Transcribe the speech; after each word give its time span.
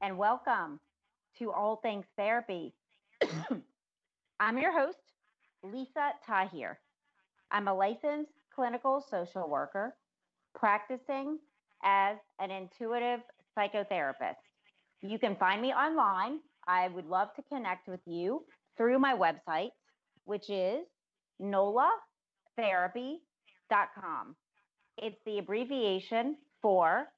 and 0.00 0.16
welcome 0.16 0.78
to 1.38 1.50
All 1.50 1.80
Things 1.82 2.06
Therapy. 2.16 2.72
I'm 4.40 4.58
your 4.58 4.72
host, 4.72 4.98
Lisa 5.64 6.12
Tahir. 6.24 6.78
I'm 7.50 7.66
a 7.66 7.74
licensed 7.74 8.30
clinical 8.54 9.04
social 9.10 9.48
worker 9.48 9.96
practicing 10.54 11.40
as 11.82 12.16
an 12.38 12.52
intuitive 12.52 13.20
psychotherapist. 13.56 14.36
You 15.02 15.18
can 15.18 15.34
find 15.36 15.60
me 15.60 15.72
online. 15.72 16.38
I 16.68 16.86
would 16.88 17.06
love 17.06 17.34
to 17.34 17.42
connect 17.42 17.88
with 17.88 18.00
you 18.06 18.44
through 18.76 19.00
my 19.00 19.14
website, 19.14 19.70
which 20.24 20.48
is 20.48 20.86
nolatherapy.com. 21.42 24.36
It's 24.98 25.18
the 25.26 25.38
abbreviation 25.38 26.36
for 26.62 27.08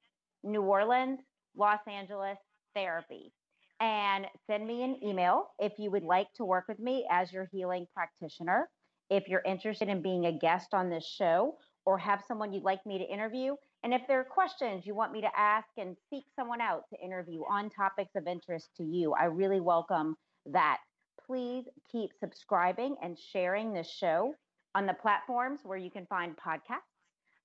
New 0.43 0.63
Orleans, 0.63 1.19
Los 1.55 1.79
Angeles 1.87 2.39
therapy. 2.75 3.31
And 3.79 4.27
send 4.45 4.67
me 4.67 4.83
an 4.83 4.97
email 5.03 5.47
if 5.57 5.73
you 5.79 5.89
would 5.89 6.03
like 6.03 6.27
to 6.35 6.45
work 6.45 6.65
with 6.67 6.79
me 6.79 7.07
as 7.09 7.31
your 7.31 7.47
healing 7.51 7.87
practitioner. 7.93 8.69
If 9.09 9.27
you're 9.27 9.41
interested 9.45 9.89
in 9.89 10.01
being 10.01 10.25
a 10.25 10.37
guest 10.37 10.73
on 10.73 10.89
this 10.89 11.05
show 11.05 11.55
or 11.85 11.97
have 11.97 12.23
someone 12.27 12.53
you'd 12.53 12.63
like 12.63 12.85
me 12.85 12.99
to 12.99 13.03
interview, 13.03 13.55
and 13.83 13.93
if 13.93 14.01
there 14.07 14.19
are 14.19 14.23
questions 14.23 14.85
you 14.85 14.93
want 14.93 15.11
me 15.11 15.21
to 15.21 15.29
ask 15.35 15.67
and 15.77 15.97
seek 16.09 16.25
someone 16.35 16.61
out 16.61 16.83
to 16.93 17.03
interview 17.03 17.41
on 17.49 17.71
topics 17.71 18.11
of 18.15 18.27
interest 18.27 18.69
to 18.77 18.83
you, 18.83 19.13
I 19.13 19.25
really 19.25 19.59
welcome 19.59 20.15
that. 20.45 20.77
Please 21.25 21.65
keep 21.91 22.11
subscribing 22.19 22.95
and 23.01 23.17
sharing 23.17 23.73
this 23.73 23.89
show 23.89 24.33
on 24.75 24.85
the 24.85 24.93
platforms 24.93 25.61
where 25.63 25.77
you 25.77 25.89
can 25.89 26.05
find 26.05 26.35
podcasts 26.37 26.77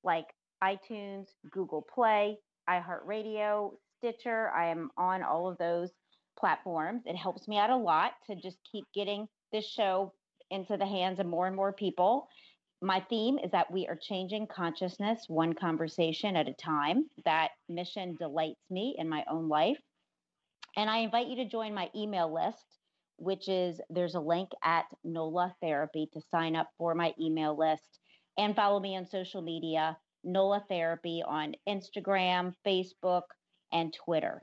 like 0.04 0.26
iTunes, 0.62 1.26
Google 1.50 1.86
Play, 1.94 2.36
iHeartRadio, 2.68 3.72
Stitcher. 4.06 4.50
I 4.54 4.68
am 4.68 4.90
on 4.96 5.22
all 5.22 5.48
of 5.48 5.58
those 5.58 5.90
platforms. 6.38 7.02
It 7.06 7.16
helps 7.16 7.48
me 7.48 7.58
out 7.58 7.70
a 7.70 7.76
lot 7.76 8.12
to 8.28 8.36
just 8.36 8.58
keep 8.70 8.84
getting 8.94 9.26
this 9.52 9.66
show 9.66 10.12
into 10.50 10.76
the 10.76 10.86
hands 10.86 11.18
of 11.18 11.26
more 11.26 11.48
and 11.48 11.56
more 11.56 11.72
people. 11.72 12.28
My 12.80 13.00
theme 13.08 13.38
is 13.38 13.50
that 13.50 13.70
we 13.70 13.88
are 13.88 13.98
changing 14.00 14.46
consciousness 14.46 15.24
one 15.28 15.54
conversation 15.54 16.36
at 16.36 16.48
a 16.48 16.52
time. 16.52 17.06
That 17.24 17.50
mission 17.68 18.16
delights 18.16 18.60
me 18.70 18.94
in 18.96 19.08
my 19.08 19.24
own 19.28 19.48
life. 19.48 19.78
And 20.76 20.88
I 20.88 20.98
invite 20.98 21.26
you 21.26 21.36
to 21.36 21.48
join 21.48 21.74
my 21.74 21.88
email 21.96 22.32
list, 22.32 22.78
which 23.16 23.48
is 23.48 23.80
there's 23.90 24.14
a 24.14 24.20
link 24.20 24.50
at 24.62 24.84
NOLA 25.02 25.56
Therapy 25.60 26.08
to 26.12 26.20
sign 26.30 26.54
up 26.54 26.68
for 26.78 26.94
my 26.94 27.12
email 27.20 27.58
list 27.58 27.98
and 28.38 28.54
follow 28.54 28.78
me 28.78 28.96
on 28.96 29.06
social 29.06 29.42
media, 29.42 29.96
NOLA 30.22 30.64
Therapy 30.68 31.24
on 31.26 31.54
Instagram, 31.68 32.52
Facebook, 32.64 33.22
and 33.76 33.92
Twitter. 33.92 34.42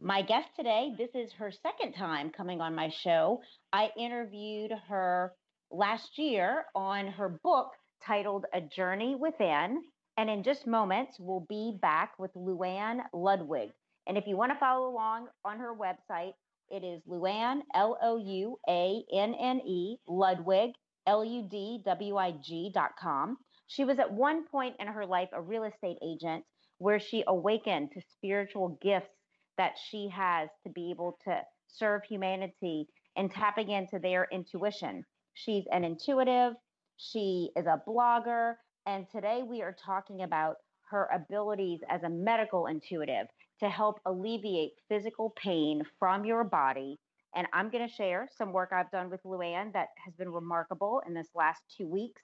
My 0.00 0.22
guest 0.22 0.48
today, 0.56 0.94
this 0.98 1.10
is 1.14 1.32
her 1.34 1.52
second 1.52 1.92
time 1.92 2.30
coming 2.30 2.60
on 2.60 2.74
my 2.74 2.88
show. 2.88 3.40
I 3.72 3.90
interviewed 3.96 4.72
her 4.88 5.32
last 5.70 6.18
year 6.18 6.64
on 6.74 7.06
her 7.06 7.28
book 7.28 7.68
titled 8.04 8.46
A 8.52 8.60
Journey 8.60 9.14
Within. 9.14 9.82
And 10.16 10.28
in 10.28 10.42
just 10.42 10.66
moments, 10.66 11.18
we'll 11.20 11.46
be 11.48 11.78
back 11.80 12.18
with 12.18 12.34
Louanne 12.34 13.02
Ludwig. 13.14 13.70
And 14.08 14.18
if 14.18 14.26
you 14.26 14.36
want 14.36 14.52
to 14.52 14.58
follow 14.58 14.88
along 14.88 15.28
on 15.44 15.58
her 15.58 15.72
website, 15.72 16.32
it 16.68 16.82
is 16.82 17.00
Louanne, 17.08 17.60
L 17.74 17.96
O 18.02 18.16
U 18.16 18.58
A 18.68 19.04
N 19.14 19.34
N 19.40 19.60
E, 19.60 19.98
Ludwig, 20.08 20.72
L 21.06 21.24
U 21.24 21.46
D 21.48 21.80
W 21.84 22.16
I 22.16 22.32
G 22.42 22.72
dot 22.74 22.90
com. 23.00 23.36
She 23.68 23.84
was 23.84 24.00
at 24.00 24.12
one 24.12 24.46
point 24.48 24.74
in 24.80 24.88
her 24.88 25.06
life 25.06 25.28
a 25.32 25.40
real 25.40 25.64
estate 25.64 25.98
agent 26.02 26.44
where 26.82 26.98
she 26.98 27.22
awakened 27.28 27.92
to 27.92 28.00
spiritual 28.12 28.76
gifts 28.82 29.14
that 29.56 29.74
she 29.88 30.08
has 30.08 30.48
to 30.64 30.70
be 30.70 30.90
able 30.90 31.16
to 31.24 31.40
serve 31.68 32.02
humanity 32.02 32.88
and 33.16 33.30
tapping 33.30 33.70
into 33.70 34.00
their 34.00 34.26
intuition. 34.32 35.04
She's 35.34 35.64
an 35.70 35.84
intuitive, 35.84 36.54
she 36.96 37.50
is 37.56 37.66
a 37.66 37.80
blogger, 37.88 38.54
and 38.86 39.06
today 39.12 39.42
we 39.48 39.62
are 39.62 39.76
talking 39.84 40.22
about 40.22 40.56
her 40.90 41.08
abilities 41.14 41.80
as 41.88 42.02
a 42.02 42.08
medical 42.08 42.66
intuitive 42.66 43.28
to 43.60 43.68
help 43.68 44.00
alleviate 44.04 44.72
physical 44.88 45.32
pain 45.36 45.82
from 46.00 46.24
your 46.24 46.42
body. 46.42 46.98
And 47.36 47.46
I'm 47.52 47.70
going 47.70 47.86
to 47.86 47.94
share 47.94 48.28
some 48.36 48.52
work 48.52 48.70
I've 48.72 48.90
done 48.90 49.08
with 49.08 49.22
Louanne 49.22 49.72
that 49.72 49.88
has 50.04 50.14
been 50.14 50.32
remarkable 50.32 51.00
in 51.06 51.14
this 51.14 51.28
last 51.34 51.62
two 51.78 51.86
weeks 51.86 52.20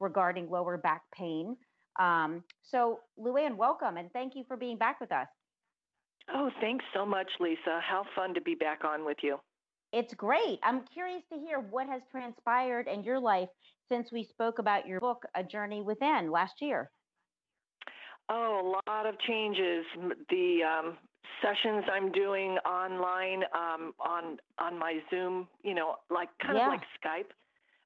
regarding 0.00 0.48
lower 0.48 0.78
back 0.78 1.02
pain. 1.14 1.56
Um, 1.98 2.44
so, 2.62 3.00
Louanne, 3.18 3.56
welcome 3.56 3.96
and 3.96 4.12
thank 4.12 4.34
you 4.36 4.44
for 4.46 4.56
being 4.56 4.78
back 4.78 5.00
with 5.00 5.12
us. 5.12 5.28
Oh, 6.32 6.50
thanks 6.60 6.84
so 6.94 7.04
much, 7.06 7.28
Lisa. 7.40 7.80
How 7.80 8.04
fun 8.14 8.34
to 8.34 8.40
be 8.40 8.54
back 8.54 8.84
on 8.84 9.04
with 9.04 9.18
you. 9.22 9.38
It's 9.92 10.12
great. 10.14 10.58
I'm 10.62 10.82
curious 10.92 11.22
to 11.32 11.38
hear 11.38 11.60
what 11.60 11.88
has 11.88 12.02
transpired 12.10 12.86
in 12.88 13.02
your 13.02 13.18
life 13.18 13.48
since 13.88 14.12
we 14.12 14.24
spoke 14.24 14.58
about 14.58 14.86
your 14.86 15.00
book, 15.00 15.24
A 15.34 15.42
Journey 15.42 15.80
Within, 15.80 16.30
last 16.30 16.60
year. 16.60 16.90
Oh, 18.28 18.60
a 18.60 18.90
lot 18.90 19.06
of 19.06 19.18
changes. 19.20 19.86
The 20.28 20.58
um, 20.62 20.98
sessions 21.40 21.84
I'm 21.90 22.12
doing 22.12 22.58
online 22.66 23.44
um, 23.54 23.92
on 23.98 24.36
on 24.58 24.78
my 24.78 24.98
Zoom, 25.08 25.48
you 25.62 25.74
know, 25.74 25.96
like 26.10 26.28
kind 26.42 26.58
Yeah. 26.58 26.66
of 26.66 26.72
like 26.72 26.82
Skype, 27.02 27.30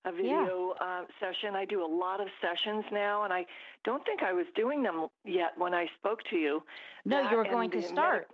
a 0.05 0.13
video 0.13 0.75
uh, 0.81 1.03
session. 1.21 1.55
I 1.55 1.65
do 1.65 1.85
a 1.85 1.87
lot 1.87 2.21
of 2.21 2.29
sessions 2.41 2.85
now, 2.93 3.25
and 3.25 3.33
I 3.33 3.45
don't 3.85 4.05
think 4.05 4.23
I 4.23 4.33
was 4.33 4.47
doing 4.57 4.83
them 4.83 5.09
yet 5.25 5.53
when 5.57 5.75
I 5.75 5.87
spoke 5.99 6.21
to 6.31 6.37
you. 6.37 6.63
No, 7.05 7.23
That 7.23 7.31
you 7.31 7.37
were 7.37 7.45
going 7.45 7.71
to 7.71 7.81
the 7.81 7.87
start. 7.87 8.29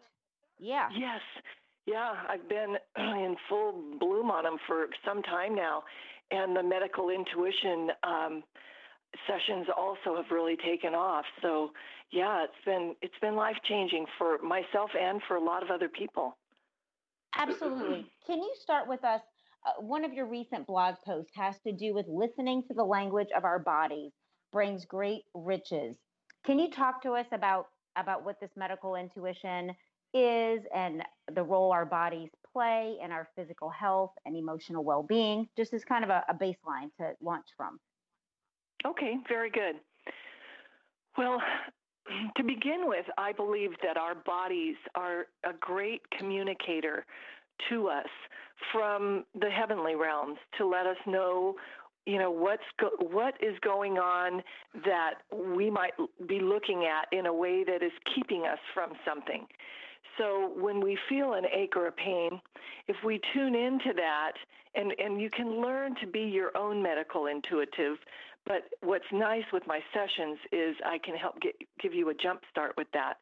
Yeah. 0.58 0.88
Yes. 0.96 1.20
Yeah, 1.86 2.12
I've 2.28 2.48
been 2.48 2.76
in 2.98 3.36
full 3.48 3.72
bloom 3.98 4.30
on 4.30 4.44
them 4.44 4.56
for 4.66 4.86
some 5.04 5.22
time 5.22 5.54
now. 5.54 5.84
And 6.30 6.54
the 6.54 6.62
medical 6.62 7.08
intuition 7.08 7.88
um, 8.02 8.42
sessions 9.26 9.66
also 9.74 10.16
have 10.16 10.30
really 10.30 10.56
taken 10.56 10.94
off. 10.94 11.24
So, 11.40 11.70
yeah, 12.10 12.44
it's 12.44 12.64
been 12.66 12.94
it's 13.00 13.18
been 13.22 13.36
life 13.36 13.56
changing 13.66 14.04
for 14.18 14.38
myself 14.42 14.90
and 14.98 15.22
for 15.26 15.36
a 15.36 15.42
lot 15.42 15.62
of 15.62 15.70
other 15.70 15.88
people. 15.88 16.36
Absolutely. 17.38 18.06
Can 18.26 18.38
you 18.38 18.52
start 18.60 18.88
with 18.88 19.04
us? 19.04 19.22
Uh, 19.68 19.80
one 19.80 20.04
of 20.04 20.12
your 20.12 20.26
recent 20.26 20.66
blog 20.66 20.94
posts 21.04 21.32
has 21.34 21.58
to 21.60 21.72
do 21.72 21.92
with 21.92 22.06
listening 22.08 22.62
to 22.68 22.74
the 22.74 22.82
language 22.82 23.28
of 23.36 23.44
our 23.44 23.58
bodies 23.58 24.12
brings 24.52 24.84
great 24.84 25.22
riches. 25.34 25.96
Can 26.46 26.58
you 26.58 26.70
talk 26.70 27.02
to 27.02 27.12
us 27.12 27.26
about 27.32 27.66
about 27.96 28.24
what 28.24 28.40
this 28.40 28.50
medical 28.56 28.94
intuition 28.94 29.70
is 30.14 30.60
and 30.74 31.02
the 31.34 31.42
role 31.42 31.72
our 31.72 31.84
bodies 31.84 32.30
play 32.52 32.96
in 33.02 33.10
our 33.10 33.28
physical 33.34 33.68
health 33.68 34.12
and 34.24 34.36
emotional 34.36 34.84
well-being, 34.84 35.48
just 35.56 35.74
as 35.74 35.84
kind 35.84 36.04
of 36.04 36.10
a, 36.10 36.24
a 36.28 36.34
baseline 36.34 36.90
to 36.98 37.12
launch 37.20 37.46
from? 37.56 37.80
Okay, 38.86 39.16
very 39.28 39.50
good. 39.50 39.74
Well, 41.16 41.42
to 42.36 42.44
begin 42.44 42.82
with, 42.88 43.06
I 43.18 43.32
believe 43.32 43.70
that 43.82 43.96
our 43.96 44.14
bodies 44.14 44.76
are 44.94 45.26
a 45.44 45.52
great 45.58 46.02
communicator 46.16 47.04
to 47.68 47.88
us 47.88 48.08
from 48.72 49.24
the 49.40 49.50
heavenly 49.50 49.94
realms 49.94 50.38
to 50.58 50.66
let 50.66 50.86
us 50.86 50.96
know 51.06 51.54
you 52.06 52.18
know 52.18 52.30
what's 52.30 52.62
go- 52.80 52.96
what 52.98 53.34
is 53.42 53.58
going 53.60 53.98
on 53.98 54.42
that 54.86 55.16
we 55.30 55.68
might 55.68 55.92
be 56.26 56.40
looking 56.40 56.86
at 56.86 57.06
in 57.16 57.26
a 57.26 57.32
way 57.32 57.64
that 57.64 57.82
is 57.82 57.92
keeping 58.14 58.46
us 58.46 58.58
from 58.72 58.92
something. 59.04 59.46
So 60.16 60.52
when 60.56 60.80
we 60.80 60.98
feel 61.08 61.34
an 61.34 61.44
ache 61.52 61.76
or 61.76 61.86
a 61.86 61.92
pain, 61.92 62.40
if 62.88 62.96
we 63.04 63.20
tune 63.34 63.54
into 63.54 63.92
that, 63.94 64.32
and, 64.74 64.92
and 64.98 65.20
you 65.20 65.30
can 65.30 65.60
learn 65.60 65.94
to 66.00 66.06
be 66.06 66.20
your 66.20 66.56
own 66.56 66.82
medical 66.82 67.26
intuitive, 67.26 67.98
but 68.46 68.62
what's 68.80 69.04
nice 69.12 69.44
with 69.52 69.62
my 69.66 69.80
sessions 69.92 70.38
is 70.50 70.76
I 70.84 70.98
can 70.98 71.14
help 71.14 71.40
get, 71.40 71.54
give 71.80 71.94
you 71.94 72.08
a 72.08 72.14
jump 72.14 72.40
start 72.50 72.72
with 72.76 72.88
that. 72.94 73.14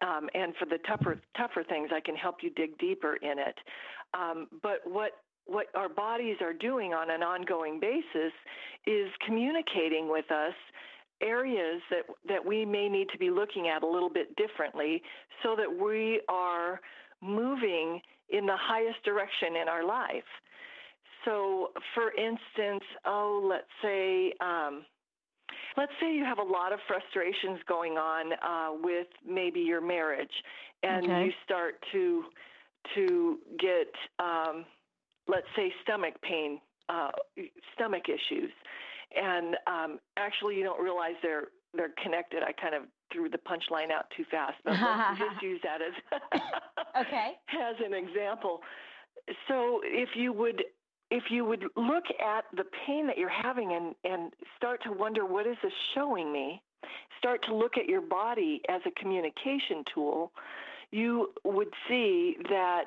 Um, 0.00 0.28
and 0.34 0.54
for 0.56 0.66
the 0.66 0.78
tougher 0.86 1.20
tougher 1.36 1.64
things, 1.64 1.90
I 1.94 2.00
can 2.00 2.16
help 2.16 2.36
you 2.42 2.50
dig 2.50 2.76
deeper 2.78 3.16
in 3.16 3.38
it. 3.38 3.56
Um, 4.12 4.48
but 4.62 4.80
what 4.84 5.12
what 5.46 5.66
our 5.74 5.88
bodies 5.88 6.36
are 6.40 6.52
doing 6.52 6.92
on 6.94 7.10
an 7.10 7.22
ongoing 7.22 7.78
basis 7.80 8.32
is 8.86 9.08
communicating 9.26 10.10
with 10.10 10.30
us 10.30 10.54
areas 11.22 11.80
that 11.90 12.02
that 12.28 12.44
we 12.44 12.64
may 12.64 12.88
need 12.88 13.08
to 13.10 13.18
be 13.18 13.30
looking 13.30 13.68
at 13.68 13.82
a 13.82 13.86
little 13.86 14.10
bit 14.10 14.34
differently 14.36 15.02
so 15.42 15.54
that 15.56 15.70
we 15.70 16.20
are 16.28 16.80
moving 17.22 18.00
in 18.30 18.46
the 18.46 18.56
highest 18.56 19.02
direction 19.04 19.56
in 19.60 19.68
our 19.68 19.86
life. 19.86 20.24
So, 21.24 21.68
for 21.94 22.10
instance, 22.12 22.84
oh, 23.06 23.46
let's 23.48 23.64
say 23.82 24.32
um, 24.40 24.84
let's 25.76 25.92
say 26.00 26.14
you 26.14 26.24
have 26.24 26.38
a 26.38 26.42
lot 26.42 26.72
of 26.72 26.78
frustrations 26.86 27.60
going 27.68 27.94
on 27.94 28.32
uh, 28.32 28.76
with 28.82 29.06
maybe 29.26 29.60
your 29.60 29.80
marriage, 29.80 30.32
and 30.82 31.04
okay. 31.04 31.24
you 31.26 31.32
start 31.44 31.74
to 31.92 32.24
to 32.94 33.38
get 33.58 33.92
um, 34.18 34.64
let's 35.26 35.46
say 35.56 35.72
stomach 35.82 36.14
pain, 36.22 36.60
uh, 36.88 37.10
stomach 37.74 38.04
issues, 38.08 38.50
and 39.16 39.56
um, 39.66 39.98
actually 40.16 40.56
you 40.56 40.64
don't 40.64 40.82
realize 40.82 41.14
they're 41.22 41.48
they're 41.74 41.94
connected. 42.02 42.42
I 42.42 42.52
kind 42.52 42.74
of 42.74 42.82
threw 43.12 43.28
the 43.28 43.38
punchline 43.38 43.90
out 43.90 44.06
too 44.16 44.24
fast, 44.30 44.56
but 44.64 44.72
let's 44.72 45.18
just 45.18 45.42
use 45.42 45.60
that 45.62 45.80
as 45.82 46.40
okay 47.06 47.32
as 47.52 47.76
an 47.84 47.94
example. 47.94 48.60
So 49.48 49.80
if 49.84 50.10
you 50.14 50.32
would 50.32 50.62
if 51.10 51.24
you 51.30 51.44
would 51.44 51.64
look 51.76 52.04
at 52.24 52.44
the 52.56 52.64
pain 52.86 53.06
that 53.06 53.18
you're 53.18 53.28
having 53.28 53.72
and, 53.72 53.94
and 54.04 54.32
start 54.56 54.82
to 54.84 54.92
wonder 54.92 55.24
what 55.24 55.46
is 55.46 55.56
this 55.62 55.72
showing 55.94 56.32
me, 56.32 56.62
start 57.18 57.44
to 57.44 57.54
look 57.54 57.76
at 57.76 57.86
your 57.86 58.00
body 58.00 58.60
as 58.68 58.80
a 58.86 58.90
communication 59.00 59.84
tool, 59.94 60.32
you 60.90 61.30
would 61.44 61.72
see 61.88 62.36
that 62.48 62.86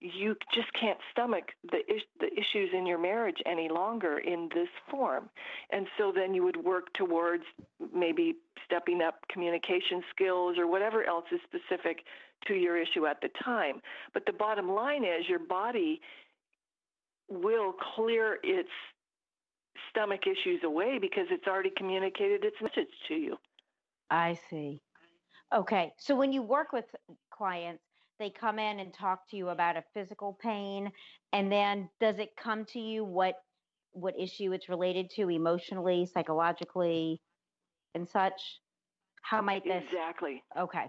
you 0.00 0.36
just 0.54 0.68
can't 0.80 0.98
stomach 1.10 1.52
the 1.72 1.78
is- 1.92 2.02
the 2.20 2.32
issues 2.38 2.70
in 2.72 2.86
your 2.86 2.98
marriage 2.98 3.42
any 3.46 3.68
longer 3.68 4.18
in 4.18 4.48
this 4.54 4.68
form. 4.88 5.28
And 5.70 5.88
so 5.98 6.12
then 6.12 6.34
you 6.34 6.44
would 6.44 6.56
work 6.56 6.92
towards 6.92 7.44
maybe 7.92 8.36
stepping 8.64 9.02
up 9.02 9.26
communication 9.28 10.04
skills 10.10 10.56
or 10.56 10.68
whatever 10.68 11.02
else 11.04 11.24
is 11.32 11.40
specific 11.42 12.04
to 12.46 12.54
your 12.54 12.76
issue 12.76 13.06
at 13.06 13.20
the 13.20 13.28
time. 13.42 13.82
But 14.14 14.24
the 14.26 14.32
bottom 14.32 14.70
line 14.70 15.04
is 15.04 15.28
your 15.28 15.40
body 15.40 16.00
will 17.28 17.72
clear 17.94 18.38
its 18.42 18.68
stomach 19.90 20.22
issues 20.26 20.62
away 20.64 20.98
because 21.00 21.26
it's 21.30 21.46
already 21.46 21.70
communicated 21.76 22.44
its 22.44 22.56
message 22.60 22.92
to 23.08 23.14
you. 23.14 23.36
I 24.10 24.38
see. 24.50 24.80
Okay 25.54 25.92
so 25.98 26.14
when 26.14 26.32
you 26.32 26.42
work 26.42 26.72
with 26.72 26.84
clients 27.30 27.82
they 28.18 28.30
come 28.30 28.58
in 28.58 28.80
and 28.80 28.92
talk 28.92 29.28
to 29.30 29.36
you 29.36 29.48
about 29.48 29.76
a 29.76 29.84
physical 29.94 30.36
pain 30.42 30.90
and 31.32 31.50
then 31.50 31.88
does 32.00 32.18
it 32.18 32.30
come 32.36 32.64
to 32.66 32.80
you 32.80 33.04
what 33.04 33.36
what 33.92 34.14
issue 34.18 34.52
it's 34.52 34.68
related 34.68 35.10
to 35.10 35.30
emotionally 35.30 36.06
psychologically 36.06 37.20
and 37.94 38.08
such? 38.08 38.60
How 39.22 39.40
might 39.40 39.64
this 39.64 39.84
exactly. 39.84 40.42
Okay 40.58 40.86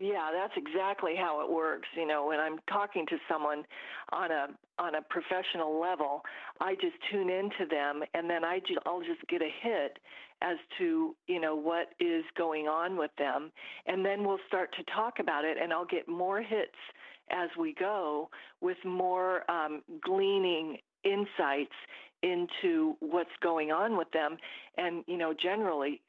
yeah, 0.00 0.30
that's 0.32 0.54
exactly 0.56 1.12
how 1.14 1.44
it 1.44 1.52
works. 1.52 1.86
You 1.94 2.06
know, 2.06 2.26
when 2.26 2.40
I'm 2.40 2.58
talking 2.70 3.04
to 3.08 3.16
someone 3.28 3.64
on 4.12 4.30
a 4.30 4.46
on 4.78 4.94
a 4.94 5.02
professional 5.02 5.78
level, 5.78 6.22
I 6.58 6.74
just 6.74 6.96
tune 7.12 7.28
into 7.28 7.66
them, 7.68 8.02
and 8.14 8.28
then 8.28 8.42
I 8.42 8.60
just, 8.60 8.80
I'll 8.86 9.00
just 9.02 9.20
get 9.28 9.42
a 9.42 9.50
hit 9.62 9.98
as 10.40 10.56
to 10.78 11.14
you 11.26 11.38
know 11.38 11.54
what 11.54 11.88
is 12.00 12.24
going 12.36 12.66
on 12.66 12.96
with 12.96 13.10
them, 13.18 13.52
and 13.86 14.04
then 14.04 14.24
we'll 14.24 14.40
start 14.48 14.70
to 14.78 14.84
talk 14.94 15.18
about 15.20 15.44
it, 15.44 15.58
and 15.62 15.70
I'll 15.70 15.84
get 15.84 16.08
more 16.08 16.40
hits 16.40 16.78
as 17.30 17.50
we 17.58 17.74
go 17.74 18.30
with 18.62 18.78
more 18.84 19.48
um, 19.50 19.82
gleaning 20.02 20.78
insights 21.04 21.74
into 22.22 22.96
what's 23.00 23.30
going 23.42 23.70
on 23.70 23.98
with 23.98 24.10
them, 24.12 24.38
and 24.78 25.04
you 25.06 25.18
know 25.18 25.34
generally, 25.34 26.00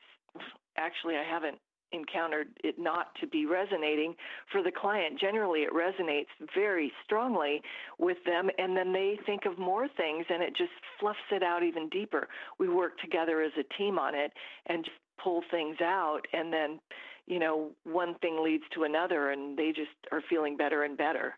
actually 0.77 1.15
I 1.15 1.25
haven't 1.29 1.57
encountered 1.91 2.47
it 2.63 2.75
not 2.77 3.07
to 3.19 3.27
be 3.27 3.45
resonating 3.45 4.15
for 4.51 4.63
the 4.63 4.71
client. 4.71 5.19
Generally, 5.19 5.61
it 5.61 5.73
resonates 5.73 6.27
very 6.55 6.91
strongly 7.03 7.61
with 7.99 8.17
them, 8.25 8.49
and 8.57 8.75
then 8.75 8.93
they 8.93 9.19
think 9.25 9.45
of 9.45 9.57
more 9.57 9.87
things 9.87 10.25
and 10.29 10.41
it 10.41 10.55
just 10.55 10.71
fluffs 10.99 11.19
it 11.31 11.43
out 11.43 11.63
even 11.63 11.89
deeper. 11.89 12.27
We 12.59 12.69
work 12.69 12.99
together 12.99 13.41
as 13.41 13.51
a 13.59 13.77
team 13.77 13.99
on 13.99 14.15
it 14.15 14.31
and 14.67 14.83
just 14.83 14.97
pull 15.23 15.43
things 15.51 15.77
out, 15.81 16.21
and 16.33 16.51
then, 16.51 16.79
you 17.27 17.39
know, 17.39 17.71
one 17.83 18.15
thing 18.15 18.43
leads 18.43 18.63
to 18.73 18.83
another, 18.83 19.31
and 19.31 19.57
they 19.57 19.71
just 19.71 19.91
are 20.11 20.23
feeling 20.29 20.57
better 20.57 20.83
and 20.83 20.97
better. 20.97 21.37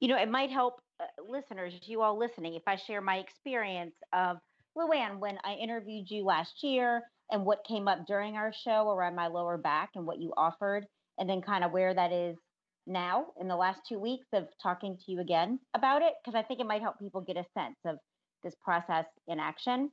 You 0.00 0.08
know, 0.08 0.18
it 0.18 0.30
might 0.30 0.50
help 0.50 0.80
uh, 1.00 1.04
listeners, 1.26 1.72
you 1.86 2.02
all 2.02 2.18
listening, 2.18 2.54
if 2.54 2.62
I 2.66 2.76
share 2.86 3.00
my 3.00 3.16
experience 3.16 3.94
of 4.12 4.38
Louanne 4.76 5.18
when 5.18 5.38
I 5.44 5.54
interviewed 5.54 6.10
you 6.10 6.24
last 6.24 6.62
year 6.62 7.02
and 7.30 7.44
what 7.44 7.64
came 7.66 7.88
up 7.88 8.06
during 8.06 8.36
our 8.36 8.52
show 8.52 8.90
around 8.90 9.14
my 9.14 9.26
lower 9.26 9.58
back 9.58 9.90
and 9.94 10.06
what 10.06 10.20
you 10.20 10.32
offered, 10.36 10.86
and 11.18 11.28
then 11.28 11.40
kind 11.40 11.64
of 11.64 11.72
where 11.72 11.94
that 11.94 12.12
is 12.12 12.36
now 12.86 13.26
in 13.40 13.48
the 13.48 13.56
last 13.56 13.80
two 13.88 13.98
weeks 13.98 14.26
of 14.32 14.46
talking 14.62 14.96
to 14.96 15.12
you 15.12 15.20
again 15.20 15.58
about 15.74 16.02
it, 16.02 16.14
because 16.24 16.38
I 16.38 16.42
think 16.42 16.60
it 16.60 16.66
might 16.66 16.82
help 16.82 16.98
people 16.98 17.20
get 17.20 17.36
a 17.36 17.44
sense 17.54 17.76
of 17.84 17.96
this 18.44 18.54
process 18.62 19.06
in 19.26 19.40
action. 19.40 19.90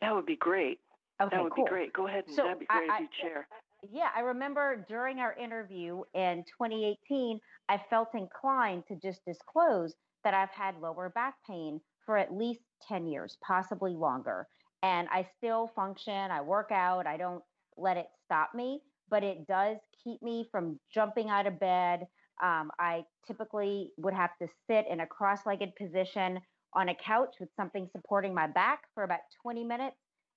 That 0.00 0.14
would 0.14 0.26
be 0.26 0.36
great. 0.36 0.78
Okay, 1.22 1.36
that 1.36 1.42
would 1.42 1.52
cool. 1.52 1.64
be 1.64 1.70
great. 1.70 1.92
Go 1.92 2.08
ahead. 2.08 2.24
So 2.28 2.42
That'd 2.42 2.58
be 2.58 2.66
great 2.66 2.90
I, 2.90 2.96
if 2.96 3.00
you 3.02 3.08
chair. 3.28 3.46
Yeah, 3.92 4.08
I 4.16 4.20
remember 4.20 4.84
during 4.88 5.20
our 5.20 5.34
interview 5.34 6.02
in 6.14 6.44
2018, 6.60 7.38
I 7.68 7.80
felt 7.88 8.08
inclined 8.14 8.84
to 8.88 8.96
just 8.96 9.20
disclose 9.24 9.94
that 10.24 10.34
I've 10.34 10.50
had 10.50 10.74
lower 10.80 11.10
back 11.10 11.34
pain 11.48 11.80
for 12.04 12.18
at 12.18 12.34
least 12.34 12.60
10 12.88 13.06
years, 13.06 13.36
possibly 13.46 13.92
longer 13.92 14.46
and 14.84 15.08
I 15.10 15.26
still 15.38 15.70
function. 15.74 16.12
I 16.12 16.42
work 16.42 16.70
out. 16.70 17.06
I 17.06 17.16
don't 17.16 17.42
let 17.78 17.96
it 17.96 18.06
stop 18.26 18.54
me, 18.54 18.80
but 19.08 19.24
it 19.24 19.46
does 19.46 19.78
keep 20.04 20.22
me 20.22 20.46
from 20.52 20.78
jumping 20.92 21.30
out 21.30 21.46
of 21.46 21.58
bed. 21.58 22.00
Um, 22.42 22.70
I 22.78 23.04
typically 23.26 23.92
would 23.96 24.12
have 24.12 24.36
to 24.42 24.48
sit 24.68 24.84
in 24.90 25.00
a 25.00 25.06
cross 25.06 25.40
legged 25.46 25.72
position 25.76 26.38
on 26.74 26.90
a 26.90 26.94
couch 26.94 27.36
with 27.40 27.48
something 27.56 27.88
supporting 27.92 28.34
my 28.34 28.46
back 28.46 28.80
for 28.94 29.04
about 29.04 29.20
20 29.42 29.64
minutes 29.64 29.96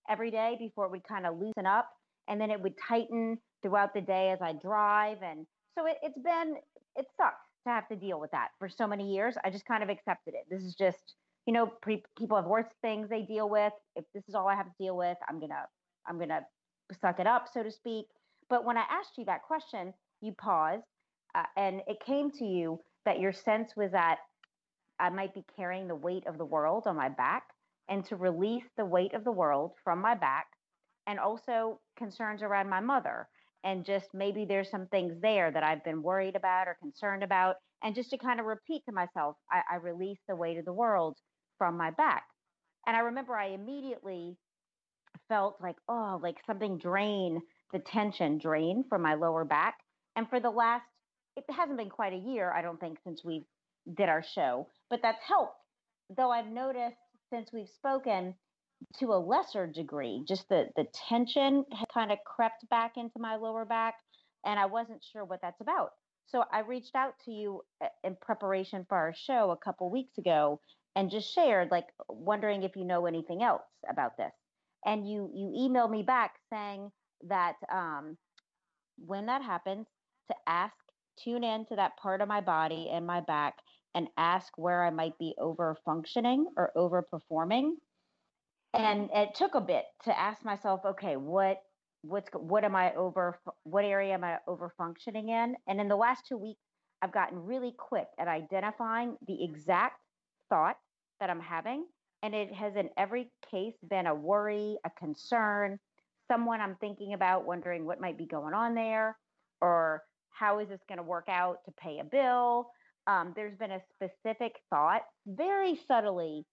every 0.10 0.32
day 0.32 0.56
before 0.58 0.86
it 0.86 0.92
would 0.92 1.04
kind 1.04 1.26
of 1.26 1.38
loosen 1.38 1.66
up. 1.66 1.90
And 2.30 2.40
then 2.40 2.50
it 2.50 2.62
would 2.62 2.76
tighten 2.88 3.40
throughout 3.62 3.94
the 3.94 4.02
day 4.02 4.30
as 4.32 4.40
I 4.42 4.54
drive. 4.54 5.18
And 5.24 5.46
so 5.78 5.86
it, 5.88 5.98
it's 6.02 6.20
been, 6.24 6.56
it 6.96 7.06
sucks 7.18 7.48
to 7.66 7.70
have 7.74 7.90
to 7.90 7.98
deal 7.98 8.18
with 8.18 8.32
that 8.32 8.50
for 8.60 8.70
so 8.70 8.88
many 8.88 9.14
years. 9.14 9.36
I 9.44 9.50
just 9.50 9.66
kind 9.66 9.84
of 9.84 9.90
accepted 9.90 10.36
it. 10.36 10.46
This 10.50 10.62
is 10.62 10.74
just 10.74 11.16
you 11.48 11.54
know, 11.54 11.72
pre- 11.82 12.04
people 12.18 12.36
have 12.36 12.46
worse 12.46 12.68
things 12.82 13.10
they 13.10 13.22
deal 13.24 13.50
with. 13.50 13.72
If 13.96 14.04
this 14.14 14.24
is 14.28 14.36
all 14.36 14.48
I 14.48 14.56
have 14.56 14.66
to 14.68 14.74
deal 14.80 14.98
with, 14.98 15.18
I'm 15.28 15.40
gonna 15.40 15.66
I'm 16.06 16.20
gonna 16.20 16.42
suck 17.02 17.20
it 17.20 17.26
up, 17.26 17.48
so 17.52 17.64
to 17.64 17.72
speak. 17.72 18.06
But 18.50 18.66
when 18.66 18.78
I 18.78 18.84
asked 18.92 19.18
you 19.18 19.26
that 19.26 19.44
question, 19.44 19.94
you 20.22 20.34
paused, 20.34 20.84
uh, 21.34 21.44
and 21.56 21.82
it 21.88 21.98
came 22.06 22.32
to 22.32 22.46
you 22.46 22.80
that 23.06 23.20
your 23.20 23.32
sense 23.32 23.72
was 23.78 23.92
that 23.94 24.18
I 25.00 25.10
might 25.10 25.34
be 25.34 25.46
carrying 25.56 25.88
the 25.88 25.96
weight 25.96 26.28
of 26.28 26.38
the 26.38 26.46
world 26.46 26.84
on 26.86 26.98
my 26.98 27.10
back, 27.10 27.44
and 27.88 28.06
to 28.06 28.18
release 28.18 28.66
the 28.76 28.86
weight 28.86 29.14
of 29.14 29.24
the 29.24 29.32
world 29.32 29.72
from 29.84 30.02
my 30.02 30.16
back, 30.16 30.48
and 31.08 31.18
also 31.18 31.80
concerns 31.98 32.42
around 32.42 32.70
my 32.70 32.82
mother, 32.82 33.30
and 33.64 33.86
just 33.86 34.08
maybe 34.14 34.44
there's 34.44 34.70
some 34.70 34.88
things 34.88 35.14
there 35.22 35.50
that 35.52 35.64
I've 35.64 35.84
been 35.86 36.04
worried 36.04 36.36
about 36.36 36.68
or 36.68 36.78
concerned 36.82 37.24
about, 37.24 37.56
and 37.84 37.96
just 37.96 38.10
to 38.10 38.18
kind 38.18 38.42
of 38.42 38.46
repeat 38.46 38.84
to 38.86 38.92
myself, 38.92 39.38
I, 39.50 39.62
I 39.72 39.76
release 39.78 40.20
the 40.28 40.36
weight 40.36 40.58
of 40.58 40.66
the 40.66 40.74
world 40.74 41.16
from 41.58 41.78
my 41.78 41.92
back. 41.92 42.24
And 42.86 42.96
I 42.96 43.02
remember 43.02 43.36
I 43.36 43.50
immediately 43.50 44.38
felt 45.28 45.58
like, 45.62 45.76
oh, 45.90 46.20
like 46.22 46.38
something 46.46 46.78
drain 46.78 47.42
the 47.74 47.80
tension 47.80 48.38
drain 48.38 48.86
from 48.88 49.02
my 49.02 49.16
lower 49.16 49.44
back. 49.44 49.76
And 50.16 50.30
for 50.30 50.40
the 50.40 50.50
last, 50.50 50.86
it 51.36 51.44
hasn't 51.50 51.78
been 51.78 51.90
quite 51.90 52.14
a 52.14 52.18
year, 52.18 52.52
I 52.52 52.62
don't 52.62 52.80
think, 52.80 52.98
since 53.04 53.24
we 53.24 53.46
did 53.96 54.10
our 54.10 54.24
show, 54.24 54.68
but 54.90 55.02
that's 55.02 55.24
helped. 55.28 55.56
Though 56.16 56.32
I've 56.32 56.48
noticed 56.48 56.98
since 57.32 57.50
we've 57.54 57.70
spoken 57.70 58.34
to 59.00 59.08
a 59.08 59.20
lesser 59.20 59.68
degree, 59.68 60.24
just 60.28 60.48
the, 60.50 60.70
the 60.76 60.86
tension 61.10 61.66
had 61.72 61.88
kind 61.94 62.12
of 62.12 62.20
crept 62.26 62.68
back 62.70 62.94
into 62.96 63.20
my 63.20 63.36
lower 63.36 63.66
back, 63.66 63.96
and 64.46 64.60
I 64.60 64.66
wasn't 64.66 65.04
sure 65.12 65.26
what 65.26 65.40
that's 65.42 65.62
about. 65.62 65.92
So 66.28 66.44
I 66.52 66.60
reached 66.60 66.96
out 66.96 67.14
to 67.26 67.32
you 67.32 67.62
uh, 67.82 67.88
in 68.04 68.18
preparation 68.22 68.86
for 68.88 68.98
our 68.98 69.14
show 69.16 69.52
a 69.52 69.58
couple 69.58 69.90
weeks 69.90 70.18
ago 70.18 70.60
and 70.98 71.12
just 71.12 71.32
shared, 71.32 71.70
like, 71.70 71.86
wondering 72.10 72.64
if 72.64 72.76
you 72.76 72.84
know 72.84 73.06
anything 73.06 73.44
else 73.44 73.62
about 73.88 74.18
this. 74.18 74.34
And 74.84 75.08
you 75.08 75.30
you 75.34 75.54
emailed 75.56 75.92
me 75.92 76.02
back 76.02 76.34
saying 76.50 76.92
that 77.28 77.54
um, 77.72 78.18
when 78.98 79.28
that 79.28 79.44
happens, 79.44 79.86
to 80.30 80.36
ask, 80.48 80.74
tune 81.24 81.44
in 81.44 81.66
to 81.68 81.76
that 81.76 81.98
part 81.98 82.22
of 82.22 82.28
my 82.28 82.42
body 82.42 82.90
and 82.92 83.06
my 83.06 83.22
back, 83.22 83.54
and 83.94 84.08
ask 84.18 84.52
where 84.58 84.84
I 84.84 84.90
might 84.90 85.18
be 85.20 85.36
over 85.40 85.78
functioning 85.86 86.48
or 86.58 86.72
over 86.76 87.04
performing. 87.04 87.78
And 88.74 89.10
it 89.14 89.36
took 89.36 89.54
a 89.54 89.62
bit 89.62 89.86
to 90.06 90.20
ask 90.20 90.44
myself, 90.44 90.82
okay, 90.84 91.16
what 91.16 91.62
what's 92.02 92.30
what 92.34 92.64
am 92.64 92.76
I 92.76 92.94
over 92.96 93.40
what 93.64 93.86
area 93.86 94.16
am 94.16 94.24
I 94.24 94.38
over 94.48 94.74
functioning 94.78 95.30
in? 95.30 95.56
And 95.68 95.80
in 95.80 95.90
the 95.90 95.96
last 95.96 96.26
two 96.28 96.38
weeks, 96.38 96.62
I've 97.04 97.14
gotten 97.14 97.38
really 97.38 97.74
quick 97.78 98.08
at 98.20 98.28
identifying 98.28 99.16
the 99.28 99.44
exact 99.44 100.00
thought 100.50 100.78
that 101.20 101.30
I'm 101.30 101.42
having. 101.42 101.86
And 102.24 102.34
it 102.34 102.54
has 102.54 102.76
in 102.76 102.90
every 102.98 103.30
case 103.52 103.76
been 103.88 104.08
a 104.08 104.16
worry, 104.16 104.78
a 104.86 104.90
concern, 104.98 105.80
someone 106.30 106.62
I'm 106.62 106.76
thinking 106.80 107.14
about, 107.14 107.46
wondering 107.46 107.86
what 107.86 108.02
might 108.02 108.18
be 108.18 108.26
going 108.26 108.54
on 108.54 108.76
there, 108.76 109.18
or 109.62 110.04
how 110.32 110.60
is 110.60 110.70
this 110.70 110.82
going 110.88 110.98
to 110.98 111.04
work 111.04 111.28
out 111.30 111.58
to 111.66 111.72
pay 111.80 112.00
a 112.00 112.04
bill. 112.04 112.70
Um, 113.08 113.34
there's 113.36 113.58
been 113.58 113.72
a 113.72 113.82
specific 113.96 114.54
thought, 114.70 115.02
very 115.26 115.80
subtly 115.88 116.46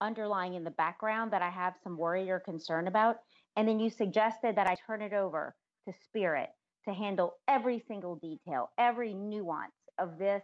underlying 0.00 0.54
in 0.54 0.64
the 0.64 0.70
background 0.70 1.32
that 1.32 1.42
I 1.42 1.50
have 1.50 1.74
some 1.84 1.96
worry 1.96 2.30
or 2.30 2.40
concern 2.40 2.88
about. 2.88 3.16
And 3.56 3.68
then 3.68 3.78
you 3.78 3.90
suggested 3.90 4.56
that 4.56 4.66
I 4.66 4.76
turn 4.86 5.02
it 5.02 5.12
over 5.12 5.54
to 5.86 5.94
spirit 6.04 6.48
to 6.88 6.94
handle 6.94 7.34
every 7.46 7.84
single 7.86 8.16
detail, 8.16 8.70
every 8.78 9.12
nuance 9.14 9.72
of 9.98 10.18
this 10.18 10.42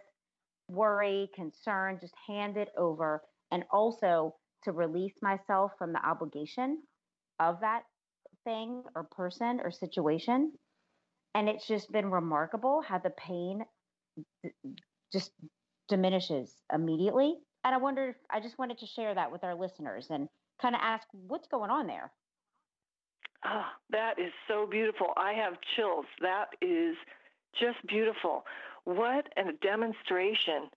worry, 0.68 1.30
concern, 1.34 1.98
just 2.00 2.14
hand 2.26 2.56
it 2.56 2.68
over. 2.76 3.22
And 3.50 3.64
also 3.70 4.34
to 4.64 4.72
release 4.72 5.14
myself 5.22 5.72
from 5.78 5.92
the 5.92 6.04
obligation 6.04 6.82
of 7.38 7.60
that 7.60 7.82
thing 8.44 8.82
or 8.94 9.04
person 9.04 9.60
or 9.62 9.70
situation. 9.70 10.52
And 11.34 11.48
it's 11.48 11.66
just 11.66 11.92
been 11.92 12.10
remarkable 12.10 12.82
how 12.82 12.98
the 12.98 13.10
pain 13.10 13.64
just 15.12 15.32
diminishes 15.88 16.52
immediately. 16.72 17.34
And 17.64 17.74
I 17.74 17.78
wonder 17.78 18.08
if 18.08 18.16
I 18.30 18.40
just 18.40 18.58
wanted 18.58 18.78
to 18.78 18.86
share 18.86 19.14
that 19.14 19.30
with 19.30 19.44
our 19.44 19.54
listeners 19.54 20.06
and 20.10 20.28
kind 20.60 20.74
of 20.74 20.80
ask 20.82 21.06
what's 21.12 21.48
going 21.48 21.70
on 21.70 21.86
there. 21.86 22.12
Oh, 23.44 23.66
that 23.90 24.18
is 24.18 24.32
so 24.48 24.66
beautiful. 24.68 25.08
I 25.16 25.32
have 25.32 25.54
chills. 25.76 26.06
That 26.22 26.46
is 26.62 26.96
just 27.60 27.76
beautiful. 27.86 28.44
What 28.86 29.26
a 29.36 29.52
demonstration 29.62 30.70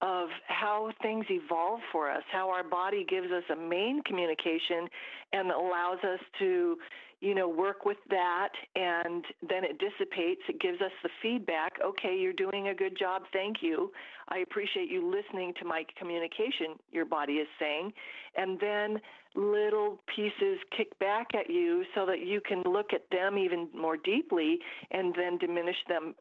of 0.00 0.28
how 0.46 0.92
things 1.02 1.26
evolve 1.30 1.80
for 1.90 2.10
us, 2.10 2.22
how 2.30 2.48
our 2.48 2.62
body 2.62 3.04
gives 3.08 3.30
us 3.32 3.42
a 3.52 3.56
main 3.56 4.02
communication 4.02 4.88
and 5.32 5.50
allows 5.50 5.98
us 6.04 6.20
to 6.38 6.76
you 7.20 7.34
know, 7.34 7.48
work 7.48 7.84
with 7.84 7.96
that 8.10 8.50
and 8.74 9.24
then 9.48 9.64
it 9.64 9.78
dissipates. 9.78 10.42
It 10.48 10.60
gives 10.60 10.80
us 10.82 10.90
the 11.02 11.08
feedback. 11.22 11.72
Okay, 11.82 12.16
you're 12.16 12.34
doing 12.34 12.68
a 12.68 12.74
good 12.74 12.96
job. 12.98 13.22
Thank 13.32 13.62
you. 13.62 13.90
I 14.28 14.38
appreciate 14.38 14.90
you 14.90 15.10
listening 15.10 15.54
to 15.60 15.64
my 15.64 15.84
communication, 15.98 16.76
your 16.92 17.06
body 17.06 17.34
is 17.34 17.48
saying. 17.58 17.92
And 18.36 18.60
then 18.60 19.00
little 19.34 19.98
pieces 20.14 20.58
kick 20.76 20.98
back 20.98 21.28
at 21.34 21.48
you 21.48 21.84
so 21.94 22.04
that 22.06 22.20
you 22.20 22.40
can 22.40 22.62
look 22.64 22.92
at 22.92 23.08
them 23.10 23.38
even 23.38 23.68
more 23.74 23.96
deeply 23.96 24.58
and 24.90 25.14
then 25.14 25.38
diminish 25.38 25.76
them 25.88 26.14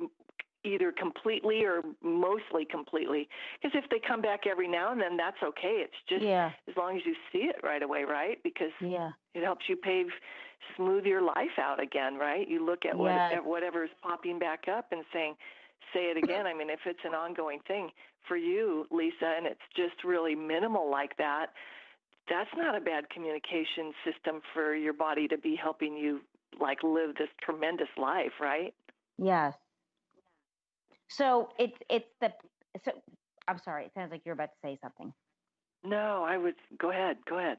either 0.66 0.92
completely 0.92 1.64
or 1.64 1.82
mostly 2.04 2.66
completely. 2.66 3.28
Because 3.62 3.78
if 3.82 3.90
they 3.90 4.00
come 4.06 4.22
back 4.22 4.42
every 4.50 4.68
now 4.68 4.92
and 4.92 5.00
then, 5.00 5.18
that's 5.18 5.38
okay. 5.44 5.84
It's 5.84 5.94
just 6.10 6.24
yeah. 6.24 6.52
as 6.68 6.76
long 6.76 6.96
as 6.96 7.04
you 7.06 7.16
see 7.32 7.48
it 7.48 7.58
right 7.64 7.84
away, 7.84 8.04
right? 8.04 8.42
Because 8.44 8.72
yeah. 8.82 9.12
it 9.34 9.44
helps 9.44 9.66
you 9.68 9.76
pave 9.76 10.08
smooth 10.76 11.06
your 11.06 11.22
life 11.22 11.58
out 11.60 11.82
again, 11.82 12.16
right? 12.16 12.48
You 12.48 12.66
look 12.66 12.86
at 12.86 12.98
what 12.98 13.10
yes. 13.10 13.42
whatever 13.44 13.84
is 13.84 13.90
popping 14.02 14.40
back 14.40 14.66
up 14.68 14.88
and 14.92 15.04
saying, 15.14 15.36
say 15.94 16.06
it 16.06 16.18
again. 16.18 16.46
I 16.48 16.54
mean, 16.54 16.70
if 16.70 16.80
it's 16.86 17.00
an 17.04 17.14
ongoing 17.14 17.60
thing 17.68 17.92
for 18.28 18.38
you, 18.38 18.86
Lisa, 18.92 19.34
and 19.38 19.46
it's 19.46 19.60
just 19.76 20.04
really 20.04 20.36
minimal 20.36 20.90
like 20.90 21.18
that, 21.18 21.48
that's 22.28 22.50
not 22.58 22.76
a 22.76 22.82
bad 22.82 23.10
communication 23.10 23.94
system 24.04 24.42
for 24.54 24.74
your 24.76 24.94
body 24.94 25.28
to 25.28 25.38
be 25.38 25.56
helping 25.56 25.96
you 25.96 26.22
like 26.60 26.82
live 26.84 27.16
this 27.16 27.30
tremendous 27.42 27.90
life, 27.98 28.32
right? 28.42 28.74
Yes. 29.18 29.54
So 31.16 31.50
it's 31.58 31.78
it's 31.90 32.10
the 32.20 32.32
so 32.84 32.92
I'm 33.48 33.60
sorry. 33.60 33.86
It 33.86 33.92
sounds 33.94 34.12
like 34.12 34.22
you're 34.26 34.34
about 34.34 34.50
to 34.52 34.68
say 34.68 34.78
something. 34.82 35.14
No, 35.84 36.26
I 36.28 36.38
would 36.38 36.56
go 36.78 36.90
ahead. 36.90 37.18
Go 37.30 37.38
ahead. 37.40 37.58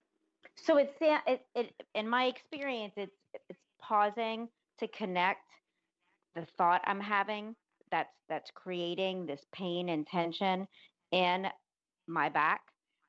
So 0.56 0.76
it's 0.76 0.92
it, 1.00 1.40
it 1.54 1.72
in 1.94 2.08
my 2.08 2.24
experience, 2.24 2.94
it's 2.96 3.16
it's 3.48 3.60
pausing 3.80 4.48
to 4.78 4.88
connect 4.88 5.40
the 6.34 6.46
thought 6.58 6.82
I'm 6.84 7.00
having 7.00 7.54
that's 7.90 8.12
that's 8.28 8.50
creating 8.54 9.26
this 9.26 9.40
pain 9.54 9.88
and 9.88 10.06
tension 10.06 10.66
in 11.12 11.46
my 12.06 12.28
back, 12.28 12.60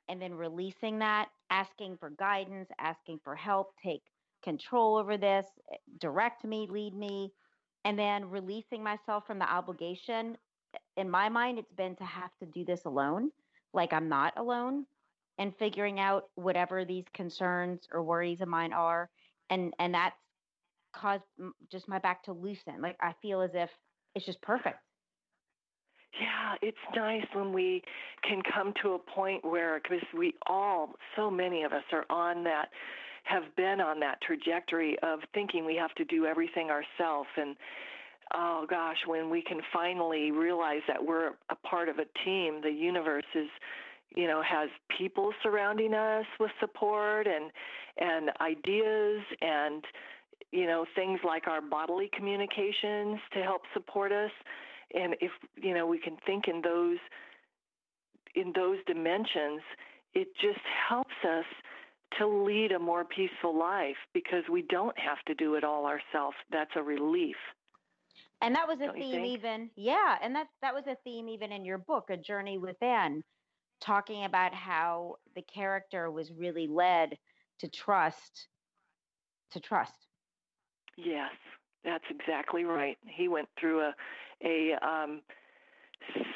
and 0.08 0.22
then 0.22 0.34
releasing 0.34 1.00
that, 1.00 1.28
asking 1.50 1.98
for 1.98 2.12
guidance, 2.12 2.70
asking 2.80 3.20
for 3.24 3.36
help, 3.36 3.74
take 3.84 4.04
control 4.44 4.96
over 4.96 5.18
this, 5.18 5.46
direct 6.00 6.46
me, 6.46 6.68
lead 6.70 6.94
me, 6.94 7.32
and 7.88 7.98
then 7.98 8.30
releasing 8.30 8.84
myself 8.84 9.26
from 9.26 9.40
the 9.40 9.50
obligation. 9.50 10.38
In 10.98 11.10
my 11.10 11.30
mind, 11.30 11.58
it's 11.58 11.72
been 11.72 11.96
to 11.96 12.04
have 12.04 12.32
to 12.42 12.46
do 12.46 12.66
this 12.66 12.84
alone, 12.84 13.32
like 13.74 13.94
I'm 13.94 14.10
not 14.10 14.34
alone 14.36 14.86
and 15.38 15.54
figuring 15.58 15.98
out 16.00 16.26
whatever 16.36 16.84
these 16.84 17.06
concerns 17.14 17.88
or 17.94 18.04
worries 18.04 18.42
of 18.42 18.48
mine 18.48 18.74
are 18.74 19.10
and 19.50 19.74
and 19.80 19.94
that's 19.94 20.16
caused 20.94 21.24
just 21.72 21.88
my 21.88 22.00
back 22.00 22.24
to 22.24 22.34
loosen 22.34 22.82
like 22.82 22.98
i 23.02 23.14
feel 23.22 23.42
as 23.42 23.52
if 23.54 23.70
it's 24.16 24.26
just 24.26 24.42
perfect 24.42 24.80
yeah, 26.20 26.56
it's 26.64 26.78
nice 26.96 27.26
when 27.34 27.54
we 27.54 27.84
can 28.24 28.42
come 28.42 28.74
to 28.82 28.94
a 28.94 29.00
point 29.00 29.46
where, 29.46 29.80
because 29.84 30.04
we 30.18 30.34
all, 30.48 30.96
so 31.16 31.30
many 31.30 31.62
of 31.62 31.74
us 31.74 31.84
are 31.92 32.06
on 32.10 32.44
that, 32.46 32.70
have 33.28 33.44
been 33.56 33.82
on 33.82 34.00
that 34.00 34.22
trajectory 34.22 34.98
of 35.04 35.20
thinking 35.34 35.66
we 35.66 35.76
have 35.76 35.94
to 35.96 36.06
do 36.06 36.26
everything 36.26 36.70
ourselves. 36.70 37.30
And 37.38 37.56
oh 38.34 38.66
gosh, 38.70 38.98
when 39.06 39.30
we 39.30 39.42
can 39.42 39.60
finally 39.74 40.32
realize 40.32 40.82
that 40.88 41.04
we're 41.04 41.32
a 41.50 41.56
part 41.68 41.90
of 41.90 41.98
a 42.00 42.06
team, 42.26 42.62
the 42.62 42.72
universe 42.72 43.26
is 43.36 43.48
you 44.16 44.28
know 44.28 44.42
has 44.42 44.70
people 44.98 45.34
surrounding 45.44 45.94
us 45.94 46.26
with 46.40 46.52
support 46.60 47.28
and 47.28 47.52
and 47.98 48.32
ideas 48.42 49.22
and 49.42 49.84
you 50.52 50.66
know 50.66 50.86
things 50.96 51.20
like 51.26 51.48
our 51.48 51.62
bodily 51.62 52.10
communications 52.16 53.20
to 53.34 53.42
help 53.44 53.64
support 53.74 54.12
us 54.12 54.32
and 54.94 55.16
if 55.20 55.32
you 55.62 55.74
know 55.74 55.86
we 55.86 56.00
can 56.00 56.16
think 56.26 56.48
in 56.48 56.62
those 56.62 56.98
in 58.36 58.54
those 58.56 58.78
dimensions 58.88 59.62
it 60.14 60.28
just 60.42 60.64
helps 60.90 61.16
us 61.24 61.46
to 62.20 62.28
lead 62.28 62.72
a 62.72 62.80
more 62.80 63.06
peaceful 63.06 63.58
life 63.58 63.98
because 64.14 64.44
we 64.52 64.64
don't 64.70 64.98
have 64.98 65.18
to 65.28 65.34
do 65.36 65.56
it 65.56 65.64
all 65.64 65.86
ourselves. 65.86 66.36
That's 66.52 66.72
a 66.76 66.84
relief. 66.84 67.36
And 68.42 68.56
that 68.56 68.68
was 68.68 68.80
a 68.82 68.86
don't 68.86 69.00
theme 69.00 69.26
even 69.26 69.72
yeah 69.76 70.16
and 70.22 70.36
that 70.36 70.48
that 70.62 70.74
was 70.74 70.86
a 70.86 70.96
theme 71.04 71.28
even 71.28 71.52
in 71.52 71.66
your 71.66 71.80
book 71.80 72.12
a 72.12 72.18
journey 72.18 72.60
within 72.60 73.24
talking 73.82 74.26
about 74.26 74.54
how 74.54 75.16
the 75.36 75.42
character 75.42 76.12
was 76.12 76.32
really 76.32 76.68
led 76.68 77.18
to 77.60 77.68
trust 77.68 78.48
to 79.52 79.60
trust. 79.60 80.06
Yes 80.98 81.32
that's 81.88 82.04
exactly 82.10 82.66
right. 82.66 82.98
He 83.08 83.28
went 83.28 83.48
through 83.60 83.82
a 83.82 83.94
a 84.44 84.74
um, 84.86 85.22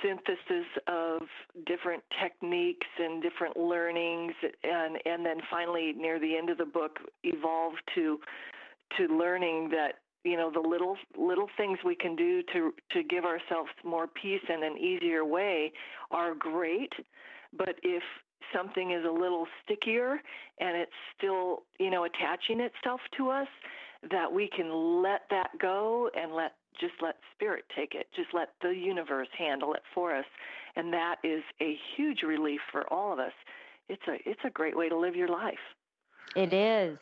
synthesis 0.04 0.66
of 0.88 1.22
different 1.66 2.04
techniques 2.22 2.88
and 3.00 3.22
different 3.22 3.56
learnings 3.58 4.34
and 4.64 4.98
and 5.06 5.26
then 5.26 5.38
finally 5.50 5.94
near 5.96 6.20
the 6.20 6.36
end 6.36 6.50
of 6.50 6.58
the 6.58 6.66
book 6.66 6.98
evolved 7.24 7.82
to 7.96 8.20
to 8.98 9.08
learning 9.08 9.70
that 9.70 10.00
you 10.24 10.36
know 10.36 10.52
the 10.52 10.60
little 10.60 10.98
little 11.18 11.48
things 11.58 11.78
we 11.86 11.96
can 11.96 12.16
do 12.16 12.42
to 12.54 12.74
to 12.92 13.04
give 13.04 13.24
ourselves 13.24 13.70
more 13.84 14.08
peace 14.08 14.42
in 14.50 14.64
an 14.64 14.78
easier 14.78 15.24
way 15.24 15.72
are 16.12 16.34
great 16.36 16.92
but 17.58 17.76
if 17.84 18.04
something 18.54 18.92
is 18.92 19.04
a 19.06 19.12
little 19.12 19.48
stickier 19.64 20.22
and 20.60 20.78
it's 20.78 20.92
still, 21.18 21.64
you 21.80 21.90
know, 21.90 22.06
attaching 22.06 22.60
itself 22.60 23.00
to 23.18 23.30
us, 23.30 23.48
that 24.10 24.32
we 24.32 24.50
can 24.56 25.02
let 25.04 25.22
that 25.30 25.50
go 25.60 26.10
and 26.16 26.34
let 26.34 26.54
just 26.80 26.94
let 27.02 27.16
spirit 27.34 27.66
take 27.76 27.96
it. 27.96 28.08
Just 28.16 28.30
let 28.34 28.50
the 28.62 28.70
universe 28.70 29.28
handle 29.38 29.74
it 29.74 29.84
for 29.94 30.16
us. 30.16 30.26
And 30.76 30.94
that 30.94 31.18
is 31.24 31.44
a 31.62 31.78
huge 31.96 32.24
relief 32.24 32.62
for 32.72 32.92
all 32.92 33.14
of 33.14 33.20
us. 33.20 33.34
It's 33.90 34.02
a 34.08 34.18
it's 34.30 34.42
a 34.46 34.50
great 34.50 34.78
way 34.78 34.90
to 34.90 34.98
live 34.98 35.16
your 35.16 35.28
life. 35.28 35.60
It 36.36 36.54
is. 36.54 36.98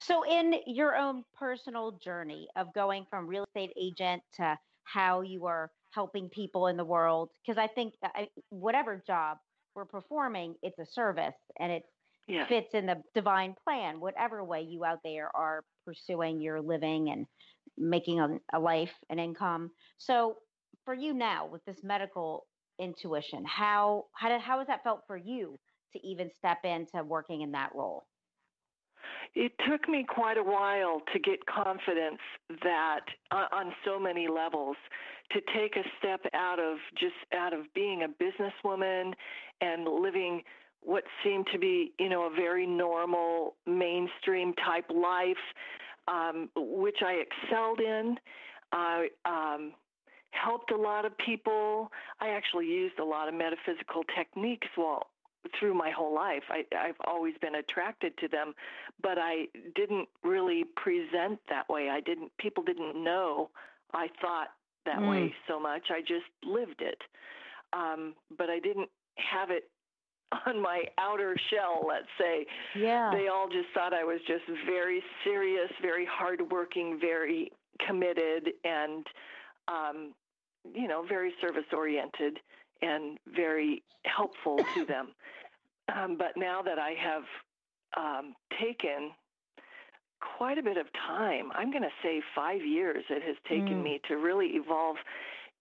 So 0.00 0.24
in 0.24 0.54
your 0.66 0.96
own 0.96 1.24
personal 1.34 1.92
journey 1.92 2.48
of 2.56 2.72
going 2.74 3.06
from 3.10 3.26
real 3.26 3.44
estate 3.44 3.72
agent 3.80 4.22
to 4.34 4.58
how 4.84 5.20
you 5.22 5.46
are 5.46 5.70
helping 5.92 6.28
people 6.28 6.66
in 6.68 6.76
the 6.76 6.84
world 6.84 7.30
because 7.44 7.58
I 7.58 7.66
think 7.68 7.94
uh, 8.02 8.24
whatever 8.50 9.02
job 9.06 9.38
we're 9.74 9.84
performing, 9.84 10.54
it's 10.62 10.78
a 10.78 10.86
service 10.86 11.36
and 11.58 11.72
it 11.72 11.84
Yes. 12.26 12.48
fits 12.48 12.74
in 12.74 12.86
the 12.86 13.02
divine 13.14 13.54
plan, 13.64 14.00
whatever 14.00 14.42
way 14.42 14.62
you 14.62 14.84
out 14.84 15.00
there 15.04 15.30
are 15.36 15.64
pursuing 15.84 16.40
your 16.40 16.60
living 16.62 17.10
and 17.10 17.26
making 17.78 18.20
a, 18.20 18.38
a 18.52 18.58
life, 18.58 18.92
an 19.10 19.18
income. 19.18 19.70
So 19.98 20.36
for 20.84 20.94
you 20.94 21.14
now 21.14 21.46
with 21.46 21.64
this 21.64 21.78
medical 21.82 22.46
intuition, 22.78 23.44
how 23.44 24.06
how 24.12 24.28
did 24.28 24.40
how 24.40 24.58
has 24.58 24.66
that 24.66 24.82
felt 24.82 25.02
for 25.06 25.16
you 25.16 25.58
to 25.92 26.06
even 26.06 26.30
step 26.36 26.58
into 26.64 27.02
working 27.04 27.42
in 27.42 27.52
that 27.52 27.70
role? 27.74 28.04
It 29.34 29.52
took 29.68 29.88
me 29.88 30.04
quite 30.08 30.38
a 30.38 30.42
while 30.42 31.02
to 31.12 31.18
get 31.18 31.44
confidence 31.46 32.20
that 32.62 33.00
uh, 33.30 33.46
on 33.52 33.72
so 33.84 33.98
many 33.98 34.28
levels 34.28 34.76
to 35.32 35.40
take 35.54 35.76
a 35.76 35.82
step 35.98 36.20
out 36.34 36.60
of 36.60 36.76
just 36.98 37.14
out 37.34 37.52
of 37.52 37.72
being 37.74 38.02
a 38.02 38.08
businesswoman 38.08 39.12
and 39.60 39.84
living 39.84 40.42
what 40.80 41.04
seemed 41.24 41.46
to 41.52 41.58
be, 41.58 41.92
you 41.98 42.08
know, 42.08 42.26
a 42.26 42.30
very 42.30 42.66
normal 42.66 43.56
mainstream 43.66 44.52
type 44.54 44.84
life, 44.90 45.36
um, 46.08 46.48
which 46.56 46.98
I 47.04 47.22
excelled 47.24 47.80
in. 47.80 48.16
I 48.72 49.08
um, 49.24 49.72
helped 50.30 50.70
a 50.70 50.76
lot 50.76 51.04
of 51.04 51.16
people. 51.18 51.90
I 52.20 52.30
actually 52.30 52.66
used 52.66 52.98
a 52.98 53.04
lot 53.04 53.28
of 53.28 53.34
metaphysical 53.34 54.02
techniques 54.16 54.68
while 54.76 55.06
through 55.58 55.74
my 55.74 55.90
whole 55.90 56.14
life. 56.14 56.42
I, 56.48 56.64
I've 56.76 56.96
always 57.06 57.34
been 57.40 57.56
attracted 57.56 58.16
to 58.18 58.28
them, 58.28 58.54
but 59.02 59.18
I 59.18 59.46
didn't 59.74 60.08
really 60.22 60.64
present 60.76 61.38
that 61.50 61.68
way. 61.68 61.90
I 61.90 62.00
didn't. 62.00 62.32
People 62.38 62.64
didn't 62.64 63.02
know 63.02 63.50
I 63.92 64.08
thought 64.20 64.48
that 64.86 64.98
Mm. 64.98 65.08
way 65.08 65.34
so 65.46 65.60
much. 65.60 65.90
I 65.90 66.00
just 66.00 66.26
lived 66.42 66.80
it, 66.80 67.00
um, 67.72 68.14
but 68.36 68.50
I 68.50 68.58
didn't 68.58 68.90
have 69.16 69.50
it 69.50 69.70
on 70.46 70.60
my 70.60 70.84
outer 70.98 71.36
shell. 71.50 71.84
Let's 71.86 72.08
say 72.18 72.46
Yeah. 72.74 73.10
they 73.12 73.28
all 73.28 73.48
just 73.48 73.68
thought 73.74 73.92
I 73.92 74.04
was 74.04 74.20
just 74.26 74.44
very 74.66 75.02
serious, 75.24 75.70
very 75.82 76.06
hardworking, 76.10 76.98
very 77.00 77.50
committed, 77.86 78.52
and 78.64 79.06
um, 79.68 80.14
you 80.74 80.88
know, 80.88 81.04
very 81.08 81.32
service 81.40 81.64
oriented 81.72 82.38
and 82.82 83.18
very 83.34 83.82
helpful 84.04 84.58
to 84.74 84.84
them. 84.88 85.08
Um, 85.94 86.16
but 86.16 86.36
now 86.36 86.62
that 86.62 86.78
I 86.78 86.94
have 86.98 87.22
um, 87.96 88.34
taken 88.60 89.10
quite 90.38 90.56
a 90.58 90.62
bit 90.62 90.76
of 90.78 90.86
time, 91.06 91.50
I'm 91.54 91.70
going 91.70 91.82
to 91.82 91.96
say 92.02 92.22
five 92.34 92.62
years 92.64 93.04
it 93.10 93.22
has 93.22 93.36
taken 93.48 93.78
Mm. 93.78 93.82
me 93.82 94.00
to 94.08 94.14
really 94.16 94.46
evolve 94.54 94.96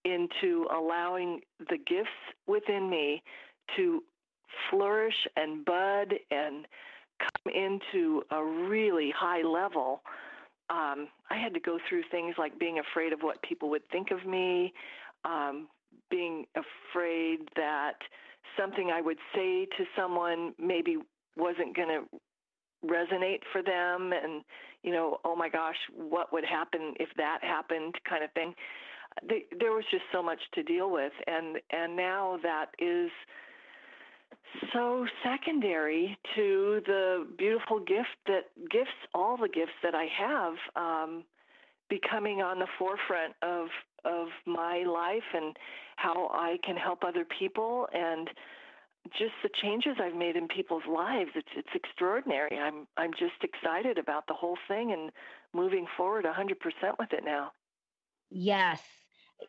into 0.05 0.67
allowing 0.73 1.41
the 1.69 1.77
gifts 1.77 2.09
within 2.47 2.89
me 2.89 3.21
to 3.75 4.03
flourish 4.69 5.27
and 5.35 5.63
bud 5.65 6.13
and 6.31 6.65
come 7.19 7.53
into 7.53 8.23
a 8.31 8.43
really 8.43 9.13
high 9.15 9.41
level. 9.41 10.01
Um, 10.69 11.07
I 11.29 11.37
had 11.37 11.53
to 11.53 11.59
go 11.59 11.77
through 11.87 12.03
things 12.11 12.35
like 12.37 12.57
being 12.57 12.79
afraid 12.79 13.13
of 13.13 13.19
what 13.21 13.41
people 13.41 13.69
would 13.69 13.87
think 13.91 14.11
of 14.11 14.25
me, 14.25 14.73
um, 15.25 15.67
being 16.09 16.45
afraid 16.55 17.39
that 17.55 17.95
something 18.57 18.91
I 18.93 19.01
would 19.01 19.17
say 19.35 19.65
to 19.77 19.85
someone 19.95 20.53
maybe 20.59 20.97
wasn't 21.37 21.75
going 21.75 21.89
to 21.89 22.19
resonate 22.85 23.39
for 23.51 23.63
them 23.63 24.11
and 24.11 24.43
you 24.83 24.91
know 24.91 25.17
oh 25.23 25.35
my 25.35 25.47
gosh 25.47 25.77
what 25.95 26.33
would 26.33 26.43
happen 26.43 26.93
if 26.99 27.09
that 27.15 27.39
happened 27.41 27.95
kind 28.07 28.23
of 28.23 28.31
thing 28.33 28.53
Th- 29.29 29.45
there 29.57 29.71
was 29.71 29.85
just 29.89 30.03
so 30.11 30.21
much 30.21 30.39
to 30.55 30.63
deal 30.63 30.91
with 30.91 31.13
and 31.25 31.59
and 31.71 31.95
now 31.95 32.37
that 32.43 32.67
is 32.79 33.09
so 34.71 35.05
secondary 35.23 36.17
to 36.35 36.81
the 36.85 37.27
beautiful 37.37 37.79
gift 37.79 38.15
that 38.27 38.45
gifts 38.69 38.91
all 39.13 39.37
the 39.37 39.49
gifts 39.49 39.73
that 39.83 39.95
I 39.95 40.05
have 40.17 40.53
um, 40.75 41.23
becoming 41.89 42.41
on 42.41 42.59
the 42.59 42.67
forefront 42.77 43.33
of 43.41 43.67
of 44.05 44.27
my 44.45 44.83
life 44.83 45.23
and 45.33 45.55
how 45.95 46.29
I 46.33 46.57
can 46.65 46.75
help 46.75 47.03
other 47.05 47.25
people 47.39 47.87
and 47.93 48.29
just 49.17 49.33
the 49.43 49.49
changes 49.61 49.95
I've 50.01 50.15
made 50.15 50.35
in 50.35 50.47
people's 50.47 50.83
lives. 50.89 51.31
It's 51.35 51.49
it's 51.55 51.69
extraordinary. 51.73 52.57
I'm 52.57 52.87
I'm 52.97 53.11
just 53.11 53.43
excited 53.43 53.97
about 53.97 54.27
the 54.27 54.33
whole 54.33 54.57
thing 54.67 54.91
and 54.91 55.11
moving 55.53 55.85
forward 55.97 56.25
100% 56.25 56.55
with 56.99 57.13
it 57.13 57.23
now. 57.23 57.51
Yes. 58.29 58.81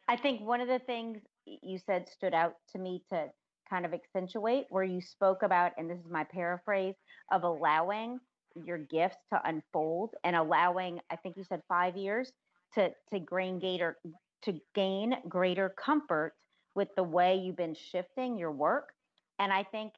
I 0.09 0.17
think 0.17 0.41
one 0.41 0.61
of 0.61 0.69
the 0.69 0.81
things 0.81 1.21
you 1.47 1.79
said 1.79 2.09
stood 2.09 2.35
out 2.35 2.57
to 2.73 2.79
me 2.79 3.03
to 3.11 3.27
kind 3.69 3.85
of 3.85 3.95
accentuate 3.95 4.67
where 4.71 4.85
you 4.85 5.01
spoke 5.01 5.43
about, 5.43 5.73
and 5.79 5.89
this 5.91 5.99
is 5.99 6.11
my 6.11 6.25
paraphrase, 6.25 6.95
of 7.33 7.45
allowing 7.45 8.19
your 8.65 8.79
gifts 8.79 9.17
to 9.33 9.41
unfold 9.45 10.15
and 10.23 10.37
allowing, 10.37 11.01
I 11.11 11.17
think 11.17 11.37
you 11.37 11.45
said 11.45 11.63
five 11.69 11.97
years 11.97 12.33
to 12.75 12.91
to 13.13 13.19
gain 13.19 13.59
greater 13.59 13.97
to 14.43 14.61
gain 14.75 15.17
greater 15.29 15.71
comfort 15.71 16.35
with 16.75 16.89
the 16.97 17.03
way 17.03 17.37
you've 17.37 17.57
been 17.57 17.75
shifting 17.75 18.37
your 18.37 18.51
work. 18.53 18.91
And 19.39 19.53
I 19.53 19.63
think 19.63 19.93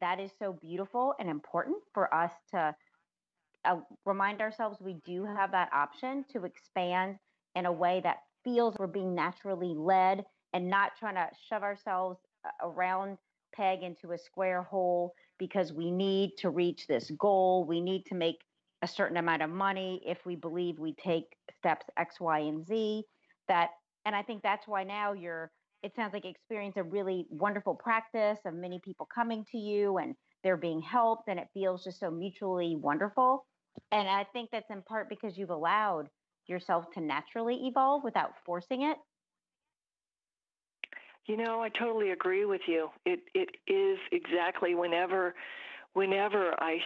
that 0.00 0.20
is 0.20 0.30
so 0.38 0.52
beautiful 0.52 1.14
and 1.18 1.28
important 1.28 1.76
for 1.92 2.12
us 2.14 2.32
to 2.52 2.74
uh, 3.64 3.76
remind 4.06 4.40
ourselves 4.40 4.78
we 4.80 4.96
do 5.04 5.24
have 5.24 5.50
that 5.52 5.68
option 5.72 6.24
to 6.32 6.44
expand 6.44 7.16
in 7.56 7.66
a 7.66 7.72
way 7.72 8.00
that 8.04 8.18
feels 8.44 8.74
we're 8.78 8.86
being 8.86 9.14
naturally 9.14 9.74
led 9.76 10.24
and 10.52 10.70
not 10.70 10.92
trying 10.98 11.16
to 11.16 11.28
shove 11.48 11.62
ourselves 11.62 12.18
a- 12.44 12.68
around 12.68 13.18
peg 13.54 13.82
into 13.82 14.12
a 14.12 14.18
square 14.18 14.62
hole 14.62 15.14
because 15.38 15.72
we 15.72 15.90
need 15.90 16.32
to 16.38 16.50
reach 16.50 16.86
this 16.86 17.10
goal. 17.12 17.64
We 17.64 17.80
need 17.80 18.04
to 18.06 18.14
make 18.14 18.36
a 18.82 18.88
certain 18.88 19.16
amount 19.16 19.42
of 19.42 19.50
money 19.50 20.02
if 20.06 20.24
we 20.24 20.36
believe 20.36 20.78
we 20.78 20.94
take 20.94 21.24
steps 21.58 21.86
X, 21.96 22.20
Y, 22.20 22.38
and 22.40 22.64
Z. 22.66 23.04
That 23.48 23.70
and 24.04 24.14
I 24.14 24.22
think 24.22 24.42
that's 24.42 24.66
why 24.66 24.84
now 24.84 25.12
you're 25.12 25.52
it 25.82 25.94
sounds 25.96 26.12
like 26.12 26.24
experience 26.24 26.76
a 26.76 26.82
really 26.82 27.26
wonderful 27.30 27.74
practice 27.74 28.38
of 28.44 28.54
many 28.54 28.80
people 28.84 29.06
coming 29.12 29.44
to 29.50 29.58
you 29.58 29.96
and 29.98 30.14
they're 30.42 30.56
being 30.56 30.80
helped 30.80 31.28
and 31.28 31.38
it 31.38 31.48
feels 31.54 31.84
just 31.84 32.00
so 32.00 32.10
mutually 32.10 32.76
wonderful. 32.76 33.46
And 33.92 34.08
I 34.08 34.24
think 34.32 34.50
that's 34.52 34.70
in 34.70 34.82
part 34.82 35.08
because 35.08 35.38
you've 35.38 35.50
allowed 35.50 36.08
yourself 36.46 36.86
to 36.94 37.00
naturally 37.00 37.66
evolve 37.66 38.04
without 38.04 38.32
forcing 38.44 38.82
it. 38.82 38.98
You 41.30 41.36
know, 41.36 41.62
I 41.62 41.68
totally 41.68 42.10
agree 42.10 42.44
with 42.44 42.62
you. 42.66 42.88
It 43.06 43.20
it 43.34 43.50
is 43.68 43.98
exactly 44.10 44.74
whenever 44.74 45.32
whenever 45.92 46.60
I 46.60 46.78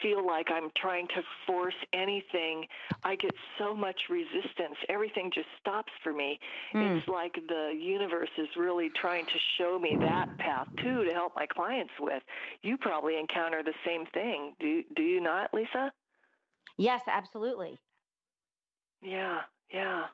feel 0.00 0.26
like 0.26 0.46
I'm 0.50 0.70
trying 0.74 1.06
to 1.08 1.22
force 1.46 1.74
anything, 1.92 2.64
I 3.04 3.14
get 3.16 3.34
so 3.58 3.74
much 3.74 4.00
resistance. 4.08 4.76
Everything 4.88 5.30
just 5.34 5.48
stops 5.60 5.92
for 6.02 6.14
me. 6.14 6.40
Mm. 6.74 6.96
It's 6.96 7.08
like 7.08 7.34
the 7.46 7.78
universe 7.78 8.30
is 8.38 8.48
really 8.56 8.90
trying 8.98 9.26
to 9.26 9.38
show 9.58 9.78
me 9.78 9.98
that 10.00 10.28
path 10.38 10.68
too 10.82 11.04
to 11.04 11.12
help 11.12 11.34
my 11.36 11.44
clients 11.46 11.92
with. 12.00 12.22
You 12.62 12.78
probably 12.78 13.18
encounter 13.18 13.62
the 13.62 13.74
same 13.86 14.06
thing. 14.14 14.54
Do 14.60 14.82
do 14.96 15.02
you 15.02 15.20
not, 15.20 15.52
Lisa? 15.52 15.92
Yes, 16.78 17.02
absolutely. 17.06 17.78
Yeah, 19.02 19.40
yeah. 19.70 20.04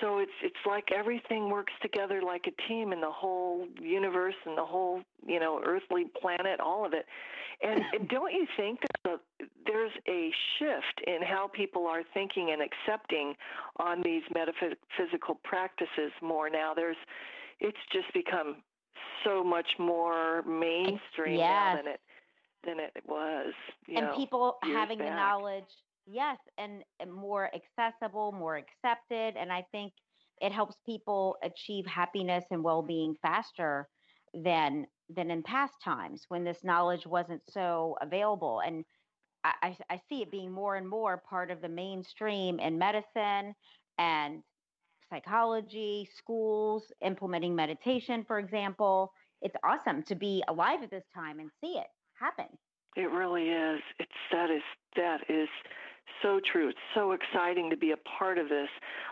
So 0.00 0.18
it's 0.18 0.32
it's 0.42 0.54
like 0.66 0.92
everything 0.96 1.50
works 1.50 1.72
together 1.82 2.22
like 2.22 2.46
a 2.46 2.68
team 2.68 2.92
in 2.92 3.00
the 3.00 3.10
whole 3.10 3.66
universe 3.80 4.34
and 4.46 4.56
the 4.56 4.64
whole 4.64 5.02
you 5.26 5.40
know 5.40 5.60
earthly 5.64 6.04
planet, 6.20 6.60
all 6.60 6.86
of 6.86 6.92
it. 6.92 7.06
And, 7.62 7.82
and 7.92 8.08
don't 8.08 8.32
you 8.32 8.46
think 8.56 8.80
that 8.80 9.20
the, 9.38 9.46
there's 9.66 9.92
a 10.08 10.30
shift 10.58 11.06
in 11.06 11.22
how 11.22 11.48
people 11.48 11.86
are 11.86 12.02
thinking 12.14 12.50
and 12.52 12.62
accepting 12.62 13.34
on 13.76 14.02
these 14.02 14.22
metaphysical 14.34 15.40
practices 15.44 16.12
more 16.22 16.48
now? 16.48 16.72
There's 16.74 16.96
it's 17.58 17.78
just 17.92 18.12
become 18.14 18.56
so 19.24 19.44
much 19.44 19.68
more 19.78 20.42
mainstream 20.42 21.38
now 21.38 21.76
than 21.76 21.86
it 21.86 22.00
than 22.64 22.78
it 22.78 23.02
was. 23.06 23.52
You 23.86 23.98
and 23.98 24.06
know, 24.06 24.16
people 24.16 24.58
having 24.62 24.98
the 24.98 25.04
knowledge 25.04 25.64
yes 26.10 26.38
and, 26.58 26.82
and 26.98 27.12
more 27.12 27.50
accessible 27.54 28.32
more 28.32 28.56
accepted 28.56 29.36
and 29.36 29.52
i 29.52 29.64
think 29.72 29.92
it 30.40 30.52
helps 30.52 30.76
people 30.86 31.36
achieve 31.42 31.86
happiness 31.86 32.44
and 32.50 32.64
well-being 32.64 33.14
faster 33.22 33.88
than 34.34 34.86
than 35.14 35.30
in 35.30 35.42
past 35.42 35.74
times 35.82 36.24
when 36.28 36.44
this 36.44 36.58
knowledge 36.64 37.06
wasn't 37.06 37.42
so 37.48 37.96
available 38.00 38.60
and 38.64 38.84
I 39.44 39.76
I 39.88 40.00
see 40.08 40.22
it 40.22 40.30
being 40.30 40.52
more 40.52 40.76
and 40.76 40.88
more 40.88 41.22
part 41.28 41.50
of 41.50 41.60
the 41.62 41.68
mainstream 41.68 42.60
in 42.60 42.78
medicine 42.78 43.54
and 43.98 44.42
psychology 45.10 46.08
schools 46.16 46.92
implementing 47.04 47.54
meditation 47.56 48.24
for 48.24 48.38
example 48.38 49.12
it's 49.42 49.56
awesome 49.64 50.02
to 50.04 50.14
be 50.14 50.42
alive 50.48 50.82
at 50.82 50.90
this 50.90 51.04
time 51.14 51.40
and 51.40 51.50
see 51.60 51.78
it 51.78 51.86
happen 52.18 52.46
It 52.96 53.10
really 53.10 53.48
is. 53.48 53.80
It's 53.98 54.12
that 54.32 54.50
is 54.50 54.62
that 54.96 55.20
is 55.28 55.48
so 56.22 56.40
true. 56.52 56.68
It's 56.68 56.78
so 56.94 57.12
exciting 57.12 57.70
to 57.70 57.76
be 57.76 57.92
a 57.92 57.96
part 58.18 58.38
of 58.38 58.48
this. 58.48 58.68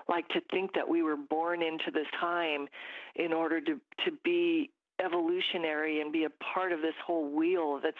Like 0.08 0.28
to 0.28 0.40
think 0.50 0.74
that 0.74 0.88
we 0.88 1.02
were 1.02 1.16
born 1.16 1.62
into 1.62 1.90
this 1.92 2.06
time 2.20 2.68
in 3.16 3.32
order 3.32 3.60
to 3.60 3.80
to 4.04 4.12
be 4.24 4.70
evolutionary 5.04 6.00
and 6.00 6.12
be 6.12 6.24
a 6.24 6.30
part 6.52 6.72
of 6.72 6.80
this 6.80 6.94
whole 7.04 7.30
wheel 7.30 7.80
that's 7.82 7.96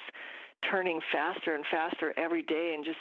turning 0.69 1.01
faster 1.13 1.55
and 1.55 1.65
faster 1.71 2.13
every 2.17 2.43
day 2.43 2.73
and 2.75 2.85
just 2.85 2.99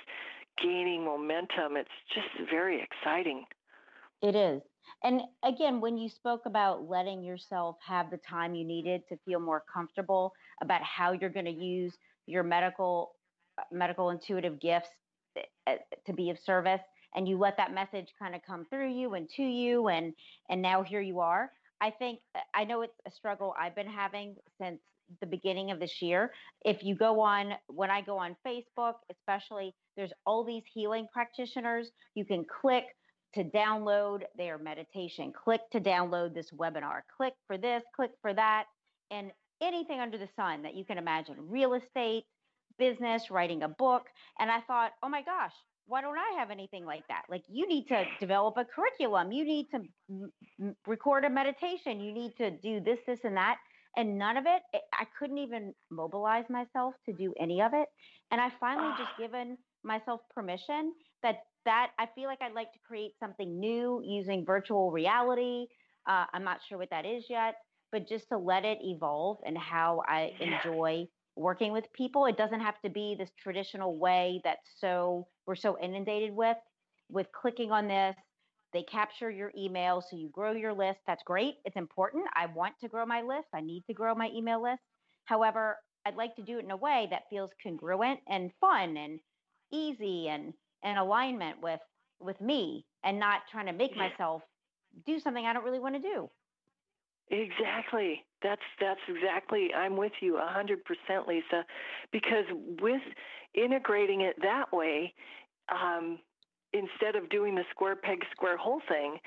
gaining 0.61 1.03
momentum. 1.03 1.77
It's 1.77 1.89
just 2.13 2.49
very 2.49 2.81
exciting. 2.81 3.45
It 4.21 4.35
is. 4.35 4.61
And 5.03 5.21
again, 5.43 5.81
when 5.81 5.97
you 5.97 6.09
spoke 6.09 6.45
about 6.45 6.89
letting 6.89 7.23
yourself 7.23 7.77
have 7.85 8.09
the 8.09 8.17
time 8.17 8.55
you 8.55 8.65
needed 8.65 9.03
to 9.09 9.17
feel 9.25 9.39
more 9.39 9.63
comfortable 9.71 10.33
about 10.61 10.81
how 10.81 11.11
you're 11.11 11.29
going 11.29 11.45
to 11.45 11.51
use 11.51 11.93
your 12.25 12.43
medical 12.43 13.11
medical 13.71 14.11
intuitive 14.11 14.59
gifts 14.59 14.89
to 16.05 16.13
be 16.13 16.29
of 16.29 16.37
service 16.39 16.81
and 17.15 17.27
you 17.27 17.37
let 17.37 17.57
that 17.57 17.73
message 17.73 18.07
kind 18.19 18.35
of 18.35 18.41
come 18.45 18.65
through 18.69 18.91
you 18.91 19.13
and 19.13 19.29
to 19.35 19.43
you 19.43 19.87
and 19.87 20.13
and 20.49 20.61
now 20.61 20.83
here 20.83 21.01
you 21.01 21.19
are. 21.19 21.51
I 21.81 21.91
think 21.91 22.19
uh, 22.35 22.39
I 22.53 22.63
know 22.63 22.81
it's 22.81 22.99
a 23.07 23.11
struggle 23.11 23.53
I've 23.59 23.75
been 23.75 23.87
having 23.87 24.35
since 24.59 24.79
the 25.21 25.27
beginning 25.27 25.71
of 25.71 25.79
this 25.79 26.01
year. 26.01 26.31
If 26.65 26.83
you 26.83 26.95
go 26.95 27.19
on, 27.19 27.53
when 27.67 27.89
I 27.89 28.01
go 28.01 28.17
on 28.17 28.35
Facebook, 28.45 28.95
especially, 29.09 29.73
there's 29.95 30.11
all 30.25 30.43
these 30.43 30.63
healing 30.73 31.07
practitioners. 31.13 31.89
You 32.13 32.25
can 32.25 32.45
click 32.61 32.85
to 33.35 33.43
download 33.43 34.23
their 34.37 34.57
meditation, 34.57 35.31
click 35.31 35.61
to 35.71 35.79
download 35.79 36.33
this 36.33 36.51
webinar, 36.51 37.01
click 37.15 37.33
for 37.45 37.57
this, 37.57 37.83
click 37.95 38.11
for 38.21 38.33
that, 38.33 38.65
and 39.11 39.31
anything 39.61 39.99
under 39.99 40.17
the 40.17 40.29
sun 40.35 40.63
that 40.63 40.75
you 40.75 40.85
can 40.85 40.97
imagine 40.97 41.35
real 41.39 41.73
estate, 41.73 42.25
business, 42.77 43.29
writing 43.31 43.63
a 43.63 43.69
book. 43.69 44.03
And 44.39 44.51
I 44.51 44.61
thought, 44.61 44.91
oh 45.03 45.09
my 45.09 45.21
gosh, 45.23 45.53
why 45.87 46.01
don't 46.01 46.17
I 46.17 46.39
have 46.39 46.51
anything 46.51 46.85
like 46.85 47.07
that? 47.07 47.23
Like, 47.29 47.43
you 47.49 47.67
need 47.67 47.87
to 47.87 48.03
develop 48.19 48.55
a 48.57 48.65
curriculum, 48.65 49.31
you 49.31 49.45
need 49.45 49.67
to 49.71 49.81
m- 50.61 50.75
record 50.85 51.25
a 51.25 51.29
meditation, 51.29 51.99
you 52.01 52.11
need 52.13 52.35
to 52.37 52.51
do 52.51 52.79
this, 52.81 52.99
this, 53.07 53.19
and 53.23 53.37
that. 53.37 53.57
And 53.95 54.17
none 54.17 54.37
of 54.37 54.45
it 54.45 54.61
i 54.93 55.05
couldn't 55.17 55.39
even 55.39 55.73
mobilize 55.89 56.45
myself 56.49 56.93
to 57.05 57.13
do 57.13 57.33
any 57.39 57.61
of 57.61 57.71
it. 57.73 57.87
And 58.31 58.39
i 58.39 58.49
finally 58.59 58.93
just 58.97 59.17
given 59.17 59.57
myself 59.83 60.21
permission 60.33 60.93
that 61.23 61.37
that 61.65 61.91
i 61.99 62.07
feel 62.15 62.25
like 62.25 62.41
i'd 62.41 62.53
like 62.53 62.71
to 62.73 62.79
create 62.87 63.13
something 63.19 63.59
new 63.59 64.01
using 64.05 64.45
virtual 64.45 64.91
reality. 64.91 65.67
Uh, 66.07 66.25
i'm 66.33 66.43
not 66.43 66.59
sure 66.67 66.77
what 66.77 66.89
that 66.91 67.05
is 67.05 67.25
yet 67.29 67.55
but 67.91 68.07
just 68.07 68.27
to 68.29 68.37
let 68.37 68.65
it 68.65 68.77
evolve 68.81 69.37
and 69.45 69.57
how 69.57 70.01
i 70.07 70.31
enjoy 70.39 71.05
working 71.37 71.71
with 71.71 71.85
people 71.93 72.25
it 72.25 72.37
doesn't 72.37 72.61
have 72.61 72.79
to 72.81 72.89
be 72.89 73.15
this 73.17 73.29
traditional 73.41 73.97
way 73.97 74.41
that's 74.43 74.69
so 74.79 75.27
we're 75.45 75.55
so 75.55 75.77
inundated 75.79 76.33
with 76.33 76.57
with 77.09 77.27
clicking 77.31 77.71
on 77.71 77.87
this 77.87 78.15
they 78.73 78.83
capture 78.83 79.29
your 79.31 79.51
email, 79.57 80.01
so 80.01 80.17
you 80.17 80.29
grow 80.29 80.51
your 80.51 80.73
list. 80.73 80.99
That's 81.07 81.23
great. 81.23 81.55
It's 81.65 81.77
important. 81.77 82.25
I 82.35 82.47
want 82.47 82.75
to 82.81 82.89
grow 82.89 83.05
my 83.05 83.21
list. 83.21 83.47
I 83.53 83.61
need 83.61 83.83
to 83.87 83.93
grow 83.93 84.13
my 84.13 84.29
email 84.35 84.61
list. 84.61 84.81
However, 85.25 85.77
I'd 86.05 86.15
like 86.15 86.35
to 86.35 86.43
do 86.43 86.59
it 86.59 86.65
in 86.65 86.71
a 86.71 86.77
way 86.77 87.07
that 87.09 87.23
feels 87.29 87.51
congruent 87.63 88.19
and 88.27 88.51
fun 88.59 88.97
and 88.97 89.19
easy 89.71 90.27
and 90.29 90.53
in 90.83 90.97
alignment 90.97 91.61
with 91.61 91.79
with 92.19 92.39
me 92.41 92.85
and 93.03 93.19
not 93.19 93.41
trying 93.51 93.67
to 93.67 93.73
make 93.73 93.95
myself 93.95 94.41
do 95.05 95.19
something 95.19 95.45
I 95.45 95.53
don't 95.53 95.63
really 95.63 95.79
want 95.79 95.95
to 95.95 96.01
do. 96.01 96.29
Exactly. 97.29 98.23
That's 98.41 98.61
that's 98.79 98.99
exactly. 99.09 99.73
I'm 99.73 99.97
with 99.97 100.13
you 100.21 100.37
a 100.37 100.47
hundred 100.47 100.79
percent, 100.85 101.27
Lisa, 101.27 101.65
because 102.11 102.45
with 102.81 103.01
integrating 103.53 104.21
it 104.21 104.35
that 104.41 104.71
way, 104.71 105.13
um, 105.69 106.19
instead 106.73 107.15
of 107.15 107.29
doing 107.29 107.55
the 107.55 107.63
square 107.71 107.95
peg 107.95 108.23
square 108.31 108.57
hole 108.57 108.81
thing, 108.87 109.17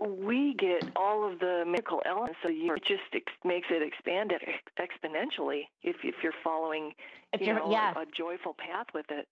we 0.00 0.54
get 0.58 0.88
all 0.96 1.30
of 1.30 1.40
the 1.40 1.64
medical 1.66 2.00
elements. 2.06 2.38
So 2.42 2.48
you, 2.48 2.72
it 2.74 2.84
just 2.84 3.02
ex- 3.12 3.32
makes 3.44 3.66
it 3.70 3.82
expand 3.82 4.32
it 4.32 4.42
exponentially 4.78 5.62
if 5.82 5.96
if 6.04 6.14
you're 6.22 6.32
following 6.44 6.92
if 7.32 7.40
you 7.40 7.54
know, 7.54 7.70
yeah. 7.70 7.92
a, 7.96 8.00
a 8.00 8.06
joyful 8.16 8.54
path 8.54 8.86
with 8.94 9.06
it. 9.10 9.26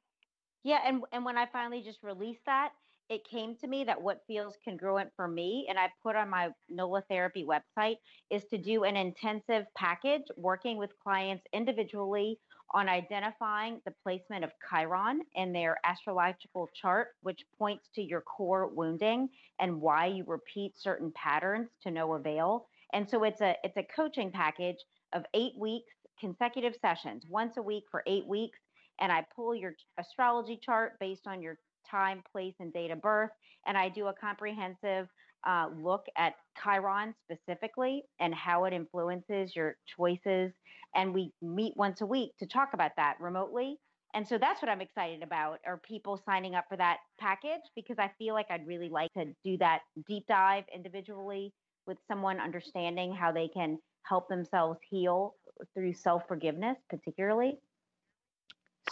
Yeah, 0.65 0.81
and 0.85 1.03
and 1.13 1.25
when 1.25 1.39
I 1.39 1.47
finally 1.53 1.83
just 1.83 2.03
released 2.03 2.45
that, 2.47 2.73
it 3.09 3.23
came 3.29 3.57
to 3.57 3.67
me 3.67 3.85
that 3.85 4.01
what 4.01 4.23
feels 4.27 4.57
congruent 4.65 5.11
for 5.15 5.29
me, 5.29 5.67
and 5.69 5.79
I 5.79 5.91
put 6.03 6.17
on 6.17 6.29
my 6.29 6.49
NOLA 6.69 7.03
therapy 7.09 7.45
website, 7.45 7.97
is 8.31 8.45
to 8.47 8.59
do 8.59 8.85
an 8.85 8.97
intensive 8.97 9.67
package 9.77 10.25
working 10.37 10.77
with 10.77 10.91
clients 11.03 11.45
individually 11.53 12.39
on 12.73 12.89
identifying 12.89 13.81
the 13.85 13.95
placement 14.03 14.43
of 14.45 14.51
Chiron 14.69 15.21
in 15.37 15.53
their 15.53 15.79
astrological 15.85 16.69
chart, 16.75 17.09
which 17.23 17.45
points 17.59 17.89
to 17.95 18.03
your 18.03 18.23
core 18.23 18.67
wounding 18.67 19.29
and 19.61 19.81
why 19.81 20.07
you 20.07 20.25
repeat 20.27 20.73
certain 20.77 21.13
patterns 21.13 21.69
to 21.83 21.93
no 21.93 22.15
avail. 22.15 22.67
And 22.93 23.09
so 23.09 23.23
it's 23.23 23.41
a 23.41 23.55
it's 23.63 23.77
a 23.77 23.87
coaching 23.95 24.33
package 24.33 24.79
of 25.13 25.25
eight 25.35 25.53
weeks, 25.57 25.93
consecutive 26.19 26.75
sessions, 26.81 27.25
once 27.29 27.57
a 27.57 27.63
week 27.63 27.85
for 27.91 28.03
eight 28.07 28.27
weeks. 28.27 28.59
And 29.01 29.13
I 29.13 29.25
pull 29.35 29.55
your 29.55 29.75
astrology 29.99 30.59
chart 30.61 30.95
based 30.99 31.27
on 31.27 31.43
your 31.43 31.59
time, 31.91 32.23
place, 32.31 32.55
and 32.61 32.73
date 32.73 32.91
of 32.91 33.03
birth. 33.03 33.31
And 33.67 33.77
I 33.77 33.89
do 33.89 34.07
a 34.07 34.15
comprehensive 34.15 35.09
uh, 35.47 35.69
look 35.77 36.07
at 36.17 36.35
Chiron 36.63 37.15
specifically 37.25 38.03
and 38.21 38.35
how 38.35 38.65
it 38.65 38.73
influences 38.73 39.55
your 39.55 39.77
choices. 39.97 40.53
And 40.95 41.15
we 41.15 41.33
meet 41.41 41.77
once 41.77 42.01
a 42.01 42.07
week 42.07 42.33
to 42.39 42.47
talk 42.47 42.71
about 42.75 42.93
that 42.97 43.17
remotely. 43.21 43.79
And 44.15 44.27
so 44.27 44.39
that's 44.39 44.63
what 44.63 44.71
I'm 44.71 44.81
excited 44.81 45.23
about 45.23 45.59
are 45.67 45.77
people 45.79 46.21
signing 46.25 46.55
up 46.55 46.65
for 46.69 46.77
that 46.79 46.99
package 47.21 47.61
because 47.75 47.99
I 47.99 48.11
feel 48.19 48.35
like 48.35 48.47
I'd 48.51 48.67
really 48.67 48.89
like 48.89 49.13
to 49.13 49.27
do 49.45 49.59
that 49.59 49.81
deep 50.09 50.25
dive 50.27 50.65
individually 50.75 51.53
with 51.87 51.99
someone 52.09 52.41
understanding 52.41 53.15
how 53.15 53.31
they 53.31 53.49
can 53.49 53.79
help 54.03 54.29
themselves 54.29 54.79
heal 54.89 55.35
through 55.75 55.95
self 55.95 56.23
forgiveness, 56.27 56.77
particularly. 56.89 57.59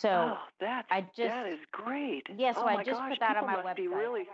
So 0.04 0.10
oh, 0.10 0.38
that's, 0.60 0.86
I 0.90 1.00
just 1.00 1.16
that 1.16 1.46
is 1.46 1.58
great. 1.72 2.26
Yeah, 2.36 2.52
so 2.52 2.60
oh 2.62 2.66
I 2.66 2.76
just 2.84 2.90
gosh, 2.90 3.12
put 3.12 3.20
that 3.20 3.38
on 3.38 3.46
my 3.46 3.56
website. 3.56 3.88
Really, 3.88 4.24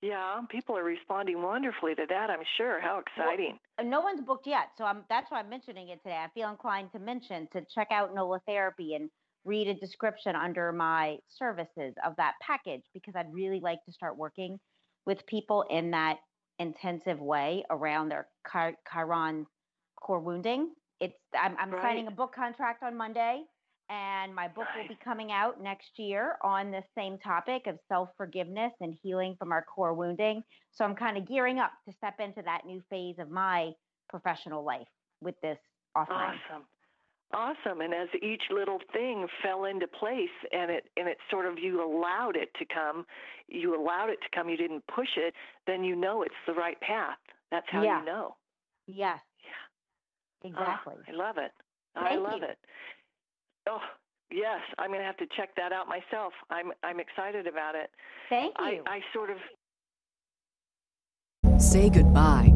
yeah, 0.00 0.40
people 0.48 0.74
are 0.74 0.84
responding 0.84 1.42
wonderfully 1.42 1.94
to 1.96 2.06
that. 2.08 2.30
I'm 2.30 2.40
sure. 2.56 2.80
How 2.80 2.98
exciting! 3.00 3.58
Well, 3.76 3.86
no 3.86 4.00
one's 4.00 4.22
booked 4.22 4.46
yet, 4.46 4.68
so 4.78 4.84
I'm 4.84 5.04
that's 5.10 5.30
why 5.30 5.40
I'm 5.40 5.50
mentioning 5.50 5.90
it 5.90 6.02
today. 6.02 6.16
I 6.16 6.28
feel 6.32 6.48
inclined 6.48 6.92
to 6.92 6.98
mention 6.98 7.46
to 7.52 7.60
check 7.74 7.88
out 7.90 8.14
NOLA 8.14 8.40
Therapy 8.46 8.94
and 8.94 9.10
read 9.44 9.68
a 9.68 9.74
description 9.74 10.34
under 10.34 10.72
my 10.72 11.18
services 11.28 11.94
of 12.04 12.16
that 12.16 12.32
package 12.40 12.82
because 12.94 13.14
I'd 13.14 13.32
really 13.32 13.60
like 13.60 13.84
to 13.84 13.92
start 13.92 14.16
working 14.16 14.58
with 15.04 15.26
people 15.26 15.66
in 15.68 15.90
that 15.90 16.16
intensive 16.58 17.20
way 17.20 17.64
around 17.68 18.08
their 18.08 18.28
Chiron 18.50 19.46
core 20.00 20.20
wounding. 20.20 20.70
It's 21.02 21.18
I'm, 21.38 21.54
I'm 21.58 21.70
right. 21.70 21.82
signing 21.82 22.06
a 22.06 22.10
book 22.10 22.34
contract 22.34 22.82
on 22.82 22.96
Monday 22.96 23.42
and 23.88 24.34
my 24.34 24.48
book 24.48 24.66
will 24.76 24.88
be 24.88 24.98
coming 25.04 25.30
out 25.30 25.62
next 25.62 25.90
year 25.96 26.36
on 26.42 26.70
this 26.70 26.84
same 26.96 27.18
topic 27.18 27.66
of 27.66 27.78
self 27.88 28.08
forgiveness 28.16 28.72
and 28.80 28.96
healing 29.02 29.36
from 29.38 29.52
our 29.52 29.62
core 29.62 29.94
wounding. 29.94 30.42
So 30.72 30.84
I'm 30.84 30.94
kind 30.94 31.16
of 31.16 31.26
gearing 31.26 31.58
up 31.58 31.72
to 31.88 31.94
step 31.96 32.14
into 32.18 32.42
that 32.42 32.66
new 32.66 32.82
phase 32.90 33.16
of 33.18 33.30
my 33.30 33.72
professional 34.08 34.64
life 34.64 34.88
with 35.20 35.34
this 35.40 35.58
offering. 35.94 36.38
Awesome. 36.50 36.64
Awesome. 37.34 37.80
And 37.80 37.92
as 37.92 38.08
each 38.22 38.42
little 38.50 38.78
thing 38.92 39.26
fell 39.42 39.64
into 39.64 39.86
place 39.88 40.28
and 40.52 40.70
it 40.70 40.84
and 40.96 41.08
it 41.08 41.18
sort 41.30 41.46
of 41.46 41.58
you 41.58 41.82
allowed 41.84 42.36
it 42.36 42.50
to 42.58 42.64
come, 42.72 43.04
you 43.48 43.80
allowed 43.80 44.10
it 44.10 44.18
to 44.22 44.28
come, 44.34 44.48
you 44.48 44.56
didn't 44.56 44.84
push 44.86 45.08
it, 45.16 45.34
then 45.66 45.82
you 45.82 45.96
know 45.96 46.22
it's 46.22 46.34
the 46.46 46.54
right 46.54 46.80
path. 46.80 47.18
That's 47.50 47.66
how 47.68 47.82
yeah. 47.82 48.00
you 48.00 48.06
know. 48.06 48.36
Yes. 48.86 49.18
Yeah. 50.44 50.52
Ah, 50.56 50.82
exactly. 50.84 50.94
Oh, 50.98 51.12
I 51.12 51.16
love 51.16 51.38
it. 51.38 51.52
Thank 51.94 52.06
I 52.06 52.16
love 52.16 52.40
you. 52.42 52.48
it. 52.48 52.58
Oh, 53.68 53.80
yes. 54.30 54.60
I'm 54.78 54.88
going 54.88 55.00
to 55.00 55.06
have 55.06 55.16
to 55.18 55.26
check 55.36 55.54
that 55.56 55.72
out 55.72 55.88
myself. 55.88 56.32
I'm 56.50 56.72
I'm 56.82 57.00
excited 57.00 57.46
about 57.46 57.74
it. 57.74 57.90
Thank 58.28 58.54
you. 58.58 58.82
I, 58.86 58.96
I 58.96 59.00
sort 59.12 59.30
of 59.30 59.38
Say 61.58 61.88
goodbye 61.88 62.55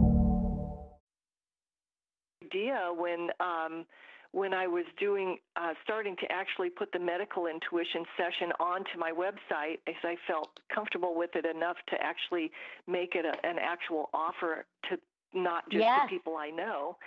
idea 2.51 2.89
when 2.95 3.29
um, 3.39 3.85
when 4.33 4.53
I 4.53 4.65
was 4.65 4.85
doing 4.97 5.37
uh, 5.57 5.73
starting 5.83 6.15
to 6.17 6.31
actually 6.31 6.69
put 6.69 6.91
the 6.93 6.99
medical 6.99 7.47
intuition 7.47 8.05
session 8.15 8.53
onto 8.59 8.97
my 8.97 9.11
website, 9.11 9.79
as 9.87 9.95
I 10.03 10.15
felt 10.25 10.51
comfortable 10.73 11.15
with 11.15 11.31
it 11.35 11.45
enough 11.45 11.75
to 11.89 12.01
actually 12.01 12.51
make 12.87 13.15
it 13.15 13.25
a, 13.25 13.45
an 13.45 13.57
actual 13.59 14.09
offer 14.13 14.65
to 14.89 14.97
not 15.33 15.69
just 15.69 15.83
yes. 15.83 16.01
the 16.05 16.15
people 16.15 16.37
I 16.37 16.49
know. 16.49 16.97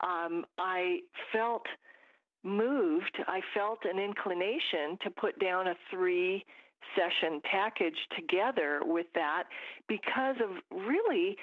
Um, 0.00 0.44
I 0.58 0.98
felt 1.32 1.64
moved, 2.42 3.16
I 3.26 3.40
felt 3.54 3.78
an 3.84 3.98
inclination 3.98 4.98
to 5.02 5.10
put 5.10 5.38
down 5.40 5.68
a 5.68 5.74
three 5.90 6.44
session 6.94 7.40
package 7.50 7.96
together 8.14 8.80
with 8.84 9.06
that 9.14 9.44
because 9.88 10.36
of 10.42 10.78
really 10.86 11.36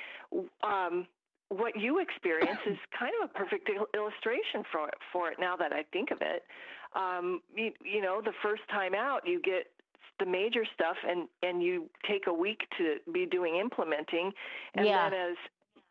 um, 0.64 1.08
what 1.50 1.76
you 1.80 2.00
experience 2.00 2.60
is 2.66 2.78
kind 2.98 3.12
of 3.22 3.30
a 3.30 3.34
perfect 3.34 3.70
illustration 3.96 4.64
for 4.72 4.88
it, 4.88 4.96
for 5.12 5.30
it 5.32 5.38
now 5.40 5.56
that 5.56 5.72
I 5.74 5.84
think 5.92 6.12
of 6.12 6.20
it. 6.22 6.44
Um, 6.96 7.42
you, 7.56 7.72
you 7.84 8.02
know, 8.02 8.22
the 8.24 8.34
first 8.42 8.64
time 8.70 8.94
out, 8.94 9.22
you 9.28 9.42
get 9.42 9.68
the 10.20 10.26
major 10.26 10.64
stuff 10.74 10.96
and 11.08 11.28
and 11.42 11.62
you 11.64 11.90
take 12.08 12.28
a 12.28 12.34
week 12.34 12.62
to 12.78 12.98
be 13.12 13.26
doing 13.26 13.56
implementing 13.56 14.32
and 14.76 14.86
Yeah. 14.86 15.10
then 15.10 15.20
as 15.32 15.38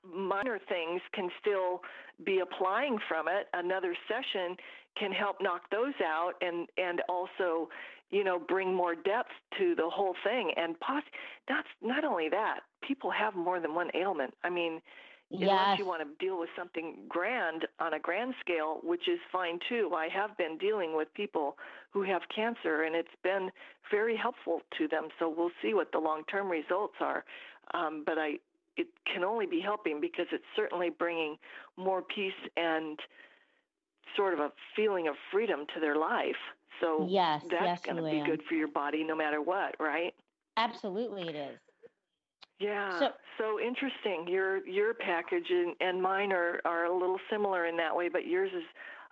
minor 0.04 0.58
things 0.68 1.00
can 1.12 1.28
still 1.40 1.82
be 2.24 2.38
applying 2.38 2.98
from 3.08 3.26
it 3.26 3.48
another 3.54 3.96
session 4.06 4.56
can 4.96 5.10
help 5.12 5.40
knock 5.40 5.62
those 5.70 5.94
out 6.04 6.34
and 6.40 6.68
and 6.78 7.02
also 7.08 7.68
you 8.10 8.22
know 8.22 8.38
bring 8.38 8.72
more 8.72 8.94
depth 8.94 9.32
to 9.58 9.74
the 9.74 9.90
whole 9.90 10.14
thing 10.22 10.52
and 10.56 10.78
poss- 10.78 11.02
that's 11.48 11.68
not 11.82 12.04
only 12.04 12.28
that 12.28 12.60
people 12.80 13.10
have 13.10 13.34
more 13.34 13.58
than 13.58 13.74
one 13.74 13.90
ailment 13.94 14.32
i 14.44 14.48
mean 14.50 14.80
unless 15.32 15.78
you 15.78 15.86
want 15.86 16.02
to 16.02 16.24
deal 16.24 16.38
with 16.38 16.50
something 16.56 16.96
grand 17.08 17.66
on 17.80 17.94
a 17.94 17.98
grand 17.98 18.34
scale, 18.40 18.80
which 18.82 19.08
is 19.08 19.18
fine 19.30 19.58
too. 19.68 19.92
I 19.96 20.08
have 20.08 20.36
been 20.36 20.58
dealing 20.58 20.96
with 20.96 21.12
people 21.14 21.56
who 21.90 22.02
have 22.02 22.22
cancer, 22.34 22.82
and 22.82 22.94
it's 22.94 23.08
been 23.22 23.50
very 23.90 24.16
helpful 24.16 24.60
to 24.78 24.88
them. 24.88 25.08
So 25.18 25.32
we'll 25.34 25.50
see 25.62 25.74
what 25.74 25.92
the 25.92 25.98
long-term 25.98 26.48
results 26.50 26.94
are. 27.00 27.24
Um, 27.74 28.02
but 28.04 28.18
I, 28.18 28.34
it 28.76 28.88
can 29.12 29.24
only 29.24 29.46
be 29.46 29.60
helping 29.60 30.00
because 30.00 30.26
it's 30.32 30.44
certainly 30.56 30.90
bringing 30.90 31.36
more 31.76 32.02
peace 32.02 32.32
and 32.56 32.98
sort 34.16 34.34
of 34.34 34.40
a 34.40 34.52
feeling 34.76 35.08
of 35.08 35.14
freedom 35.30 35.66
to 35.74 35.80
their 35.80 35.96
life. 35.96 36.36
So 36.80 37.06
Yes, 37.08 37.42
that's 37.50 37.62
yes, 37.64 37.80
going 37.82 37.96
to 37.96 38.02
be 38.02 38.22
good 38.24 38.42
for 38.48 38.54
your 38.54 38.68
body 38.68 39.04
no 39.04 39.14
matter 39.14 39.40
what, 39.40 39.76
right? 39.78 40.14
Absolutely, 40.56 41.28
it 41.28 41.36
is. 41.36 41.58
Yeah. 42.62 42.98
So- 42.98 43.12
So, 43.38 43.58
interesting. 43.58 44.28
Your 44.28 44.64
your 44.68 44.94
package 44.94 45.50
and, 45.50 45.74
and 45.80 46.00
mine 46.00 46.32
are, 46.32 46.60
are 46.64 46.84
a 46.84 46.92
little 46.92 47.18
similar 47.30 47.66
in 47.66 47.76
that 47.78 47.94
way, 47.96 48.08
but 48.08 48.26
yours 48.26 48.50
is 48.54 48.62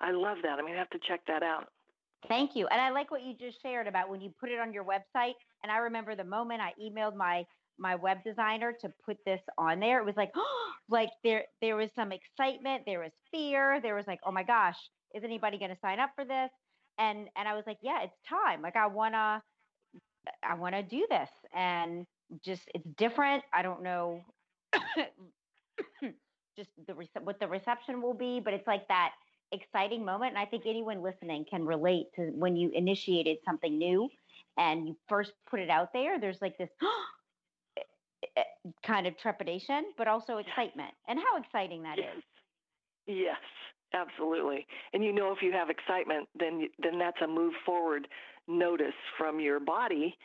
I 0.01 0.11
love 0.13 0.39
that. 0.43 0.59
I'm 0.59 0.67
gonna 0.67 0.79
have 0.79 0.91
to 0.91 0.99
check 1.09 1.21
that 1.27 1.43
out. 1.43 1.69
Thank 2.29 2.55
you. 2.55 2.67
And 2.69 2.81
I 2.81 2.91
like 2.91 3.11
what 3.11 3.23
you 3.23 3.35
just 3.35 3.61
shared 3.63 3.87
about 3.87 4.11
when 4.11 4.21
you 4.21 4.31
put 4.39 4.51
it 4.51 4.61
on 4.61 4.73
your 4.75 4.85
website. 4.85 5.35
And 5.63 5.73
I 5.73 5.79
remember 5.79 6.15
the 6.15 6.25
moment 6.25 6.61
I 6.61 6.73
emailed 6.81 7.17
my 7.17 7.45
my 7.79 7.95
web 7.95 8.23
designer 8.23 8.73
to 8.83 8.93
put 9.07 9.17
this 9.25 9.41
on 9.57 9.81
there. 9.81 9.99
It 10.01 10.05
was 10.05 10.17
like, 10.17 10.33
like 10.91 11.11
there 11.25 11.45
there 11.63 11.77
was 11.77 11.89
some 11.97 12.13
excitement, 12.13 12.83
there 12.87 13.01
was 13.01 13.13
fear, 13.33 13.81
there 13.81 13.95
was 13.95 14.07
like, 14.07 14.21
oh 14.25 14.31
my 14.33 14.43
gosh, 14.43 14.77
is 15.15 15.25
anybody 15.25 15.59
going 15.59 15.71
to 15.75 15.81
sign 15.81 15.99
up 15.99 16.11
for 16.15 16.25
this? 16.27 16.51
And 16.99 17.29
and 17.37 17.49
I 17.49 17.55
was 17.55 17.65
like, 17.67 17.79
yeah, 17.83 18.03
it's 18.03 18.19
time. 18.29 18.61
Like 18.61 18.77
I 18.77 18.87
wanna 18.87 19.43
I 20.45 20.55
wanna 20.55 20.83
do 20.83 21.07
this, 21.11 21.31
and 21.55 22.07
just 22.45 22.63
it's 22.75 22.87
different. 22.97 23.45
I 23.53 23.63
don't 23.63 23.83
know, 23.83 24.21
just 26.57 26.71
the 26.87 26.95
what 27.23 27.41
the 27.41 27.49
reception 27.49 28.03
will 28.03 28.15
be, 28.15 28.41
but 28.41 28.55
it's 28.55 28.67
like 28.67 28.89
that 28.89 29.13
exciting 29.53 30.05
moment. 30.05 30.31
And 30.31 30.39
I 30.39 30.45
think 30.45 30.65
anyone 30.67 31.03
listening 31.03 31.45
can 31.51 31.65
relate 31.65 32.07
to 32.17 32.31
when 32.35 32.57
you 32.57 32.71
initiated 32.75 33.39
something 33.45 33.79
new 33.79 34.09
and 34.59 34.89
you 34.89 34.97
first 35.09 35.33
put 35.49 35.61
it 35.61 35.71
out 35.71 35.93
there. 35.93 36.21
There's 36.21 36.41
like 36.41 36.57
this 36.59 36.71
eh, 38.37 38.43
kind 38.87 39.07
of 39.07 39.19
trepidation, 39.19 39.93
but 39.99 40.09
also 40.09 40.39
excitement. 40.39 40.93
And 41.09 41.19
how 41.19 41.41
exciting 41.41 41.83
that 41.83 41.99
is. 41.99 42.05
yes. 42.05 42.23
Yes, 43.07 43.39
absolutely. 43.95 44.67
And 44.93 45.05
you 45.05 45.13
know, 45.13 45.33
if 45.33 45.43
you 45.43 45.53
have 45.53 45.71
excitement, 45.71 46.29
then 46.39 46.69
then 46.79 46.99
that's 46.99 47.21
a 47.23 47.27
move 47.27 47.55
forward 47.67 48.07
notice 48.47 48.95
from 49.19 49.41
your 49.41 49.61
body, 49.61 50.17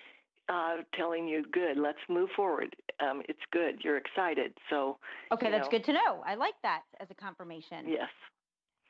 uh, 0.50 0.78
telling 0.94 1.28
you, 1.28 1.44
"Good, 1.52 1.78
let's 1.78 2.00
move 2.10 2.30
forward. 2.36 2.76
Um, 3.00 3.22
it's 3.28 3.40
good. 3.52 3.84
You're 3.84 3.98
excited." 3.98 4.54
So, 4.70 4.98
Okay, 5.32 5.52
that's 5.52 5.68
know. 5.68 5.72
good 5.72 5.86
to 5.86 5.94
know. 5.94 6.24
I 6.26 6.36
like 6.36 6.56
that 6.64 6.82
as 7.00 7.10
a 7.12 7.16
confirmation. 7.16 7.88
yes. 7.88 8.10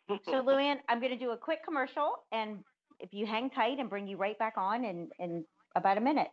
So, 0.26 0.34
Louanne, 0.34 0.78
I'm 0.88 1.00
going 1.00 1.12
to 1.12 1.18
do 1.18 1.32
a 1.32 1.38
quick 1.38 1.65
commercial, 1.65 2.13
and 2.32 2.63
if 3.00 3.12
you 3.12 3.26
hang 3.26 3.50
tight, 3.50 3.80
and 3.80 3.89
bring 3.89 4.08
you 4.08 4.18
right 4.18 4.38
back 4.38 4.54
on 4.56 4.86
in 4.86 5.10
in 5.20 5.46
about 5.76 5.98
a 5.98 6.02
minute. 6.02 6.28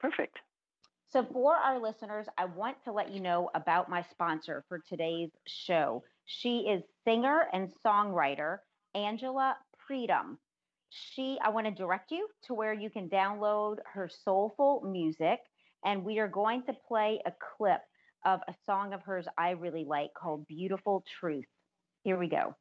Perfect. 0.00 0.38
So, 1.10 1.26
for 1.30 1.54
our 1.54 1.78
listeners, 1.78 2.26
I 2.38 2.46
want 2.46 2.82
to 2.84 2.92
let 2.92 3.10
you 3.12 3.20
know 3.20 3.50
about 3.54 3.90
my 3.90 4.02
sponsor 4.10 4.64
for 4.68 4.78
today's 4.88 5.30
show. 5.46 6.02
She 6.24 6.60
is 6.60 6.82
singer 7.04 7.48
and 7.52 7.70
songwriter 7.84 8.58
Angela 8.94 9.56
Predhomme. 9.86 10.38
She, 10.92 11.38
I 11.42 11.48
want 11.48 11.66
to 11.66 11.72
direct 11.72 12.10
you 12.10 12.28
to 12.46 12.54
where 12.54 12.74
you 12.74 12.90
can 12.90 13.08
download 13.08 13.76
her 13.94 14.10
soulful 14.24 14.82
music, 14.84 15.40
and 15.84 16.04
we 16.04 16.18
are 16.18 16.28
going 16.28 16.64
to 16.64 16.74
play 16.86 17.20
a 17.24 17.32
clip 17.56 17.80
of 18.24 18.40
a 18.46 18.54
song 18.66 18.92
of 18.92 19.02
hers 19.02 19.26
I 19.38 19.50
really 19.50 19.84
like 19.84 20.12
called 20.14 20.46
Beautiful 20.46 21.02
Truth. 21.18 21.46
Here 22.04 22.18
we 22.18 22.28
go. 22.28 22.54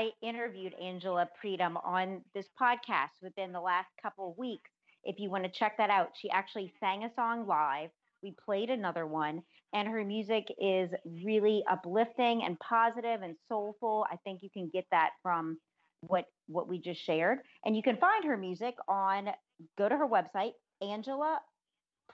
I 0.00 0.12
interviewed 0.22 0.72
Angela 0.82 1.28
Predhomme 1.38 1.76
on 1.76 2.22
this 2.34 2.46
podcast 2.58 3.20
within 3.20 3.52
the 3.52 3.60
last 3.60 3.90
couple 4.02 4.30
of 4.30 4.38
weeks. 4.38 4.70
If 5.04 5.18
you 5.18 5.28
want 5.28 5.44
to 5.44 5.50
check 5.50 5.76
that 5.76 5.90
out, 5.90 6.12
she 6.18 6.30
actually 6.30 6.72
sang 6.80 7.04
a 7.04 7.12
song 7.14 7.46
live. 7.46 7.90
We 8.22 8.34
played 8.42 8.70
another 8.70 9.06
one, 9.06 9.42
and 9.74 9.86
her 9.86 10.02
music 10.02 10.46
is 10.58 10.88
really 11.22 11.62
uplifting 11.70 12.44
and 12.44 12.58
positive 12.60 13.20
and 13.20 13.36
soulful. 13.46 14.06
I 14.10 14.16
think 14.24 14.42
you 14.42 14.48
can 14.48 14.70
get 14.72 14.86
that 14.90 15.10
from 15.22 15.58
what 16.00 16.24
what 16.46 16.66
we 16.66 16.80
just 16.80 17.02
shared, 17.02 17.40
and 17.66 17.76
you 17.76 17.82
can 17.82 17.98
find 17.98 18.24
her 18.24 18.38
music 18.38 18.76
on. 18.88 19.28
Go 19.76 19.86
to 19.86 19.98
her 19.98 20.08
website, 20.08 20.52
Angela 20.80 21.40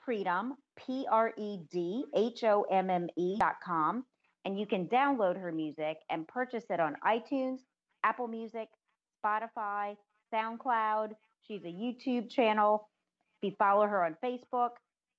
Predhomme, 0.05 0.57
P 0.77 1.07
R 1.09 1.33
E 1.38 1.59
D 1.70 2.05
H 2.16 2.42
O 2.42 2.66
M 2.68 2.90
M 2.90 3.07
E 3.16 3.37
dot 3.38 3.57
com, 3.64 4.05
and 4.44 4.59
you 4.59 4.66
can 4.66 4.88
download 4.88 5.40
her 5.40 5.53
music 5.53 5.99
and 6.11 6.27
purchase 6.27 6.64
it 6.68 6.81
on 6.81 6.96
iTunes, 7.07 7.59
Apple 8.04 8.28
Music, 8.28 8.68
Spotify, 9.24 9.96
SoundCloud. 10.32 11.11
She's 11.46 11.62
a 11.64 11.68
YouTube 11.68 12.30
channel. 12.30 12.88
If 13.40 13.50
you 13.50 13.56
follow 13.59 13.87
her 13.87 14.04
on 14.04 14.16
Facebook, 14.24 14.70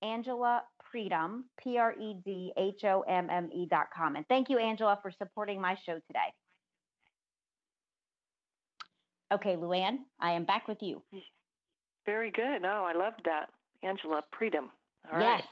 Angela 0.01 0.63
Predhomme, 0.91 1.45
P 1.61 1.77
R 1.77 1.93
E 1.99 2.15
D 2.25 2.53
H 2.57 2.83
O 2.85 3.01
M 3.07 3.29
M 3.29 3.49
E 3.53 3.67
dot 3.69 3.87
com. 3.95 4.15
And 4.15 4.25
thank 4.27 4.49
you, 4.49 4.57
Angela, 4.57 4.99
for 5.01 5.11
supporting 5.11 5.61
my 5.61 5.75
show 5.75 5.95
today. 6.07 6.33
Okay, 9.33 9.55
Louanne, 9.55 9.97
I 10.21 10.31
am 10.31 10.45
back 10.45 10.67
with 10.67 10.81
you. 10.81 11.01
Very 12.05 12.31
good. 12.31 12.63
Oh, 12.63 12.85
I 12.87 12.93
loved 12.93 13.21
that. 13.25 13.49
Angela 13.83 14.21
Predhomme. 14.31 14.71
All 15.11 15.19
yes. 15.19 15.41
right. 15.41 15.43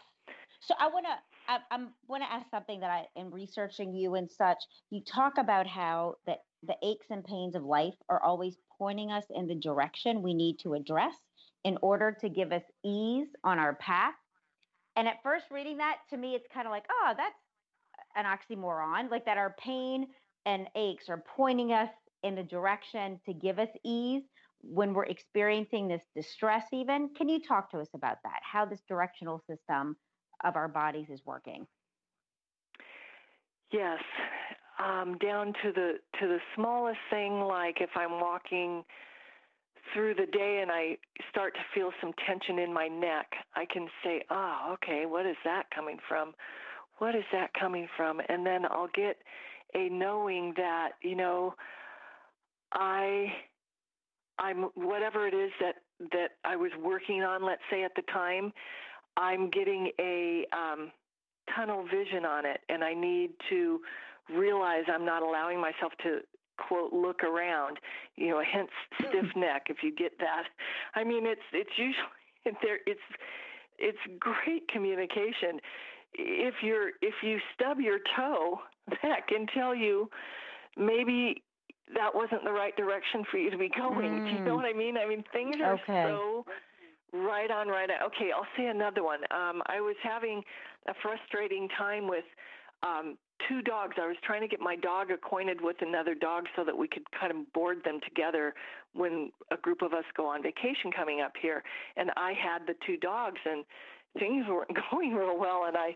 So 0.62 0.74
I 0.80 0.88
want 0.88 1.06
to 1.06 1.52
I, 1.52 1.60
I'm 1.70 1.90
want 2.08 2.24
to 2.24 2.32
ask 2.32 2.50
something 2.50 2.80
that 2.80 2.90
I 2.90 3.06
am 3.20 3.32
researching 3.32 3.94
you 3.94 4.16
and 4.16 4.32
such. 4.32 4.58
You 4.90 5.02
talk 5.02 5.38
about 5.38 5.68
how 5.68 6.16
that 6.26 6.40
the 6.66 6.76
aches 6.84 7.08
and 7.10 7.24
pains 7.24 7.56
of 7.56 7.64
life 7.64 7.96
are 8.10 8.22
always 8.22 8.58
pointing 8.78 9.12
us 9.12 9.26
in 9.34 9.48
the 9.48 9.56
direction 9.56 10.22
we 10.22 10.34
need 10.34 10.60
to 10.60 10.74
address 10.74 11.16
in 11.64 11.78
order 11.82 12.16
to 12.22 12.30
give 12.30 12.52
us 12.52 12.64
ease 12.84 13.28
on 13.44 13.60
our 13.60 13.76
path. 13.76 14.14
And 14.96 15.08
at 15.08 15.24
first 15.24 15.46
reading 15.52 15.78
that 15.78 15.98
to 16.10 16.18
me 16.18 16.36
it's 16.36 16.48
kind 16.54 16.68
of 16.68 16.72
like, 16.72 16.86
oh, 16.90 17.14
that's 17.18 17.36
an 18.16 18.26
oxymoron, 18.26 19.10
like 19.10 19.26
that 19.26 19.38
our 19.38 19.56
pain 19.60 20.08
and 20.46 20.68
aches 20.76 21.10
are 21.10 21.24
pointing 21.36 21.72
us 21.72 21.90
in 22.24 22.36
the 22.36 22.44
direction 22.44 23.20
to 23.26 23.34
give 23.34 23.60
us 23.60 23.70
ease 23.84 24.24
when 24.62 24.94
we're 24.94 25.06
experiencing 25.06 25.88
this 25.88 26.02
distress 26.16 26.64
even. 26.72 27.10
Can 27.16 27.30
you 27.30 27.40
talk 27.40 27.72
to 27.72 27.80
us 27.80 27.90
about 27.94 28.18
that? 28.24 28.40
How 28.42 28.66
this 28.66 28.82
directional 28.88 29.42
system 29.50 29.96
of 30.44 30.56
our 30.56 30.68
bodies 30.68 31.10
is 31.10 31.22
working. 31.26 31.68
Yes, 33.72 34.00
um, 34.86 35.18
down 35.18 35.48
to 35.64 35.72
the 35.74 35.94
to 36.20 36.28
the 36.28 36.38
smallest 36.56 37.00
thing, 37.10 37.42
like 37.42 37.78
if 37.82 37.90
I'm 37.96 38.22
walking 38.22 38.84
through 39.94 40.14
the 40.16 40.26
day 40.28 40.60
and 40.62 40.72
I 40.72 40.98
start 41.30 41.54
to 41.56 41.60
feel 41.74 41.92
some 42.02 42.12
tension 42.28 42.60
in 42.60 42.74
my 42.74 42.88
neck, 42.88 43.28
I 43.56 43.66
can 43.66 43.88
say, 44.04 44.22
"Ah, 44.30 44.72
okay, 44.74 45.06
what 45.06 45.26
is 45.26 45.38
that 45.44 45.64
coming 45.74 45.98
from? 46.08 46.34
What 47.00 47.16
is 47.16 47.24
that 47.32 47.52
coming 47.60 47.88
from?" 47.98 48.22
And 48.30 48.46
then 48.46 48.66
I'll 48.66 48.90
get 48.94 49.18
a 49.74 49.90
knowing 49.90 50.54
that 50.58 50.92
you 51.02 51.16
know, 51.16 51.56
I, 52.72 53.34
I'm 54.38 54.64
whatever 54.76 55.28
it 55.28 55.34
is 55.34 55.52
that 55.62 55.76
that 56.12 56.32
I 56.44 56.56
was 56.56 56.72
working 56.80 57.24
on. 57.24 57.44
Let's 57.44 57.62
say 57.72 57.84
at 57.84 57.96
the 57.96 58.04
time, 58.14 58.54
I'm 59.18 59.50
getting 59.50 59.90
a 60.00 60.46
um, 60.54 60.92
tunnel 61.56 61.86
vision 61.86 62.24
on 62.24 62.46
it, 62.46 62.60
and 62.70 62.84
I 62.84 62.94
need 62.94 63.32
to 63.50 63.80
realize 64.34 64.84
I'm 64.88 65.06
not 65.06 65.22
allowing 65.24 65.60
myself 65.60 65.94
to 66.04 66.20
quote 66.58 66.94
look 66.94 67.24
around 67.24 67.78
you 68.16 68.30
know 68.30 68.42
hence 68.54 68.70
stiff 69.00 69.26
neck 69.36 69.64
if 69.68 69.78
you 69.84 69.94
get 69.94 70.18
that 70.20 70.44
i 70.96 71.04
mean 71.04 71.26
it's 71.26 71.42
it's 71.54 71.72
usually 71.78 72.58
there 72.62 72.80
it's 72.86 73.00
it's 73.78 73.98
great 74.20 74.68
communication 74.70 75.60
if 76.14 76.56
you're 76.62 76.90
if 77.02 77.16
you 77.22 77.40
stub 77.54 77.80
your 77.80 78.00
toe 78.16 78.60
that 79.04 79.28
can 79.28 79.46
tell 79.48 79.76
you 79.76 80.10
maybe 80.78 81.44
that 81.94 82.14
wasn't 82.14 82.44
the 82.44 82.52
right 82.52 82.76
direction 82.76 83.24
for 83.30 83.38
you 83.38 83.52
to 83.52 83.58
be 83.58 83.70
going 83.70 84.12
mm. 84.12 84.26
do 84.26 84.32
you 84.32 84.40
know 84.40 84.54
mm. 84.54 84.56
what 84.56 84.66
i 84.66 84.74
mean 84.74 84.98
i 84.98 85.08
mean 85.08 85.24
things 85.34 85.56
are 85.64 85.74
okay. 85.74 86.06
so 86.08 86.46
right 87.14 87.52
on 87.52 87.68
right 87.68 87.90
on 87.90 88.08
okay 88.08 88.32
i'll 88.36 88.48
say 88.58 88.68
another 88.68 89.04
one 89.04 89.20
um, 89.32 89.62
i 89.68 89.80
was 89.80 89.96
having 90.04 90.42
a 90.88 90.94
frustrating 91.02 91.68
time 91.78 92.08
with 92.08 92.26
um, 92.84 93.18
two 93.48 93.62
dogs. 93.62 93.96
I 94.02 94.08
was 94.08 94.18
trying 94.24 94.42
to 94.42 94.48
get 94.48 94.60
my 94.60 94.76
dog 94.76 95.12
acquainted 95.12 95.60
with 95.62 95.78
another 95.82 96.16
dog 96.16 96.46
so 96.56 96.64
that 96.64 96.78
we 96.78 96.88
could 96.88 97.04
kind 97.20 97.32
of 97.32 97.52
board 97.54 97.80
them 97.84 98.00
together 98.08 98.54
when 98.94 99.32
a 99.52 99.58
group 99.58 99.82
of 99.82 99.94
us 99.94 100.06
go 100.16 100.26
on 100.28 100.42
vacation 100.42 100.92
coming 100.96 101.22
up 101.22 101.34
here. 101.42 101.64
And 101.98 102.12
I 102.18 102.34
had 102.34 102.66
the 102.68 102.76
two 102.86 102.98
dogs 102.98 103.40
and 103.46 103.66
things 104.20 104.46
weren't 104.48 104.72
going 104.92 105.14
real 105.14 105.38
well 105.38 105.66
and 105.68 105.76
I 105.76 105.94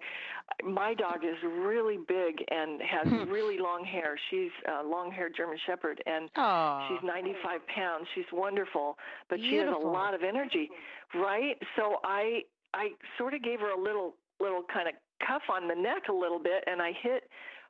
my 0.64 0.94
dog 0.94 1.24
is 1.24 1.38
really 1.44 1.98
big 2.08 2.44
and 2.50 2.82
has 2.82 3.08
hmm. 3.08 3.30
really 3.30 3.60
long 3.60 3.86
hair. 3.86 4.18
She's 4.30 4.52
a 4.68 4.84
long-haired 4.86 5.34
German 5.38 5.58
shepherd 5.66 6.04
and 6.06 6.30
Aww. 6.34 6.88
she's 6.90 6.98
95 7.04 7.62
pounds. 7.68 8.08
She's 8.16 8.26
wonderful, 8.34 8.98
but 9.30 9.38
Beautiful. 9.38 9.60
she 9.60 9.66
has 9.66 9.84
a 9.84 9.88
lot 9.88 10.14
of 10.14 10.22
energy, 10.24 10.70
right? 11.16 11.56
So 11.76 11.98
I 12.04 12.42
I 12.74 12.90
sort 13.18 13.34
of 13.34 13.44
gave 13.44 13.60
her 13.60 13.72
a 13.72 13.82
little 13.82 14.16
little 14.40 14.64
kind 14.74 14.88
of 14.88 14.96
cuff 15.26 15.44
on 15.52 15.68
the 15.68 15.76
neck 15.76 16.04
a 16.10 16.14
little 16.14 16.40
bit 16.40 16.64
and 16.68 16.82
I 16.82 16.92
hit 17.02 17.24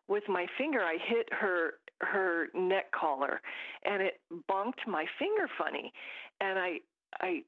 with 0.07 0.23
my 0.27 0.45
finger 0.57 0.81
I 0.81 0.97
hit 1.07 1.27
her 1.31 1.73
her 2.01 2.47
neck 2.53 2.91
collar 2.91 3.41
and 3.83 4.01
it 4.01 4.21
bunked 4.47 4.81
my 4.87 5.05
finger 5.17 5.49
funny. 5.57 5.91
And 6.41 6.57
I 6.59 6.77
I 7.21 7.41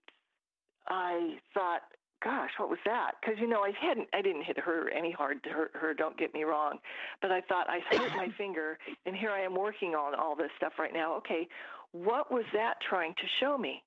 I 0.87 1.35
thought 1.53 1.81
gosh 2.23 2.51
what 2.57 2.69
was 2.69 2.79
that? 2.85 3.13
Because 3.21 3.39
you 3.39 3.47
know 3.47 3.61
I 3.61 3.71
hadn't 3.79 4.07
I 4.13 4.21
didn't 4.21 4.43
hit 4.43 4.59
her 4.59 4.89
any 4.89 5.11
hard 5.11 5.43
to 5.43 5.49
hurt 5.49 5.71
her 5.73 5.93
don't 5.93 6.17
get 6.17 6.33
me 6.33 6.43
wrong 6.43 6.79
but 7.21 7.31
I 7.31 7.41
thought 7.41 7.67
I 7.69 7.79
hurt 7.89 8.11
my 8.15 8.27
finger 8.37 8.77
and 9.05 9.15
here 9.15 9.31
I 9.31 9.41
am 9.41 9.55
working 9.55 9.95
on 9.95 10.15
all 10.15 10.35
this 10.35 10.51
stuff 10.57 10.73
right 10.79 10.93
now. 10.93 11.15
Okay 11.17 11.47
what 11.93 12.31
was 12.31 12.45
that 12.53 12.75
trying 12.87 13.13
to 13.15 13.27
show 13.39 13.57
me? 13.57 13.83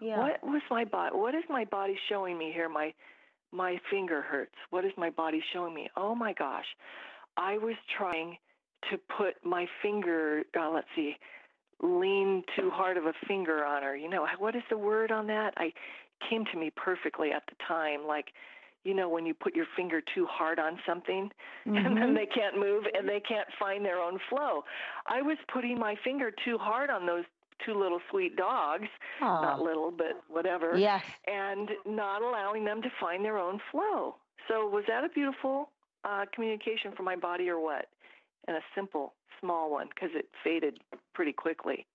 Yeah. 0.00 0.18
what 0.18 0.38
was 0.44 0.62
my 0.70 0.84
body 0.84 1.16
what 1.16 1.34
is 1.34 1.44
my 1.48 1.64
body 1.64 1.98
showing 2.08 2.38
me 2.38 2.52
here? 2.52 2.68
My 2.68 2.92
my 3.52 3.78
finger 3.90 4.22
hurts. 4.22 4.54
What 4.70 4.84
is 4.84 4.92
my 4.96 5.10
body 5.10 5.42
showing 5.52 5.74
me? 5.74 5.88
Oh 5.96 6.14
my 6.14 6.32
gosh. 6.32 6.66
I 7.36 7.58
was 7.58 7.76
trying 7.96 8.36
to 8.90 8.98
put 9.16 9.34
my 9.44 9.66
finger, 9.82 10.42
uh, 10.58 10.70
let's 10.70 10.86
see, 10.94 11.16
lean 11.82 12.42
too 12.56 12.70
hard 12.70 12.96
of 12.96 13.06
a 13.06 13.12
finger 13.26 13.64
on 13.64 13.82
her. 13.82 13.96
You 13.96 14.10
know, 14.10 14.26
what 14.38 14.56
is 14.56 14.62
the 14.70 14.78
word 14.78 15.10
on 15.10 15.26
that? 15.28 15.54
I 15.56 15.72
came 16.28 16.44
to 16.52 16.58
me 16.58 16.70
perfectly 16.76 17.30
at 17.32 17.42
the 17.48 17.54
time 17.66 18.06
like 18.06 18.26
you 18.84 18.94
know 18.94 19.08
when 19.08 19.26
you 19.26 19.34
put 19.34 19.54
your 19.54 19.66
finger 19.76 20.00
too 20.14 20.26
hard 20.28 20.58
on 20.58 20.78
something 20.86 21.30
mm-hmm. 21.66 21.76
and 21.76 21.96
then 21.96 22.08
mm-hmm. 22.08 22.14
they 22.14 22.26
can't 22.26 22.58
move 22.58 22.84
and 22.96 23.08
they 23.08 23.20
can't 23.20 23.48
find 23.58 23.84
their 23.84 24.00
own 24.00 24.18
flow. 24.28 24.64
I 25.06 25.22
was 25.22 25.36
putting 25.52 25.78
my 25.78 25.94
finger 26.04 26.30
too 26.44 26.58
hard 26.58 26.90
on 26.90 27.06
those 27.06 27.24
two 27.64 27.78
little 27.78 28.00
sweet 28.10 28.36
dogs, 28.36 28.88
Aww. 29.22 29.42
not 29.42 29.60
little, 29.60 29.90
but 29.90 30.22
whatever. 30.28 30.76
Yes. 30.76 31.02
And 31.26 31.70
not 31.86 32.22
allowing 32.22 32.64
them 32.64 32.82
to 32.82 32.88
find 33.00 33.24
their 33.24 33.38
own 33.38 33.60
flow. 33.70 34.16
So, 34.48 34.66
was 34.66 34.84
that 34.88 35.04
a 35.04 35.08
beautiful 35.08 35.70
uh, 36.04 36.24
communication 36.34 36.92
for 36.96 37.02
my 37.02 37.16
body 37.16 37.48
or 37.48 37.60
what? 37.60 37.86
And 38.46 38.56
a 38.56 38.60
simple, 38.74 39.14
small 39.40 39.70
one 39.70 39.88
because 39.94 40.10
it 40.14 40.26
faded 40.42 40.78
pretty 41.14 41.32
quickly. 41.32 41.86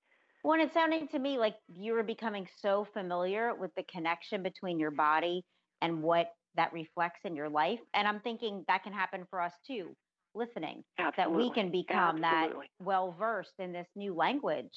Well, 0.44 0.60
it's 0.62 0.74
sounding 0.74 1.08
to 1.10 1.20
me 1.20 1.38
like 1.38 1.56
you 1.74 1.94
were 1.94 2.04
becoming 2.04 2.48
so 2.62 2.86
familiar 2.94 3.56
with 3.56 3.72
the 3.76 3.84
connection 3.84 4.44
between 4.44 4.78
your 4.78 4.92
body 4.92 5.44
and 5.82 6.04
what 6.04 6.34
that 6.56 6.72
reflects 6.74 7.22
in 7.24 7.36
your 7.36 7.50
life. 7.50 7.80
And 7.94 8.08
I'm 8.08 8.20
thinking 8.20 8.66
that 8.68 8.84
can 8.84 8.94
happen 8.94 9.26
for 9.30 9.42
us 9.42 9.54
too, 9.66 9.96
listening, 10.36 10.84
Absolutely. 11.00 11.44
that 11.44 11.50
we 11.50 11.54
can 11.54 11.72
become 11.72 12.24
Absolutely. 12.24 12.68
that 12.80 12.86
well 12.86 13.16
versed 13.18 13.60
in 13.60 13.72
this 13.72 13.88
new 13.96 14.14
language. 14.14 14.74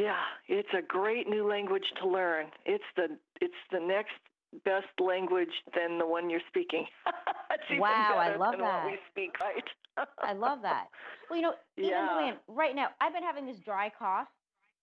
Yeah, 0.00 0.16
it's 0.48 0.68
a 0.76 0.82
great 0.82 1.28
new 1.28 1.46
language 1.48 1.84
to 2.00 2.08
learn. 2.08 2.46
It's 2.64 2.84
the 2.96 3.18
it's 3.40 3.54
the 3.70 3.80
next 3.80 4.14
best 4.64 4.88
language 4.98 5.52
than 5.76 5.98
the 5.98 6.06
one 6.06 6.30
you're 6.30 6.40
speaking. 6.48 6.86
wow, 7.78 8.16
I 8.16 8.34
love 8.36 8.54
that. 8.58 8.86
we 8.86 8.98
speak, 9.10 9.36
right? 9.40 10.06
I 10.22 10.32
love 10.32 10.60
that. 10.62 10.86
Well, 11.28 11.38
you 11.38 11.42
know, 11.42 11.52
even 11.76 11.90
yeah. 11.90 12.32
right 12.48 12.74
now, 12.74 12.88
I've 13.00 13.12
been 13.12 13.22
having 13.22 13.46
this 13.46 13.58
dry 13.64 13.90
cough 13.96 14.28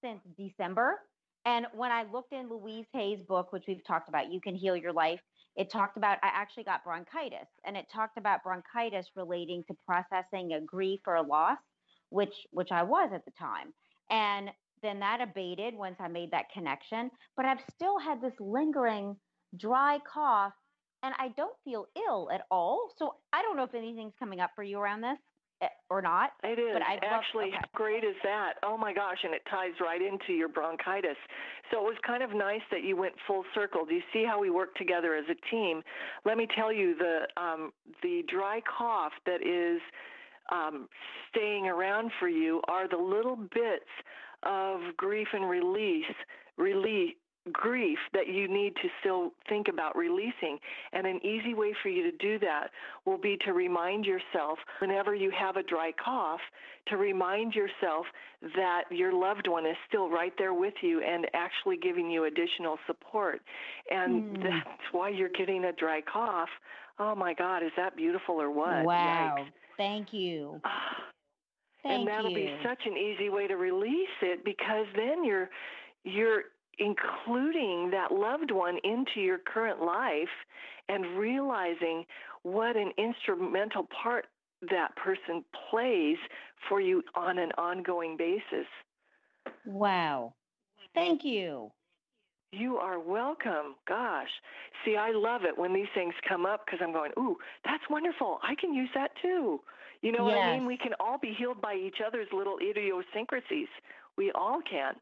since 0.03 0.19
December. 0.37 1.01
And 1.45 1.65
when 1.73 1.91
I 1.91 2.03
looked 2.11 2.33
in 2.33 2.49
Louise 2.49 2.85
Hay's 2.93 3.21
book, 3.21 3.53
which 3.53 3.63
we've 3.67 3.85
talked 3.87 4.09
about, 4.09 4.31
You 4.31 4.41
Can 4.41 4.53
Heal 4.53 4.75
Your 4.75 4.91
Life, 4.91 5.21
it 5.55 5.71
talked 5.71 5.97
about 5.97 6.17
I 6.21 6.29
actually 6.33 6.65
got 6.65 6.83
bronchitis, 6.83 7.47
and 7.65 7.75
it 7.75 7.87
talked 7.91 8.17
about 8.17 8.43
bronchitis 8.43 9.07
relating 9.15 9.63
to 9.67 9.75
processing 9.85 10.53
a 10.53 10.61
grief 10.61 10.99
or 11.07 11.15
a 11.15 11.23
loss, 11.23 11.57
which 12.09 12.33
which 12.51 12.71
I 12.71 12.83
was 12.83 13.09
at 13.13 13.25
the 13.25 13.31
time. 13.31 13.73
And 14.09 14.51
then 14.81 14.99
that 14.99 15.21
abated 15.21 15.75
once 15.75 15.95
I 15.99 16.07
made 16.07 16.31
that 16.31 16.51
connection. 16.53 17.09
But 17.35 17.45
I've 17.45 17.61
still 17.73 17.99
had 17.99 18.21
this 18.21 18.33
lingering 18.39 19.15
dry 19.57 19.99
cough 20.11 20.53
and 21.03 21.13
I 21.19 21.29
don't 21.37 21.55
feel 21.63 21.87
ill 22.07 22.29
at 22.33 22.41
all. 22.49 22.89
So 22.97 23.15
I 23.33 23.41
don't 23.41 23.55
know 23.55 23.63
if 23.63 23.73
anything's 23.73 24.13
coming 24.17 24.39
up 24.39 24.51
for 24.55 24.63
you 24.63 24.79
around 24.79 25.01
this 25.01 25.17
eh, 25.61 25.67
or 25.89 26.01
not. 26.01 26.31
It 26.43 26.59
is. 26.59 26.73
But 26.73 26.81
I 26.81 26.95
Actually, 27.05 27.49
okay. 27.49 27.57
how 27.59 27.67
great 27.73 28.03
is 28.03 28.15
that? 28.23 28.53
Oh 28.63 28.77
my 28.77 28.93
gosh, 28.93 29.17
and 29.23 29.33
it 29.33 29.41
ties 29.49 29.73
right 29.79 30.01
into 30.01 30.33
your 30.33 30.49
bronchitis. 30.49 31.17
So 31.71 31.79
it 31.79 31.83
was 31.83 31.97
kind 32.05 32.23
of 32.23 32.31
nice 32.33 32.61
that 32.71 32.83
you 32.83 32.97
went 32.97 33.13
full 33.27 33.43
circle. 33.53 33.85
Do 33.85 33.93
you 33.93 34.03
see 34.11 34.25
how 34.25 34.39
we 34.39 34.49
work 34.49 34.75
together 34.75 35.15
as 35.15 35.25
a 35.29 35.35
team? 35.51 35.81
Let 36.25 36.37
me 36.37 36.47
tell 36.55 36.73
you 36.73 36.95
the 36.97 37.41
um, 37.41 37.71
the 38.01 38.23
dry 38.27 38.61
cough 38.77 39.13
that 39.25 39.41
is 39.41 39.81
um, 40.51 40.87
staying 41.29 41.67
around 41.67 42.11
for 42.19 42.29
you 42.29 42.61
are 42.67 42.87
the 42.87 42.97
little 42.97 43.35
bits 43.35 43.91
of 44.47 44.95
grief 44.97 45.27
and 45.33 45.49
release, 45.49 46.05
release 46.57 47.13
grief 47.51 47.97
that 48.13 48.27
you 48.27 48.47
need 48.47 48.75
to 48.75 48.89
still 48.99 49.31
think 49.49 49.67
about 49.67 49.95
releasing. 49.95 50.57
And 50.93 51.05
an 51.05 51.19
easy 51.25 51.53
way 51.53 51.73
for 51.81 51.89
you 51.89 52.03
to 52.09 52.17
do 52.17 52.39
that 52.39 52.69
will 53.05 53.17
be 53.17 53.37
to 53.45 53.53
remind 53.53 54.05
yourself 54.05 54.59
whenever 54.79 55.15
you 55.15 55.31
have 55.31 55.57
a 55.57 55.63
dry 55.63 55.91
cough, 56.03 56.39
to 56.87 56.97
remind 56.97 57.53
yourself 57.53 58.05
that 58.55 58.83
your 58.91 59.13
loved 59.13 59.47
one 59.47 59.65
is 59.65 59.75
still 59.87 60.09
right 60.09 60.33
there 60.37 60.53
with 60.53 60.73
you 60.81 61.01
and 61.01 61.27
actually 61.33 61.77
giving 61.77 62.09
you 62.09 62.25
additional 62.25 62.77
support. 62.85 63.41
And 63.89 64.37
mm. 64.37 64.43
that's 64.43 64.79
why 64.91 65.09
you're 65.09 65.29
getting 65.29 65.65
a 65.65 65.73
dry 65.73 66.01
cough. 66.01 66.49
Oh 66.99 67.15
my 67.15 67.33
God, 67.33 67.63
is 67.63 67.71
that 67.77 67.95
beautiful 67.95 68.41
or 68.41 68.51
what? 68.51 68.83
Wow. 68.83 69.37
Yikes. 69.39 69.45
Thank 69.77 70.11
you. 70.11 70.59
And 71.83 72.07
that'll 72.07 72.31
you. 72.31 72.35
be 72.35 72.55
such 72.63 72.85
an 72.85 72.97
easy 72.97 73.29
way 73.29 73.47
to 73.47 73.55
release 73.55 74.07
it 74.21 74.43
because 74.43 74.85
then 74.95 75.23
you're 75.23 75.49
you're 76.03 76.43
including 76.79 77.89
that 77.91 78.11
loved 78.11 78.51
one 78.51 78.77
into 78.83 79.19
your 79.19 79.39
current 79.39 79.81
life 79.81 80.27
and 80.89 81.17
realizing 81.17 82.05
what 82.43 82.75
an 82.77 82.91
instrumental 82.97 83.87
part 84.01 84.27
that 84.69 84.95
person 84.95 85.43
plays 85.69 86.17
for 86.67 86.79
you 86.79 87.03
on 87.15 87.37
an 87.37 87.51
ongoing 87.57 88.15
basis. 88.17 88.67
Wow. 89.65 90.33
Thank 90.93 91.23
you. 91.23 91.71
You 92.51 92.77
are 92.77 92.99
welcome. 92.99 93.75
Gosh. 93.87 94.29
See, 94.85 94.95
I 94.95 95.11
love 95.11 95.41
it 95.43 95.57
when 95.57 95.73
these 95.73 95.87
things 95.93 96.13
come 96.27 96.45
up 96.45 96.65
because 96.65 96.79
I'm 96.81 96.93
going, 96.93 97.11
ooh, 97.19 97.37
that's 97.65 97.83
wonderful. 97.89 98.39
I 98.41 98.55
can 98.55 98.73
use 98.73 98.89
that 98.95 99.11
too. 99.21 99.59
You 100.01 100.11
know 100.11 100.27
yes. 100.27 100.35
what 100.35 100.43
I 100.43 100.57
mean? 100.57 100.67
We 100.67 100.77
can 100.77 100.93
all 100.99 101.17
be 101.17 101.33
healed 101.37 101.61
by 101.61 101.75
each 101.75 101.97
other's 102.05 102.27
little 102.31 102.57
idiosyncrasies. 102.59 103.67
We 104.17 104.31
all 104.33 104.61
can. 104.69 104.93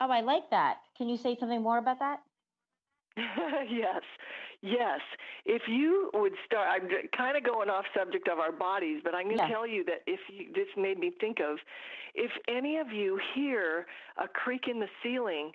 Oh, 0.00 0.10
I 0.10 0.20
like 0.20 0.48
that. 0.50 0.78
Can 0.96 1.08
you 1.08 1.16
say 1.16 1.36
something 1.38 1.62
more 1.62 1.78
about 1.78 1.98
that? 1.98 2.20
yes, 3.16 4.02
yes. 4.62 5.00
If 5.44 5.62
you 5.68 6.10
would 6.14 6.32
start, 6.46 6.68
I'm 6.70 6.88
kind 7.16 7.36
of 7.36 7.44
going 7.44 7.68
off 7.68 7.84
subject 7.96 8.28
of 8.28 8.38
our 8.38 8.52
bodies, 8.52 9.00
but 9.04 9.14
I'm 9.14 9.24
going 9.26 9.38
to 9.38 9.48
tell 9.48 9.66
you 9.66 9.84
that 9.84 10.02
if 10.06 10.20
you, 10.28 10.46
this 10.54 10.68
made 10.76 10.98
me 10.98 11.12
think 11.20 11.38
of, 11.40 11.58
if 12.14 12.30
any 12.48 12.78
of 12.78 12.92
you 12.92 13.20
hear 13.34 13.86
a 14.16 14.28
creak 14.28 14.62
in 14.70 14.80
the 14.80 14.88
ceiling 15.02 15.52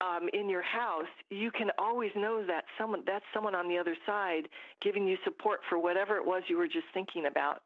um, 0.00 0.28
in 0.32 0.48
your 0.48 0.62
house, 0.62 1.10
you 1.30 1.50
can 1.50 1.70
always 1.78 2.10
know 2.16 2.44
that 2.46 2.64
someone 2.78 3.02
that's 3.06 3.24
someone 3.32 3.54
on 3.54 3.68
the 3.68 3.78
other 3.78 3.96
side 4.06 4.48
giving 4.82 5.06
you 5.06 5.16
support 5.24 5.60
for 5.68 5.78
whatever 5.78 6.16
it 6.16 6.24
was 6.24 6.42
you 6.48 6.56
were 6.56 6.66
just 6.66 6.86
thinking 6.92 7.26
about. 7.26 7.62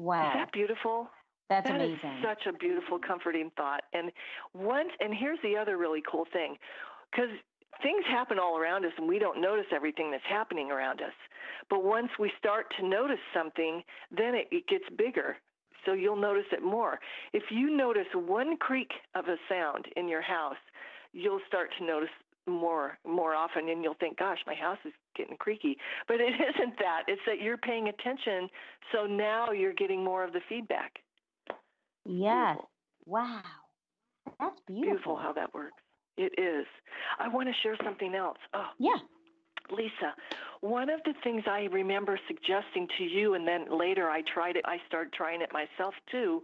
Wow. 0.00 0.28
Is 0.28 0.34
that 0.34 0.52
beautiful? 0.52 1.10
That's 1.50 1.68
that 1.68 1.76
amazing. 1.76 1.94
Is 1.94 2.24
such 2.24 2.46
a 2.46 2.52
beautiful, 2.56 2.98
comforting 2.98 3.50
thought. 3.56 3.82
And 3.92 4.10
once, 4.54 4.90
and 5.00 5.12
here's 5.12 5.38
the 5.42 5.56
other 5.56 5.76
really 5.76 6.02
cool 6.10 6.24
thing, 6.32 6.56
because 7.10 7.28
things 7.82 8.04
happen 8.08 8.38
all 8.38 8.56
around 8.56 8.84
us 8.86 8.92
and 8.96 9.06
we 9.06 9.18
don't 9.18 9.40
notice 9.40 9.66
everything 9.74 10.10
that's 10.10 10.24
happening 10.28 10.70
around 10.70 11.02
us. 11.02 11.12
But 11.68 11.84
once 11.84 12.08
we 12.18 12.32
start 12.38 12.66
to 12.78 12.88
notice 12.88 13.18
something, 13.34 13.82
then 14.10 14.34
it, 14.34 14.48
it 14.50 14.66
gets 14.68 14.84
bigger. 14.96 15.36
So 15.84 15.92
you'll 15.92 16.16
notice 16.16 16.48
it 16.52 16.62
more. 16.62 16.98
If 17.32 17.44
you 17.50 17.76
notice 17.76 18.06
one 18.14 18.56
creak 18.56 18.90
of 19.14 19.26
a 19.26 19.36
sound 19.48 19.86
in 19.96 20.08
your 20.08 20.22
house, 20.22 20.60
you'll 21.12 21.40
start 21.46 21.70
to 21.78 21.84
notice 21.84 22.10
more 22.46 22.98
more 23.06 23.34
often 23.34 23.68
and 23.68 23.84
you'll 23.84 23.94
think 24.00 24.18
gosh 24.18 24.38
my 24.46 24.54
house 24.54 24.78
is 24.84 24.92
getting 25.16 25.36
creaky 25.36 25.76
but 26.08 26.16
it 26.20 26.34
isn't 26.56 26.78
that. 26.78 27.02
It's 27.08 27.22
that 27.26 27.40
you're 27.40 27.58
paying 27.58 27.88
attention 27.88 28.48
so 28.92 29.06
now 29.06 29.50
you're 29.52 29.72
getting 29.74 30.02
more 30.04 30.24
of 30.24 30.32
the 30.32 30.40
feedback. 30.48 30.98
Yes. 32.04 32.56
Beautiful. 32.56 32.68
wow. 33.06 33.42
That's 34.38 34.60
beautiful 34.66 34.82
beautiful. 34.82 35.16
how 35.16 35.32
that 35.32 35.52
works. 35.54 35.82
It 36.16 36.32
is. 36.38 36.66
I 37.18 37.28
want 37.28 37.48
to 37.48 37.54
share 37.62 37.76
something 37.84 38.14
else. 38.14 38.38
Oh. 38.54 38.66
Yeah. 38.78 38.96
Lisa, 39.70 40.14
one 40.60 40.90
of 40.90 41.00
the 41.04 41.14
things 41.22 41.44
I 41.46 41.68
remember 41.70 42.18
suggesting 42.26 42.88
to 42.98 43.04
you, 43.04 43.34
and 43.34 43.46
then 43.46 43.66
later 43.70 44.10
I 44.10 44.22
tried 44.22 44.56
it, 44.56 44.64
I 44.66 44.78
started 44.88 45.12
trying 45.12 45.42
it 45.42 45.50
myself 45.52 45.94
too, 46.10 46.42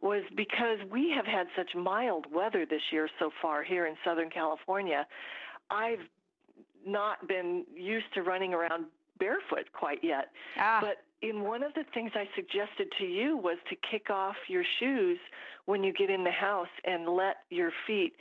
was 0.00 0.22
because 0.36 0.78
we 0.90 1.12
have 1.14 1.24
had 1.24 1.46
such 1.56 1.74
mild 1.74 2.26
weather 2.32 2.66
this 2.68 2.82
year 2.92 3.08
so 3.18 3.30
far 3.40 3.62
here 3.62 3.86
in 3.86 3.94
Southern 4.04 4.28
California. 4.28 5.06
I've 5.70 6.00
not 6.86 7.26
been 7.28 7.64
used 7.74 8.06
to 8.14 8.22
running 8.22 8.52
around 8.52 8.86
barefoot 9.18 9.72
quite 9.72 10.02
yet. 10.02 10.30
Ah. 10.58 10.78
But 10.80 10.98
in 11.26 11.42
one 11.42 11.62
of 11.62 11.72
the 11.74 11.84
things 11.94 12.12
I 12.14 12.28
suggested 12.34 12.88
to 12.98 13.04
you 13.04 13.36
was 13.36 13.56
to 13.70 13.76
kick 13.90 14.10
off 14.10 14.36
your 14.48 14.64
shoes 14.80 15.18
when 15.66 15.82
you 15.82 15.92
get 15.92 16.10
in 16.10 16.24
the 16.24 16.30
house 16.30 16.68
and 16.84 17.08
let 17.08 17.36
your 17.50 17.70
feet 17.86 18.14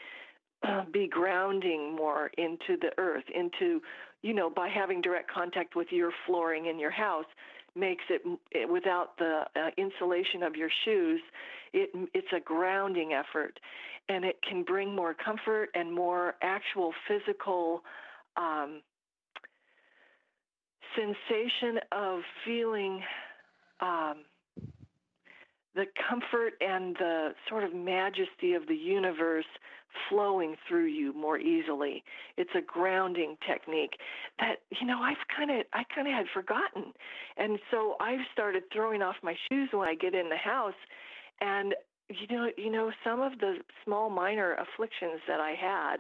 uh, 0.64 0.84
be 0.92 1.08
grounding 1.08 1.96
more 1.96 2.32
into 2.38 2.78
the 2.80 2.92
earth, 2.98 3.26
into, 3.34 3.82
you 4.22 4.34
know, 4.34 4.50
by 4.50 4.70
having 4.70 5.02
direct 5.02 5.30
contact 5.30 5.76
with 5.76 5.88
your 5.92 6.12
flooring 6.26 6.68
in 6.68 6.80
your 6.80 6.92
house 6.92 7.26
makes 7.76 8.04
it, 8.10 8.22
it 8.52 8.70
without 8.70 9.18
the 9.18 9.44
uh, 9.56 9.70
insulation 9.78 10.44
of 10.44 10.56
your 10.56 10.70
shoes 10.86 11.20
it, 11.74 11.90
it's 12.14 12.28
a 12.36 12.40
grounding 12.40 13.14
effort 13.14 13.60
and 14.10 14.24
it 14.24 14.38
can 14.48 14.64
bring 14.64 14.96
more 14.96 15.14
comfort 15.14 15.70
and 15.74 15.94
more 15.94 16.36
actual 16.42 16.94
physical 17.08 17.84
um, 18.38 18.82
sensation 20.96 21.80
of 21.92 22.22
feeling 22.46 23.02
um, 23.82 24.24
the 25.76 25.86
comfort 26.10 26.54
and 26.62 26.96
the 26.98 27.30
sort 27.50 27.64
of 27.64 27.74
majesty 27.74 28.54
of 28.54 28.68
the 28.68 28.76
universe 28.76 29.46
flowing 30.10 30.56
through 30.68 30.86
you 30.86 31.14
more 31.14 31.38
easily. 31.38 32.04
It's 32.38 32.50
a 32.56 32.62
grounding 32.62 33.38
technique 33.48 33.98
that 34.40 34.58
you 34.80 34.88
know 34.88 35.00
I've 35.00 35.18
kind 35.36 35.52
of 35.52 35.66
I 35.74 35.84
kind 35.94 36.08
of 36.08 36.14
had 36.14 36.26
forgotten, 36.34 36.94
and 37.38 37.60
so 37.72 37.96
I've 38.00 38.26
started 38.32 38.64
throwing 38.72 39.02
off 39.02 39.16
my 39.24 39.36
shoes 39.50 39.70
when 39.72 39.88
I 39.88 39.96
get 39.96 40.14
in 40.14 40.30
the 40.30 40.38
house, 40.38 40.74
and 41.42 41.76
you 42.10 42.36
know 42.36 42.50
you 42.58 42.72
know 42.72 42.92
some 43.04 43.22
of 43.22 43.40
the 43.40 43.58
small 43.84 44.10
minor 44.10 44.56
afflictions 44.56 45.22
that 45.28 45.40
I 45.40 45.54
had 45.60 45.98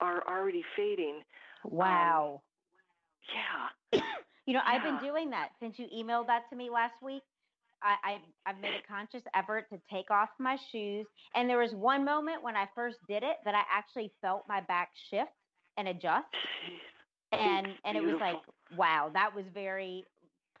are 0.00 0.22
already 0.26 0.64
fading. 0.76 1.20
Wow. 1.64 2.42
Um, 3.92 3.92
yeah. 3.92 4.00
you 4.46 4.54
know, 4.54 4.60
yeah. 4.64 4.70
I've 4.72 4.82
been 4.82 4.98
doing 4.98 5.30
that 5.30 5.50
since 5.60 5.78
you 5.78 5.86
emailed 5.94 6.26
that 6.26 6.42
to 6.50 6.56
me 6.56 6.70
last 6.70 6.94
week. 7.02 7.22
I, 7.82 8.12
I 8.44 8.50
have 8.50 8.60
made 8.60 8.74
a 8.74 8.86
conscious 8.86 9.22
effort 9.34 9.68
to 9.70 9.80
take 9.90 10.10
off 10.10 10.28
my 10.38 10.56
shoes. 10.70 11.06
And 11.34 11.50
there 11.50 11.58
was 11.58 11.72
one 11.72 12.04
moment 12.04 12.42
when 12.42 12.56
I 12.56 12.66
first 12.74 12.98
did 13.08 13.22
it 13.22 13.36
that 13.44 13.54
I 13.54 13.62
actually 13.72 14.12
felt 14.20 14.44
my 14.48 14.60
back 14.60 14.90
shift 15.10 15.32
and 15.76 15.88
adjust. 15.88 16.26
And 17.32 17.66
and 17.84 17.96
it 17.96 18.02
was 18.04 18.16
like, 18.20 18.36
wow, 18.76 19.10
that 19.14 19.34
was 19.34 19.44
very 19.52 20.04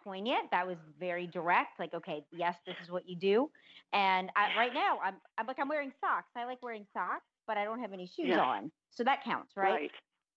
poignant. 0.02 0.50
That 0.50 0.66
was 0.66 0.78
very 0.98 1.26
direct. 1.28 1.78
Like, 1.78 1.94
okay, 1.94 2.24
yes, 2.32 2.56
this 2.66 2.76
is 2.82 2.90
what 2.90 3.08
you 3.08 3.16
do. 3.16 3.50
And 3.92 4.30
I, 4.36 4.58
right 4.58 4.74
now, 4.74 4.98
I'm 5.04 5.14
I'm 5.38 5.46
like 5.46 5.58
I'm 5.60 5.68
wearing 5.68 5.92
socks. 6.00 6.30
I 6.36 6.44
like 6.44 6.62
wearing 6.62 6.86
socks, 6.92 7.26
but 7.46 7.56
I 7.56 7.64
don't 7.64 7.80
have 7.80 7.92
any 7.92 8.10
shoes 8.16 8.36
on, 8.36 8.72
so 8.90 9.04
that 9.04 9.22
counts, 9.24 9.52
right? 9.56 9.72
Right. 9.72 9.90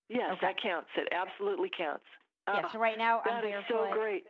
Yes, 0.09 0.31
okay. 0.33 0.47
that 0.47 0.55
counts. 0.61 0.87
It 0.97 1.07
absolutely 1.11 1.69
counts. 1.75 2.03
Yeah. 2.47 2.61
Uh, 2.65 2.71
so 2.73 2.79
right 2.79 2.97
now, 2.97 3.21
that 3.25 3.33
I'm 3.33 3.41
barefoot. 3.43 3.65
so 3.69 3.93
great. 3.93 4.23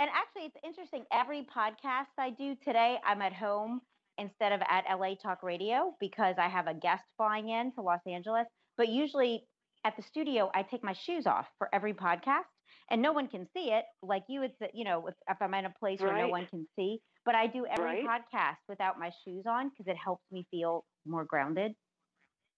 And 0.00 0.08
actually, 0.14 0.46
it's 0.46 0.56
interesting. 0.64 1.04
Every 1.12 1.46
podcast 1.54 2.06
I 2.18 2.30
do 2.30 2.54
today, 2.64 2.98
I'm 3.04 3.20
at 3.20 3.32
home 3.32 3.80
instead 4.16 4.52
of 4.52 4.60
at 4.68 4.84
LA 4.88 5.14
Talk 5.20 5.42
Radio 5.42 5.94
because 6.00 6.36
I 6.38 6.48
have 6.48 6.66
a 6.68 6.74
guest 6.74 7.02
flying 7.16 7.48
in 7.48 7.72
to 7.74 7.82
Los 7.82 8.00
Angeles. 8.06 8.46
But 8.76 8.88
usually 8.88 9.44
at 9.84 9.96
the 9.96 10.02
studio, 10.02 10.50
I 10.54 10.62
take 10.62 10.84
my 10.84 10.92
shoes 10.92 11.26
off 11.26 11.46
for 11.58 11.68
every 11.74 11.94
podcast, 11.94 12.46
and 12.90 13.02
no 13.02 13.12
one 13.12 13.26
can 13.26 13.48
see 13.56 13.70
it. 13.72 13.84
Like 14.02 14.22
you 14.28 14.40
would, 14.40 14.52
say, 14.60 14.70
you 14.72 14.84
know, 14.84 15.08
if, 15.08 15.14
if 15.28 15.36
I'm 15.40 15.54
in 15.54 15.64
a 15.64 15.74
place 15.80 16.00
where 16.00 16.16
no 16.16 16.28
one 16.28 16.46
can 16.46 16.66
see. 16.76 17.00
But 17.24 17.34
I 17.34 17.46
do 17.48 17.66
every 17.66 18.04
Right. 18.06 18.22
podcast 18.22 18.56
without 18.68 18.98
my 18.98 19.10
shoes 19.24 19.44
on 19.46 19.70
because 19.70 19.90
it 19.90 19.96
helps 20.02 20.22
me 20.30 20.46
feel 20.50 20.84
more 21.06 21.24
grounded. 21.24 21.72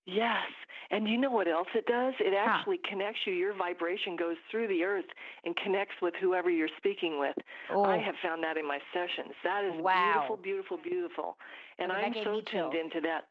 Yes. 0.06 0.46
And 0.90 1.06
you 1.08 1.18
know 1.18 1.30
what 1.30 1.46
else 1.46 1.68
it 1.74 1.86
does? 1.86 2.14
It 2.18 2.32
Huh. 2.36 2.58
actually 2.58 2.78
connects 2.78 3.20
you. 3.26 3.32
Your 3.32 3.52
vibration 3.54 4.16
goes 4.16 4.36
through 4.50 4.66
the 4.68 4.82
earth 4.82 5.04
and 5.44 5.56
connects 5.56 5.94
with 6.02 6.14
whoever 6.16 6.50
you're 6.50 6.68
speaking 6.78 7.18
with. 7.18 7.36
Oh, 7.68 7.84
I 7.84 7.98
have 7.98 8.16
found 8.22 8.42
that 8.42 8.56
in 8.56 8.66
my 8.66 8.80
sessions. 8.92 9.34
That 9.44 9.64
is 9.64 9.80
Wow. 9.80 10.12
beautiful, 10.12 10.36
beautiful, 10.36 10.76
beautiful. 10.78 11.38
And 11.78 11.92
Okay, 11.92 12.00
that 12.00 12.16
I'm 12.16 12.24
so 12.24 12.40
tuned 12.40 12.74
into 12.74 13.00
that. 13.02 13.28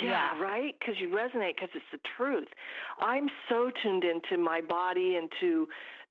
Yeah, 0.00 0.36
Yeah. 0.36 0.38
right? 0.42 0.78
Because 0.78 1.00
you 1.00 1.08
resonate 1.08 1.56
because 1.56 1.70
it's 1.74 1.90
the 1.90 1.98
truth. 2.16 2.48
I'm 2.98 3.28
so 3.48 3.70
tuned 3.70 4.04
into 4.04 4.36
my 4.38 4.60
body 4.60 5.16
and 5.16 5.32
to 5.40 5.68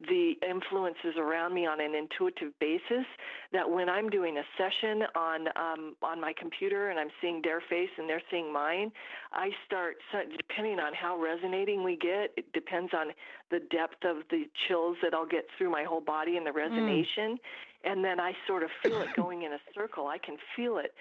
the 0.07 0.33
influences 0.47 1.17
around 1.17 1.53
me 1.53 1.65
on 1.65 1.81
an 1.81 1.93
intuitive 1.93 2.57
basis 2.59 3.05
that 3.51 3.69
when 3.69 3.89
I'm 3.89 4.09
doing 4.09 4.37
a 4.37 4.43
session 4.57 5.03
on 5.15 5.47
um, 5.55 5.95
on 6.01 6.21
my 6.21 6.33
computer 6.37 6.89
and 6.89 6.99
I'm 6.99 7.09
seeing 7.21 7.41
their 7.43 7.61
face 7.69 7.89
and 7.97 8.07
they're 8.07 8.21
seeing 8.31 8.51
mine, 8.51 8.91
I 9.33 9.49
start 9.65 9.97
depending 10.37 10.79
on 10.79 10.93
how 10.93 11.19
resonating 11.19 11.83
we 11.83 11.97
get. 11.97 12.31
It 12.37 12.51
depends 12.53 12.93
on 12.93 13.07
the 13.51 13.59
depth 13.71 14.05
of 14.05 14.23
the 14.29 14.43
chills 14.67 14.95
that 15.03 15.13
I'll 15.13 15.25
get 15.25 15.45
through 15.57 15.71
my 15.71 15.83
whole 15.83 16.01
body 16.01 16.37
and 16.37 16.45
the 16.45 16.51
resonation, 16.51 17.35
and 17.83 18.03
then 18.03 18.19
I 18.19 18.33
sort 18.47 18.63
of 18.63 18.69
feel 18.81 19.01
it 19.01 19.09
going 19.15 19.43
in 19.43 19.53
a 19.53 19.59
circle. 19.75 20.07
I 20.07 20.17
can 20.17 20.37
feel 20.55 20.77
it 20.77 20.93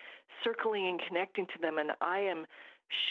circling 0.42 0.88
and 0.88 1.00
connecting 1.06 1.46
to 1.46 1.60
them, 1.60 1.78
and 1.78 1.92
I 2.00 2.18
am 2.18 2.46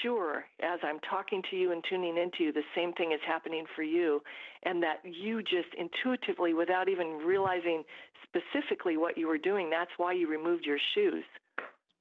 sure 0.01 0.45
as 0.61 0.79
I'm 0.83 0.99
talking 1.09 1.41
to 1.49 1.55
you 1.55 1.71
and 1.71 1.83
tuning 1.89 2.17
into 2.17 2.43
you, 2.43 2.53
the 2.53 2.63
same 2.75 2.93
thing 2.93 3.11
is 3.11 3.19
happening 3.25 3.65
for 3.75 3.83
you, 3.83 4.21
and 4.63 4.81
that 4.83 4.97
you 5.03 5.41
just 5.41 5.69
intuitively, 5.77 6.53
without 6.53 6.89
even 6.89 7.19
realizing 7.25 7.83
specifically 8.23 8.97
what 8.97 9.17
you 9.17 9.27
were 9.27 9.37
doing, 9.37 9.69
that's 9.69 9.91
why 9.97 10.13
you 10.13 10.27
removed 10.29 10.65
your 10.65 10.79
shoes. 10.95 11.23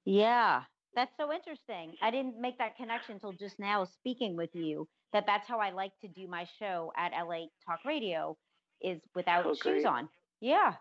Yeah, 0.04 0.62
that's 0.94 1.12
so 1.18 1.32
interesting. 1.32 1.94
I 2.02 2.10
didn't 2.10 2.40
make 2.40 2.58
that 2.58 2.76
connection 2.76 3.14
until 3.14 3.32
just 3.32 3.58
now 3.58 3.84
speaking 3.84 4.36
with 4.36 4.50
you. 4.54 4.88
That 5.12 5.24
that's 5.26 5.46
how 5.48 5.58
I 5.58 5.70
like 5.70 5.92
to 6.00 6.08
do 6.08 6.26
my 6.26 6.46
show 6.58 6.92
at 6.96 7.12
LA 7.12 7.46
Talk 7.66 7.80
Radio 7.84 8.36
is 8.82 9.00
without 9.14 9.46
Oh, 9.46 9.54
shoes 9.62 9.84
on. 9.86 10.08
Yeah. 10.40 10.72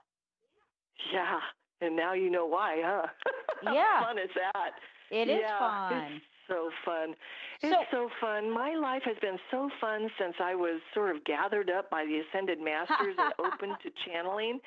Yeah, 1.13 1.39
and 1.81 1.95
now 1.95 2.13
you 2.13 2.29
know 2.29 2.45
why, 2.45 2.81
huh? 2.83 3.07
Yeah. 3.73 3.83
How 3.99 4.05
fun 4.05 4.19
is 4.19 4.29
that? 4.35 4.71
It 5.11 5.29
is 5.29 5.39
yeah, 5.41 5.59
fun. 5.59 5.93
It's 6.13 6.23
so 6.47 6.69
fun. 6.83 7.15
So- 7.61 7.67
It's 7.69 7.91
so 7.91 8.09
fun. 8.21 8.49
My 8.51 8.75
life 8.75 9.03
has 9.05 9.17
been 9.21 9.37
so 9.51 9.69
fun 9.81 10.09
since 10.19 10.35
I 10.39 10.55
was 10.55 10.81
sort 10.93 11.15
of 11.15 11.23
gathered 11.25 11.69
up 11.69 11.89
by 11.89 12.05
the 12.05 12.19
Ascended 12.19 12.59
Masters 12.61 13.15
and 13.17 13.33
open 13.39 13.69
to 13.83 13.91
channeling. 14.05 14.59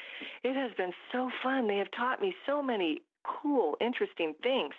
It 0.42 0.54
has 0.54 0.72
been 0.76 0.92
so 1.12 1.30
fun. 1.42 1.66
They 1.68 1.76
have 1.78 1.90
taught 1.96 2.20
me 2.20 2.34
so 2.46 2.62
many 2.62 3.02
cool, 3.24 3.76
interesting 3.80 4.34
things. 4.42 4.74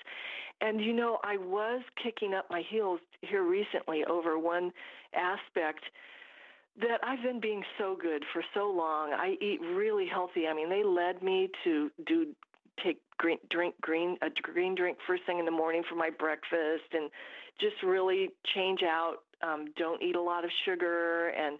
And 0.61 0.81
you 0.81 0.91
know, 0.93 1.19
I 1.23 1.37
was 1.37 1.81
kicking 2.03 2.33
up 2.33 2.45
my 2.49 2.61
heels 2.69 2.99
here 3.21 3.43
recently 3.43 4.03
over 4.05 4.37
one 4.37 4.71
aspect 5.15 5.83
that 6.81 6.99
I've 7.03 7.21
been 7.21 7.39
being 7.39 7.63
so 7.77 7.97
good 8.01 8.23
for 8.33 8.43
so 8.53 8.69
long. 8.71 9.11
I 9.13 9.35
eat 9.41 9.59
really 9.61 10.07
healthy. 10.07 10.47
I 10.47 10.53
mean, 10.53 10.69
they 10.69 10.83
led 10.83 11.21
me 11.21 11.49
to 11.63 11.91
do 12.05 12.27
take 12.83 12.99
green 13.17 13.37
drink 13.49 13.75
green 13.81 14.17
a 14.21 14.29
green 14.41 14.75
drink 14.75 14.97
first 15.07 15.23
thing 15.25 15.39
in 15.39 15.45
the 15.45 15.51
morning 15.51 15.83
for 15.89 15.95
my 15.95 16.09
breakfast 16.09 16.93
and 16.93 17.09
just 17.59 17.75
really 17.83 18.29
change 18.53 18.81
out 18.83 19.17
um 19.43 19.65
don't 19.77 20.01
eat 20.01 20.15
a 20.15 20.21
lot 20.21 20.43
of 20.43 20.51
sugar 20.65 21.29
and 21.29 21.59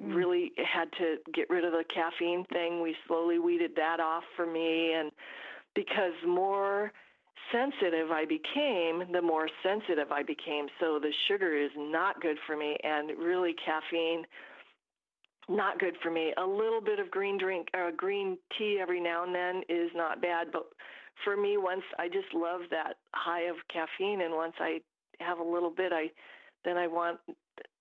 Mm. 0.00 0.14
really 0.14 0.52
had 0.56 0.90
to 0.98 1.18
get 1.32 1.48
rid 1.48 1.64
of 1.64 1.72
the 1.72 1.84
caffeine 1.92 2.44
thing. 2.46 2.82
We 2.82 2.96
slowly 3.06 3.38
weeded 3.38 3.72
that 3.76 4.00
off 4.00 4.24
for 4.34 4.44
me 4.44 4.92
and 4.92 5.12
because 5.74 6.14
more 6.26 6.92
sensitive 7.52 8.10
I 8.10 8.24
became, 8.24 9.12
the 9.12 9.22
more 9.22 9.48
sensitive 9.62 10.10
I 10.10 10.22
became. 10.22 10.66
So 10.80 10.98
the 10.98 11.12
sugar 11.28 11.56
is 11.56 11.70
not 11.76 12.20
good 12.20 12.38
for 12.46 12.56
me 12.56 12.76
and 12.82 13.10
really 13.18 13.54
caffeine 13.64 14.24
not 15.48 15.78
good 15.78 15.94
for 16.02 16.10
me. 16.10 16.32
A 16.36 16.46
little 16.46 16.80
bit 16.80 16.98
of 16.98 17.10
green 17.10 17.38
drink 17.38 17.68
or 17.74 17.90
green 17.92 18.38
tea 18.58 18.78
every 18.80 19.00
now 19.00 19.24
and 19.24 19.34
then 19.34 19.62
is 19.68 19.90
not 19.94 20.22
bad, 20.22 20.48
but 20.52 20.64
for 21.24 21.36
me 21.36 21.56
once 21.56 21.82
I 21.98 22.08
just 22.08 22.32
love 22.34 22.62
that 22.70 22.94
high 23.14 23.42
of 23.42 23.56
caffeine 23.72 24.22
and 24.22 24.34
once 24.34 24.54
I 24.58 24.80
have 25.20 25.38
a 25.38 25.44
little 25.44 25.70
bit 25.70 25.92
I 25.92 26.10
then 26.64 26.76
I 26.76 26.86
want 26.86 27.20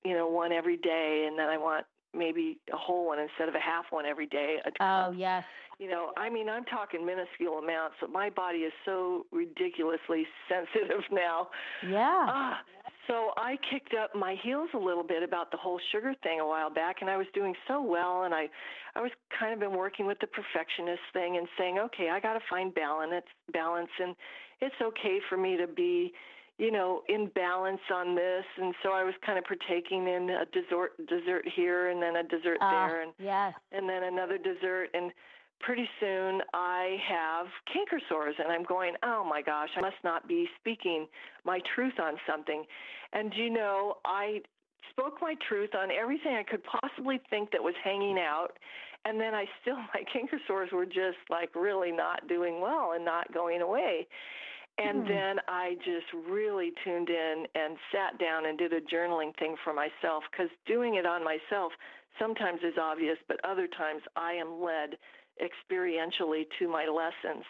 you 0.03 0.14
know, 0.14 0.28
one 0.28 0.51
every 0.51 0.78
day, 0.78 1.26
and 1.28 1.38
then 1.38 1.47
I 1.47 1.57
want 1.57 1.86
maybe 2.14 2.59
a 2.72 2.78
whole 2.78 3.07
one 3.07 3.20
instead 3.20 3.49
of 3.49 3.55
a 3.55 3.59
half 3.59 3.86
one 3.89 4.05
every 4.05 4.28
day. 4.28 4.57
Oh, 4.80 5.11
yes. 5.11 5.43
You 5.80 5.89
know, 5.89 6.11
I 6.17 6.30
mean, 6.30 6.49
I'm 6.49 6.65
talking 6.65 7.05
minuscule 7.05 7.57
amounts, 7.57 7.95
but 7.99 8.11
my 8.11 8.30
body 8.30 8.59
is 8.59 8.74
so 8.86 9.26
ridiculously 9.32 10.26
sensitive 10.49 11.01
now. 11.11 11.49
Yeah. 11.88 12.26
Ah, 12.28 12.59
so 13.07 13.32
I 13.36 13.57
kicked 13.69 13.93
up 13.93 14.15
my 14.15 14.36
heels 14.43 14.69
a 14.74 14.78
little 14.78 15.03
bit 15.03 15.24
about 15.24 15.51
the 15.51 15.57
whole 15.57 15.80
sugar 15.91 16.13
thing 16.24 16.39
a 16.39 16.47
while 16.47 16.69
back, 16.69 16.97
and 17.01 17.09
I 17.09 17.17
was 17.17 17.28
doing 17.34 17.53
so 17.67 17.82
well, 17.82 18.24
and 18.24 18.34
I, 18.34 18.47
I 18.95 19.01
was 19.01 19.11
kind 19.38 19.53
of 19.53 19.59
been 19.59 19.78
working 19.78 20.05
with 20.05 20.19
the 20.19 20.28
perfectionist 20.28 21.01
thing 21.11 21.38
and 21.38 21.47
saying, 21.57 21.80
okay, 21.80 22.09
I 22.09 22.19
got 22.19 22.34
to 22.34 22.39
find 22.49 22.74
balance, 22.74 23.26
balance, 23.51 23.89
and 23.99 24.15
it's 24.61 24.76
okay 24.82 25.19
for 25.30 25.38
me 25.38 25.57
to 25.57 25.67
be 25.67 26.13
you 26.59 26.71
know, 26.71 27.01
in 27.09 27.28
balance 27.34 27.82
on 27.91 28.15
this. 28.15 28.45
And 28.61 28.76
so 28.84 28.91
I 28.91 29.03
was 29.03 29.15
kind 29.26 29.39
of 29.39 29.43
partaking 29.43 30.07
in 30.07 30.30
a 30.30 30.45
dessert 30.53 30.91
dessert 31.07 31.45
here 31.55 31.89
and 31.89 32.01
then 32.01 32.15
a 32.15 32.24
dessert 32.24 32.59
uh, 32.61 32.69
there 32.69 33.01
and 33.01 33.11
yes. 33.17 33.53
and 33.71 33.89
then 33.89 34.03
another 34.03 34.38
dessert 34.38 34.89
and 34.93 35.11
pretty 35.66 35.89
soon 35.99 36.41
I 36.53 36.97
have 37.07 37.47
canker 37.72 37.99
sores 38.09 38.36
and 38.38 38.51
I'm 38.51 38.64
going, 38.64 38.95
"Oh 39.03 39.24
my 39.24 39.41
gosh, 39.41 39.70
I 39.76 39.82
must 39.82 40.03
not 40.03 40.28
be 40.28 40.47
speaking 40.59 41.07
my 41.45 41.59
truth 41.76 41.99
on 41.99 42.20
something." 42.28 42.66
And 43.14 43.34
you 43.36 43.49
know, 43.49 43.97
I 44.05 44.41
spoke 44.89 45.20
my 45.22 45.36
truth 45.47 45.72
on 45.76 45.89
everything 45.91 46.36
I 46.36 46.43
could 46.43 46.61
possibly 46.64 47.22
think 47.30 47.51
that 47.51 47.64
was 47.64 47.76
hanging 47.84 48.18
out. 48.20 48.57
And 49.05 49.20
then 49.20 49.34
I 49.34 49.45
still, 49.61 49.76
my 49.93 50.03
canker 50.11 50.39
sores 50.47 50.70
were 50.72 50.86
just 50.86 51.22
like 51.30 51.55
really 51.55 51.91
not 51.91 52.28
doing 52.28 52.61
well 52.61 52.93
and 52.95 53.03
not 53.03 53.34
going 53.34 53.61
away. 53.61 54.07
And 54.78 55.03
hmm. 55.03 55.07
then 55.07 55.36
I 55.47 55.76
just 55.86 56.07
really 56.28 56.72
tuned 56.84 57.09
in 57.09 57.45
and 57.55 57.78
sat 57.91 58.20
down 58.20 58.47
and 58.47 58.57
did 58.57 58.74
a 58.74 58.82
journaling 58.82 59.38
thing 59.38 59.55
for 59.64 59.74
myself 59.74 60.24
because 60.32 60.49
doing 60.66 60.95
it 60.95 61.05
on 61.05 61.24
myself 61.24 61.72
sometimes 62.20 62.59
is 62.64 62.76
obvious, 62.82 63.18
but 63.28 63.38
other 63.43 63.68
times 63.68 64.01
I 64.16 64.34
am 64.34 64.61
led 64.61 64.97
experientially 65.41 66.45
to 66.59 66.67
my 66.67 66.86
lessons. 66.86 67.45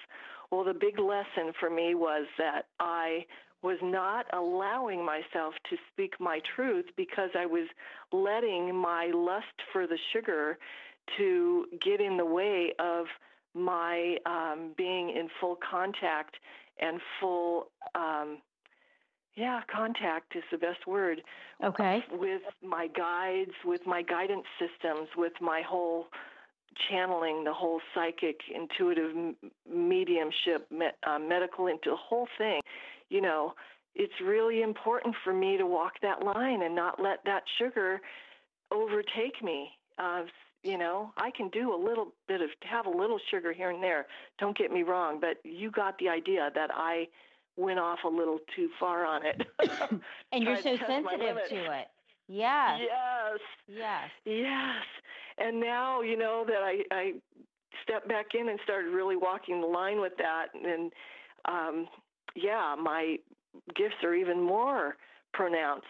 Well, 0.51 0.63
the 0.63 0.73
big 0.73 0.99
lesson 0.99 1.53
for 1.59 1.69
me 1.69 1.95
was 1.95 2.25
that 2.37 2.67
I 2.79 3.25
was 3.63 3.77
not 3.81 4.25
allowing 4.33 5.03
myself 5.05 5.53
to 5.69 5.77
speak 5.91 6.13
my 6.19 6.41
truth 6.55 6.85
because 6.97 7.29
I 7.37 7.45
was 7.45 7.67
letting 8.11 8.75
my 8.75 9.07
lust 9.13 9.61
for 9.71 9.87
the 9.87 9.97
sugar 10.11 10.57
to 11.17 11.65
get 11.81 12.01
in 12.01 12.17
the 12.17 12.25
way 12.25 12.73
of 12.79 13.05
my 13.55 14.17
um, 14.25 14.73
being 14.77 15.09
in 15.11 15.29
full 15.39 15.57
contact 15.69 16.35
and 16.79 16.99
full 17.19 17.69
um, 17.95 18.39
yeah 19.35 19.61
contact 19.73 20.35
is 20.35 20.43
the 20.51 20.57
best 20.57 20.85
word 20.87 21.21
okay 21.63 22.03
with 22.11 22.41
my 22.61 22.87
guides 22.87 23.51
with 23.65 23.81
my 23.85 24.01
guidance 24.01 24.45
systems 24.59 25.07
with 25.17 25.33
my 25.41 25.61
whole 25.61 26.07
channeling 26.89 27.43
the 27.43 27.53
whole 27.53 27.79
psychic 27.93 28.39
intuitive 28.53 29.35
mediumship 29.71 30.69
me, 30.71 30.87
uh, 31.07 31.19
medical 31.19 31.67
into 31.67 31.89
the 31.89 31.95
whole 31.95 32.27
thing 32.37 32.61
you 33.09 33.21
know 33.21 33.53
it's 33.95 34.13
really 34.23 34.63
important 34.63 35.15
for 35.23 35.33
me 35.33 35.57
to 35.57 35.65
walk 35.65 35.93
that 36.01 36.23
line 36.23 36.63
and 36.63 36.75
not 36.75 37.01
let 37.01 37.19
that 37.25 37.43
sugar 37.57 38.01
overtake 38.71 39.43
me 39.43 39.69
uh, 39.99 40.23
you 40.63 40.77
know, 40.77 41.11
I 41.17 41.29
can 41.29 41.49
do 41.49 41.75
a 41.75 41.77
little 41.77 42.13
bit 42.27 42.41
of 42.41 42.49
have 42.63 42.85
a 42.85 42.89
little 42.89 43.19
sugar 43.29 43.51
here 43.51 43.69
and 43.69 43.83
there. 43.83 44.07
Don't 44.39 44.57
get 44.57 44.71
me 44.71 44.83
wrong, 44.83 45.19
but 45.19 45.37
you 45.43 45.69
got 45.69 45.97
the 45.99 46.07
idea 46.09 46.49
that 46.55 46.69
I 46.73 47.07
went 47.57 47.79
off 47.79 47.99
a 48.05 48.09
little 48.09 48.39
too 48.55 48.69
far 48.79 49.05
on 49.05 49.21
it. 49.25 49.45
and 50.31 50.43
you're 50.43 50.57
so 50.61 50.77
sensitive 50.87 51.37
to 51.49 51.79
it. 51.79 51.87
Yes. 52.29 52.79
Yes. 52.79 53.39
Yes. 53.67 54.09
Yes. 54.25 54.85
And 55.37 55.59
now, 55.59 56.01
you 56.01 56.17
know, 56.17 56.43
that 56.47 56.61
I, 56.63 56.83
I 56.91 57.13
stepped 57.83 58.07
back 58.07 58.27
in 58.39 58.49
and 58.49 58.59
started 58.63 58.89
really 58.89 59.15
walking 59.15 59.61
the 59.61 59.67
line 59.67 59.99
with 59.99 60.13
that. 60.17 60.47
And 60.53 60.91
um, 61.45 61.87
yeah, 62.35 62.75
my 62.81 63.17
gifts 63.75 63.95
are 64.03 64.15
even 64.15 64.41
more 64.41 64.95
pronounced. 65.33 65.87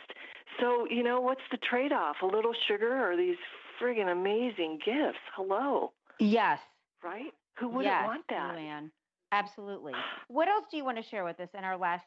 So, 0.60 0.88
you 0.90 1.04
know, 1.04 1.20
what's 1.20 1.42
the 1.52 1.58
trade 1.58 1.92
off? 1.92 2.18
A 2.22 2.26
little 2.26 2.54
sugar 2.68 3.12
or 3.12 3.18
these 3.18 3.38
friggin' 3.82 4.12
amazing 4.12 4.80
gifts. 4.86 5.20
Hello. 5.36 5.92
Yes. 6.20 6.60
Right? 7.04 7.34
Who 7.60 7.68
wouldn't 7.68 7.86
yes, 7.86 8.06
want 8.06 8.24
that? 8.30 8.56
Louanne. 8.56 8.90
Absolutely. 9.32 9.94
What 10.28 10.48
else 10.48 10.66
do 10.70 10.78
you 10.78 10.86
want 10.86 10.98
to 10.98 11.04
share 11.04 11.24
with 11.24 11.40
us 11.40 11.50
in 11.58 11.64
our 11.64 11.78
last 11.78 12.06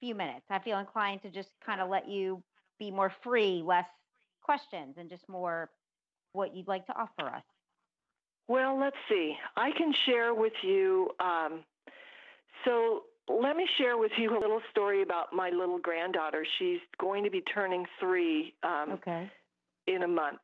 few 0.00 0.14
minutes? 0.14 0.46
I 0.48 0.60
feel 0.60 0.78
inclined 0.78 1.22
to 1.22 1.30
just 1.30 1.50
kind 1.64 1.80
of 1.80 1.88
let 1.88 2.08
you 2.08 2.42
be 2.78 2.90
more 2.90 3.12
free, 3.22 3.62
less 3.64 3.86
questions, 4.42 4.96
and 4.96 5.10
just 5.10 5.28
more 5.28 5.70
what 6.32 6.54
you'd 6.54 6.68
like 6.68 6.86
to 6.86 6.92
offer 6.92 7.28
us. 7.28 7.42
Well, 8.48 8.78
let's 8.78 8.96
see. 9.08 9.36
I 9.56 9.70
can 9.76 9.92
share 10.06 10.34
with 10.34 10.54
you. 10.62 11.10
Um, 11.20 11.60
so 12.64 13.02
let 13.28 13.56
me 13.56 13.66
share 13.76 13.98
with 13.98 14.12
you 14.16 14.36
a 14.36 14.40
little 14.40 14.62
story 14.70 15.02
about 15.02 15.32
my 15.32 15.50
little 15.50 15.78
granddaughter. 15.78 16.46
She's 16.58 16.80
going 16.98 17.24
to 17.24 17.30
be 17.30 17.42
turning 17.42 17.84
three 18.00 18.54
um, 18.62 18.92
okay. 18.92 19.30
in 19.86 20.02
a 20.02 20.08
month 20.08 20.40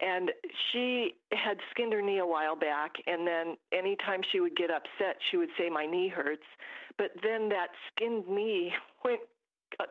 and 0.00 0.32
she 0.72 1.14
had 1.32 1.58
skinned 1.70 1.92
her 1.92 2.02
knee 2.02 2.18
a 2.18 2.26
while 2.26 2.56
back 2.56 2.92
and 3.06 3.26
then 3.26 3.56
anytime 3.72 4.20
she 4.32 4.40
would 4.40 4.56
get 4.56 4.70
upset 4.70 5.16
she 5.30 5.36
would 5.36 5.50
say 5.58 5.68
my 5.68 5.86
knee 5.86 6.08
hurts 6.08 6.46
but 6.98 7.10
then 7.22 7.48
that 7.48 7.68
skinned 7.90 8.26
knee 8.28 8.72
went 9.04 9.20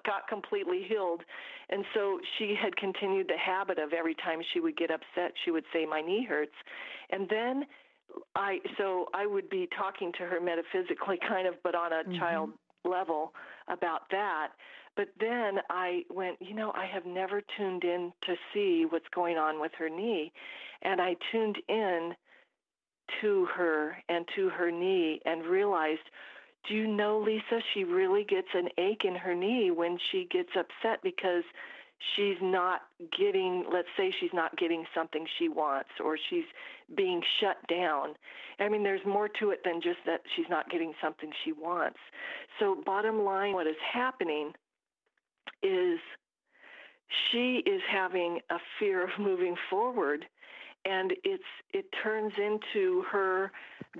got 0.05 0.27
completely 0.27 0.83
healed 0.87 1.21
and 1.69 1.83
so 1.93 2.19
she 2.37 2.55
had 2.59 2.75
continued 2.75 3.27
the 3.27 3.37
habit 3.37 3.79
of 3.79 3.93
every 3.93 4.15
time 4.15 4.39
she 4.53 4.59
would 4.59 4.77
get 4.77 4.89
upset 4.91 5.33
she 5.43 5.51
would 5.51 5.65
say 5.73 5.85
my 5.85 6.01
knee 6.01 6.25
hurts 6.27 6.55
and 7.09 7.27
then 7.29 7.63
i 8.35 8.59
so 8.77 9.07
i 9.13 9.25
would 9.25 9.49
be 9.49 9.67
talking 9.77 10.11
to 10.13 10.25
her 10.25 10.39
metaphysically 10.39 11.17
kind 11.27 11.47
of 11.47 11.55
but 11.63 11.75
on 11.75 11.91
a 11.91 12.03
mm-hmm. 12.03 12.19
child 12.19 12.49
level 12.85 13.33
about 13.67 14.01
that 14.11 14.49
but 14.95 15.07
then 15.19 15.59
I 15.69 16.03
went, 16.11 16.37
you 16.39 16.53
know, 16.53 16.71
I 16.75 16.85
have 16.85 17.05
never 17.05 17.41
tuned 17.57 17.83
in 17.83 18.13
to 18.25 18.35
see 18.53 18.85
what's 18.87 19.07
going 19.13 19.37
on 19.37 19.59
with 19.59 19.71
her 19.79 19.89
knee. 19.89 20.31
And 20.83 21.01
I 21.01 21.15
tuned 21.31 21.57
in 21.67 22.13
to 23.21 23.47
her 23.55 23.97
and 24.09 24.25
to 24.35 24.49
her 24.49 24.71
knee 24.71 25.19
and 25.25 25.45
realized, 25.45 26.09
do 26.67 26.73
you 26.75 26.87
know, 26.87 27.19
Lisa, 27.19 27.61
she 27.73 27.83
really 27.83 28.23
gets 28.23 28.47
an 28.53 28.69
ache 28.77 29.05
in 29.05 29.15
her 29.15 29.35
knee 29.35 29.71
when 29.71 29.97
she 30.11 30.27
gets 30.29 30.49
upset 30.55 31.01
because 31.03 31.43
she's 32.15 32.37
not 32.41 32.81
getting, 33.17 33.65
let's 33.71 33.87
say 33.97 34.13
she's 34.19 34.33
not 34.33 34.55
getting 34.57 34.85
something 34.95 35.25
she 35.37 35.49
wants 35.49 35.89
or 36.03 36.17
she's 36.29 36.45
being 36.95 37.21
shut 37.39 37.57
down. 37.67 38.13
I 38.59 38.69
mean, 38.69 38.83
there's 38.83 39.05
more 39.05 39.27
to 39.39 39.49
it 39.49 39.61
than 39.63 39.81
just 39.81 39.99
that 40.05 40.21
she's 40.35 40.49
not 40.49 40.69
getting 40.69 40.93
something 41.01 41.31
she 41.43 41.51
wants. 41.51 41.99
So, 42.59 42.77
bottom 42.85 43.23
line, 43.23 43.53
what 43.53 43.67
is 43.67 43.75
happening 43.91 44.53
is 45.61 45.99
she 47.31 47.63
is 47.65 47.81
having 47.89 48.39
a 48.49 48.57
fear 48.79 49.03
of 49.03 49.09
moving 49.19 49.55
forward 49.69 50.25
and 50.85 51.13
it's 51.23 51.43
it 51.73 51.85
turns 52.03 52.33
into 52.37 53.03
her 53.03 53.51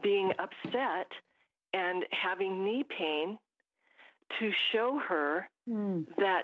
being 0.02 0.32
upset 0.40 1.08
and 1.74 2.06
having 2.12 2.64
knee 2.64 2.84
pain 2.98 3.38
to 4.40 4.52
show 4.72 5.00
her 5.08 5.48
mm. 5.70 6.06
that 6.18 6.44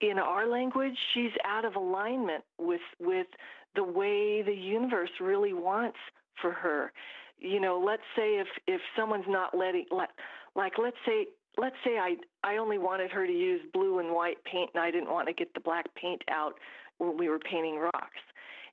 in 0.00 0.18
our 0.18 0.48
language 0.48 0.96
she's 1.14 1.30
out 1.44 1.64
of 1.64 1.76
alignment 1.76 2.42
with 2.58 2.80
with 2.98 3.26
the 3.74 3.84
way 3.84 4.42
the 4.42 4.54
universe 4.54 5.10
really 5.20 5.52
wants 5.52 5.98
for 6.40 6.50
her 6.50 6.92
you 7.38 7.60
know 7.60 7.82
let's 7.84 8.02
say 8.16 8.38
if 8.38 8.48
if 8.66 8.80
someone's 8.96 9.28
not 9.28 9.56
letting 9.56 9.84
like 9.90 10.08
like 10.54 10.72
let's 10.82 10.96
say 11.06 11.26
let's 11.58 11.76
say 11.84 11.98
I 11.98 12.16
I 12.42 12.56
only 12.56 12.78
wanted 12.78 13.10
her 13.10 13.26
to 13.26 13.32
use 13.32 13.60
blue 13.72 13.98
and 13.98 14.14
white 14.14 14.42
paint 14.44 14.70
and 14.74 14.82
I 14.82 14.90
didn't 14.90 15.10
want 15.10 15.28
to 15.28 15.34
get 15.34 15.52
the 15.54 15.60
black 15.60 15.86
paint 15.94 16.22
out 16.30 16.54
when 16.98 17.16
we 17.16 17.28
were 17.28 17.38
painting 17.38 17.78
rocks. 17.78 18.20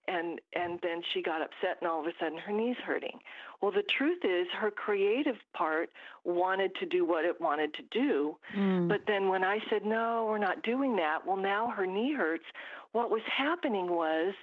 And 0.07 0.41
and 0.53 0.79
then 0.83 1.01
she 1.13 1.21
got 1.21 1.41
upset 1.41 1.77
and 1.81 1.89
all 1.89 2.01
of 2.01 2.07
a 2.07 2.11
sudden 2.19 2.37
her 2.37 2.51
knee's 2.51 2.77
hurting. 2.85 3.19
Well, 3.61 3.71
the 3.71 3.83
truth 3.97 4.19
is 4.23 4.47
her 4.59 4.69
creative 4.69 5.37
part 5.53 5.89
wanted 6.25 6.75
to 6.75 6.85
do 6.85 7.05
what 7.05 7.23
it 7.23 7.39
wanted 7.39 7.73
to 7.75 7.83
do. 7.91 8.37
Mm. 8.55 8.89
But 8.89 9.01
then 9.07 9.29
when 9.29 9.43
I 9.43 9.59
said, 9.69 9.85
"No, 9.85 10.25
we're 10.29 10.37
not 10.37 10.63
doing 10.63 10.95
that." 10.97 11.25
Well, 11.25 11.37
now 11.37 11.69
her 11.69 11.85
knee 11.85 12.13
hurts. 12.13 12.45
What 12.91 13.09
was 13.09 13.21
happening 13.25 13.87
was 13.87 14.33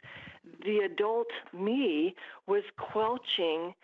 the 0.64 0.78
adult 0.78 1.28
me 1.52 2.14
was 2.46 2.62
quelching 2.78 3.74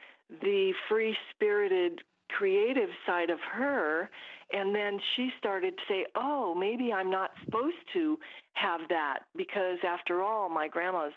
the 0.42 0.72
free-spirited 0.88 2.02
creative 2.28 2.88
side 3.06 3.30
of 3.30 3.38
her 3.40 4.10
and 4.52 4.74
then 4.74 5.00
she 5.14 5.30
started 5.38 5.76
to 5.76 5.82
say, 5.88 6.06
oh, 6.14 6.54
maybe 6.54 6.92
I'm 6.92 7.10
not 7.10 7.32
supposed 7.44 7.76
to 7.94 8.18
have 8.52 8.80
that 8.88 9.20
because 9.36 9.78
after 9.86 10.22
all, 10.22 10.48
my 10.48 10.68
grandma's 10.68 11.12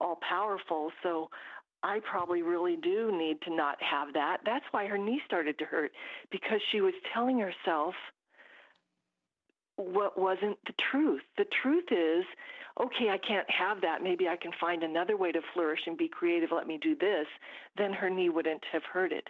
all 0.00 0.18
powerful. 0.28 0.90
So 1.02 1.28
I 1.82 2.00
probably 2.08 2.42
really 2.42 2.76
do 2.76 3.16
need 3.16 3.40
to 3.42 3.54
not 3.54 3.76
have 3.82 4.12
that. 4.14 4.38
That's 4.44 4.64
why 4.72 4.86
her 4.86 4.98
knee 4.98 5.20
started 5.26 5.58
to 5.58 5.64
hurt 5.64 5.92
because 6.30 6.60
she 6.72 6.80
was 6.80 6.94
telling 7.14 7.38
herself 7.38 7.94
what 9.78 10.18
wasn't 10.18 10.58
the 10.66 10.74
truth. 10.90 11.22
The 11.36 11.46
truth 11.62 11.86
is, 11.90 12.24
okay, 12.80 13.10
I 13.10 13.18
can't 13.18 13.48
have 13.50 13.80
that. 13.80 14.02
Maybe 14.02 14.28
I 14.28 14.36
can 14.36 14.52
find 14.60 14.82
another 14.82 15.16
way 15.16 15.32
to 15.32 15.40
flourish 15.54 15.80
and 15.86 15.96
be 15.96 16.08
creative. 16.08 16.50
Let 16.52 16.66
me 16.66 16.78
do 16.80 16.94
this. 16.94 17.26
Then 17.76 17.92
her 17.92 18.10
knee 18.10 18.28
wouldn't 18.28 18.62
have 18.72 18.82
hurt 18.84 19.12
it. 19.12 19.28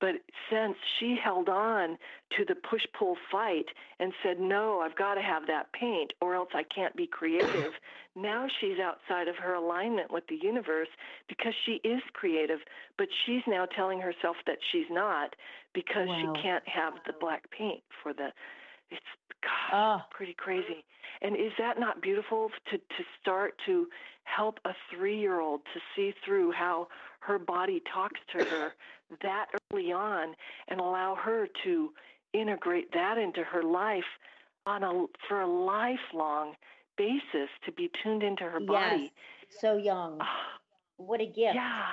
But 0.00 0.16
since 0.50 0.76
she 0.98 1.16
held 1.22 1.48
on 1.48 1.96
to 2.36 2.44
the 2.44 2.54
push 2.54 2.82
pull 2.98 3.16
fight 3.30 3.66
and 3.98 4.12
said, 4.22 4.38
no, 4.38 4.80
I've 4.80 4.96
got 4.96 5.14
to 5.14 5.22
have 5.22 5.46
that 5.46 5.72
paint 5.72 6.12
or 6.20 6.34
else 6.34 6.50
I 6.54 6.62
can't 6.62 6.94
be 6.96 7.06
creative, 7.06 7.72
now 8.16 8.46
she's 8.60 8.78
outside 8.78 9.28
of 9.28 9.36
her 9.36 9.54
alignment 9.54 10.12
with 10.12 10.26
the 10.28 10.38
universe 10.40 10.88
because 11.28 11.54
she 11.64 11.80
is 11.84 12.02
creative, 12.12 12.60
but 12.98 13.08
she's 13.24 13.42
now 13.46 13.66
telling 13.66 14.00
herself 14.00 14.36
that 14.46 14.58
she's 14.72 14.90
not 14.90 15.34
because 15.74 16.08
wow. 16.08 16.34
she 16.34 16.42
can't 16.42 16.66
have 16.68 16.94
the 17.06 17.14
black 17.18 17.50
paint 17.50 17.82
for 18.02 18.12
the. 18.12 18.28
It's 18.90 19.00
gosh, 19.44 19.72
oh. 19.72 20.00
pretty 20.10 20.34
crazy. 20.34 20.84
And 21.22 21.36
is 21.36 21.52
that 21.58 21.78
not 21.78 22.02
beautiful 22.02 22.50
to 22.70 22.78
to 22.78 23.04
start 23.20 23.54
to 23.66 23.86
help 24.24 24.58
a 24.64 24.72
three 24.90 25.18
year 25.18 25.40
old 25.40 25.60
to 25.72 25.80
see 25.94 26.14
through 26.24 26.52
how 26.52 26.88
her 27.20 27.38
body 27.38 27.82
talks 27.92 28.20
to 28.36 28.44
her 28.44 28.72
that 29.22 29.46
early 29.72 29.92
on 29.92 30.34
and 30.68 30.80
allow 30.80 31.14
her 31.14 31.46
to 31.64 31.90
integrate 32.32 32.92
that 32.92 33.18
into 33.18 33.42
her 33.42 33.62
life 33.62 34.04
on 34.66 34.82
a 34.82 35.06
for 35.28 35.42
a 35.42 35.46
lifelong 35.46 36.54
basis 36.96 37.48
to 37.64 37.72
be 37.72 37.90
tuned 38.02 38.22
into 38.22 38.44
her 38.44 38.60
body. 38.60 39.12
Yes, 39.50 39.60
so 39.60 39.76
young. 39.76 40.18
Ah, 40.20 40.58
what 40.96 41.20
a 41.20 41.26
gift. 41.26 41.54
Yeah. 41.54 41.84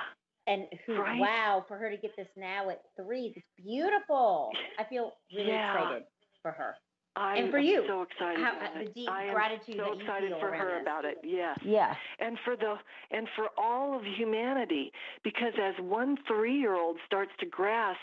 And 0.47 0.65
who, 0.85 0.99
right? 0.99 1.19
wow, 1.19 1.63
for 1.67 1.77
her 1.77 1.91
to 1.91 1.97
get 1.97 2.15
this 2.17 2.27
now 2.35 2.69
at 2.71 2.81
three, 2.97 3.31
it's 3.35 3.45
beautiful. 3.63 4.49
I 4.79 4.83
feel 4.83 5.13
really 5.31 5.49
yeah. 5.49 5.73
excited 5.73 6.03
for 6.41 6.51
her. 6.51 6.75
I 7.15 7.37
and 7.37 7.51
for 7.51 7.59
you, 7.59 7.83
so 7.87 8.03
excited. 8.03 8.39
How, 8.39 8.53
the 8.79 8.89
deep 8.89 9.09
I 9.09 9.25
am 9.25 9.33
gratitude 9.33 9.75
so 9.77 9.99
excited 9.99 10.31
for 10.39 10.53
her 10.53 10.75
this. 10.75 10.81
about 10.81 11.03
it. 11.03 11.17
Yes. 11.23 11.59
Yeah. 11.63 11.93
And 12.19 12.37
for 12.45 12.55
the 12.55 12.75
and 13.11 13.27
for 13.35 13.47
all 13.57 13.97
of 13.97 14.03
humanity, 14.05 14.93
because 15.23 15.53
as 15.61 15.73
one 15.83 16.17
three-year-old 16.25 16.97
starts 17.05 17.31
to 17.41 17.45
grasp 17.45 17.99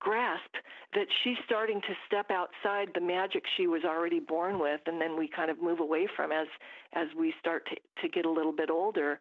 grasp 0.00 0.54
that 0.94 1.06
she's 1.22 1.36
starting 1.44 1.80
to 1.82 1.94
step 2.06 2.30
outside 2.30 2.88
the 2.94 3.00
magic 3.00 3.44
she 3.56 3.66
was 3.66 3.82
already 3.84 4.18
born 4.18 4.58
with 4.58 4.80
and 4.86 4.98
then 5.00 5.16
we 5.16 5.28
kind 5.28 5.50
of 5.50 5.62
move 5.62 5.78
away 5.78 6.08
from 6.16 6.32
as 6.32 6.46
as 6.94 7.06
we 7.18 7.34
start 7.38 7.68
to, 7.68 7.76
to 8.00 8.08
get 8.08 8.24
a 8.24 8.30
little 8.30 8.50
bit 8.50 8.70
older 8.70 9.20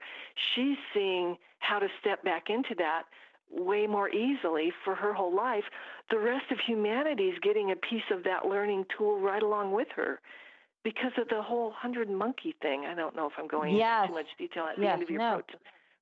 she's 0.56 0.78
seeing 0.94 1.36
how 1.60 1.80
to 1.80 1.88
step 2.00 2.24
back 2.24 2.46
into 2.50 2.74
that 2.78 3.04
way 3.52 3.88
more 3.88 4.10
easily 4.10 4.72
for 4.84 4.96
her 4.96 5.14
whole 5.14 5.36
life. 5.36 5.64
The 6.10 6.20
rest 6.20 6.46
of 6.52 6.58
humanity 6.66 7.26
is 7.26 7.40
getting 7.42 7.72
a 7.72 7.76
piece 7.76 8.04
of 8.12 8.24
that 8.24 8.46
learning 8.46 8.86
tool 8.98 9.20
right 9.20 9.42
along 9.44 9.72
with 9.74 9.88
her 9.96 10.20
because 10.84 11.12
of 11.18 11.28
the 11.30 11.42
whole 11.42 11.72
hundred 11.72 12.10
monkey 12.10 12.56
thing. 12.62 12.86
I 12.86 12.96
don't 12.96 13.16
know 13.16 13.28
if 13.28 13.34
I'm 13.38 13.48
going 13.48 13.76
yes. 13.76 14.04
into 14.04 14.08
too 14.08 14.14
much 14.14 14.38
detail 14.38 14.66
at 14.70 14.78
the 14.78 14.84
yes, 14.84 14.94
end 14.94 15.04
of 15.04 15.10
your 15.10 15.20
no. 15.20 15.42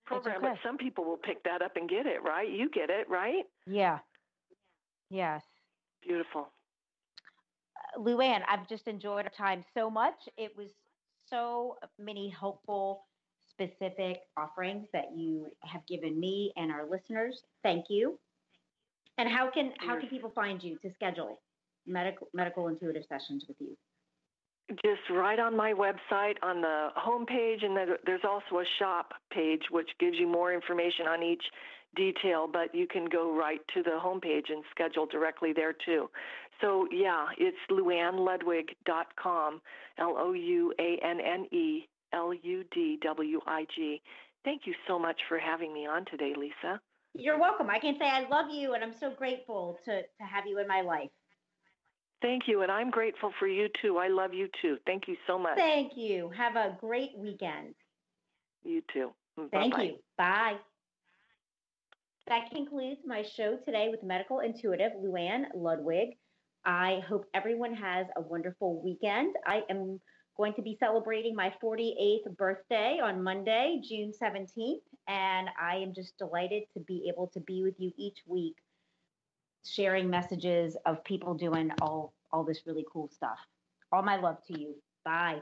pro- 0.05 0.19
program, 0.19 0.41
but 0.41 0.57
some 0.63 0.77
people 0.77 1.03
will 1.03 1.17
pick 1.17 1.43
that 1.43 1.61
up 1.61 1.75
and 1.75 1.89
get 1.89 2.05
it, 2.05 2.23
right? 2.23 2.49
You 2.49 2.69
get 2.69 2.89
it, 2.89 3.09
right? 3.09 3.43
Yeah. 3.65 3.99
Yes. 5.09 5.41
Beautiful. 6.05 6.47
Uh, 7.75 7.99
Louanne, 7.99 8.41
I've 8.49 8.67
just 8.69 8.87
enjoyed 8.87 9.25
our 9.25 9.31
time 9.37 9.63
so 9.73 9.89
much. 9.89 10.15
It 10.37 10.55
was 10.55 10.69
so 11.29 11.77
many 11.99 12.29
hopeful 12.29 13.06
specific 13.57 14.21
offerings 14.35 14.87
that 14.93 15.05
you 15.15 15.47
have 15.61 15.85
given 15.87 16.19
me 16.19 16.53
and 16.55 16.71
our 16.71 16.85
listeners. 16.87 17.41
Thank 17.63 17.85
you. 17.89 18.19
And 19.17 19.27
how 19.27 19.49
can 19.49 19.71
how 19.79 19.99
can 19.99 20.09
people 20.09 20.31
find 20.35 20.61
you 20.61 20.77
to 20.83 20.93
schedule 20.93 21.39
medical 21.87 22.27
medical 22.33 22.67
intuitive 22.67 23.03
sessions 23.09 23.45
with 23.47 23.57
you? 23.59 23.75
Just 24.83 25.09
right 25.09 25.39
on 25.39 25.55
my 25.55 25.73
website 25.73 26.35
on 26.43 26.61
the 26.61 26.89
homepage, 26.97 27.63
and 27.63 27.97
there's 28.05 28.25
also 28.27 28.59
a 28.59 28.65
shop 28.79 29.13
page 29.33 29.61
which 29.71 29.89
gives 29.99 30.17
you 30.19 30.27
more 30.27 30.53
information 30.53 31.07
on 31.07 31.23
each 31.23 31.43
detail. 31.95 32.47
But 32.51 32.75
you 32.75 32.85
can 32.85 33.05
go 33.05 33.35
right 33.35 33.61
to 33.73 33.81
the 33.81 33.97
homepage 34.03 34.49
and 34.49 34.63
schedule 34.69 35.07
directly 35.07 35.53
there 35.53 35.73
too. 35.73 36.09
So 36.61 36.87
yeah, 36.91 37.27
it's 37.37 37.57
louanneludwig.com, 37.71 39.61
L 39.97 40.15
O 40.17 40.33
U 40.33 40.73
A 40.79 40.99
N 41.03 41.19
N 41.21 41.47
E 41.51 41.87
L 42.13 42.33
U 42.33 42.63
D 42.71 42.97
W 43.03 43.39
I 43.45 43.65
G. 43.75 44.01
Thank 44.43 44.61
you 44.65 44.73
so 44.87 44.97
much 44.97 45.19
for 45.27 45.37
having 45.37 45.73
me 45.73 45.85
on 45.85 46.05
today, 46.05 46.33
Lisa. 46.37 46.79
You're 47.13 47.39
welcome. 47.39 47.69
I 47.69 47.79
can 47.79 47.95
say 47.99 48.05
I 48.07 48.27
love 48.29 48.45
you 48.51 48.73
and 48.73 48.83
I'm 48.83 48.93
so 48.93 49.09
grateful 49.09 49.79
to, 49.85 50.01
to 50.01 50.23
have 50.23 50.45
you 50.45 50.59
in 50.59 50.67
my 50.67 50.81
life. 50.81 51.09
Thank 52.21 52.43
you. 52.47 52.61
And 52.61 52.71
I'm 52.71 52.89
grateful 52.89 53.31
for 53.39 53.47
you 53.47 53.67
too. 53.81 53.97
I 53.97 54.07
love 54.07 54.33
you 54.33 54.47
too. 54.61 54.77
Thank 54.85 55.07
you 55.07 55.15
so 55.25 55.37
much. 55.37 55.57
Thank 55.57 55.93
you. 55.95 56.29
Have 56.35 56.55
a 56.55 56.77
great 56.79 57.11
weekend. 57.17 57.75
You 58.63 58.81
too. 58.93 59.11
Mm, 59.39 59.51
bye-bye. 59.51 59.59
Thank 59.59 59.77
you. 59.77 59.95
Bye. 60.17 60.55
That 62.27 62.49
concludes 62.51 63.01
my 63.05 63.23
show 63.23 63.57
today 63.65 63.87
with 63.89 64.03
medical 64.03 64.39
intuitive 64.39 64.91
Louanne 65.03 65.45
Ludwig. 65.55 66.09
I 66.65 67.01
hope 67.07 67.25
everyone 67.33 67.73
has 67.73 68.07
a 68.17 68.21
wonderful 68.21 68.81
weekend. 68.83 69.35
I 69.45 69.61
am 69.69 69.99
going 70.37 70.53
to 70.53 70.61
be 70.61 70.77
celebrating 70.79 71.35
my 71.35 71.51
48th 71.61 72.37
birthday 72.37 72.99
on 73.03 73.23
Monday, 73.23 73.81
June 73.83 74.11
17th, 74.21 74.81
and 75.07 75.49
I 75.59 75.77
am 75.77 75.93
just 75.93 76.17
delighted 76.17 76.63
to 76.73 76.79
be 76.81 77.07
able 77.09 77.27
to 77.33 77.39
be 77.41 77.63
with 77.63 77.75
you 77.79 77.91
each 77.97 78.19
week 78.27 78.55
sharing 79.65 80.09
messages 80.09 80.77
of 80.85 81.03
people 81.03 81.33
doing 81.33 81.71
all 81.81 82.13
all 82.31 82.43
this 82.43 82.61
really 82.65 82.85
cool 82.91 83.09
stuff. 83.13 83.37
All 83.91 84.01
my 84.01 84.17
love 84.17 84.37
to 84.47 84.59
you. 84.59 84.75
Bye. 85.05 85.41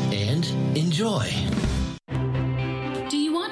enjoy 0.75 1.70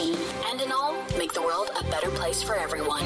and 0.00 0.60
in 0.60 0.72
all, 0.72 0.94
make 1.16 1.32
the 1.32 1.40
world 1.40 1.70
a 1.78 1.84
better 1.84 2.10
place 2.10 2.42
for 2.42 2.54
everyone. 2.54 3.04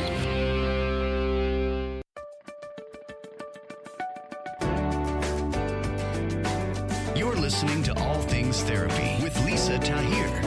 You're 7.16 7.36
listening 7.36 7.82
to 7.84 7.98
All 8.00 8.20
Things 8.22 8.62
Therapy 8.62 9.22
with 9.22 9.44
Lisa 9.44 9.78
Tahir. 9.78 10.40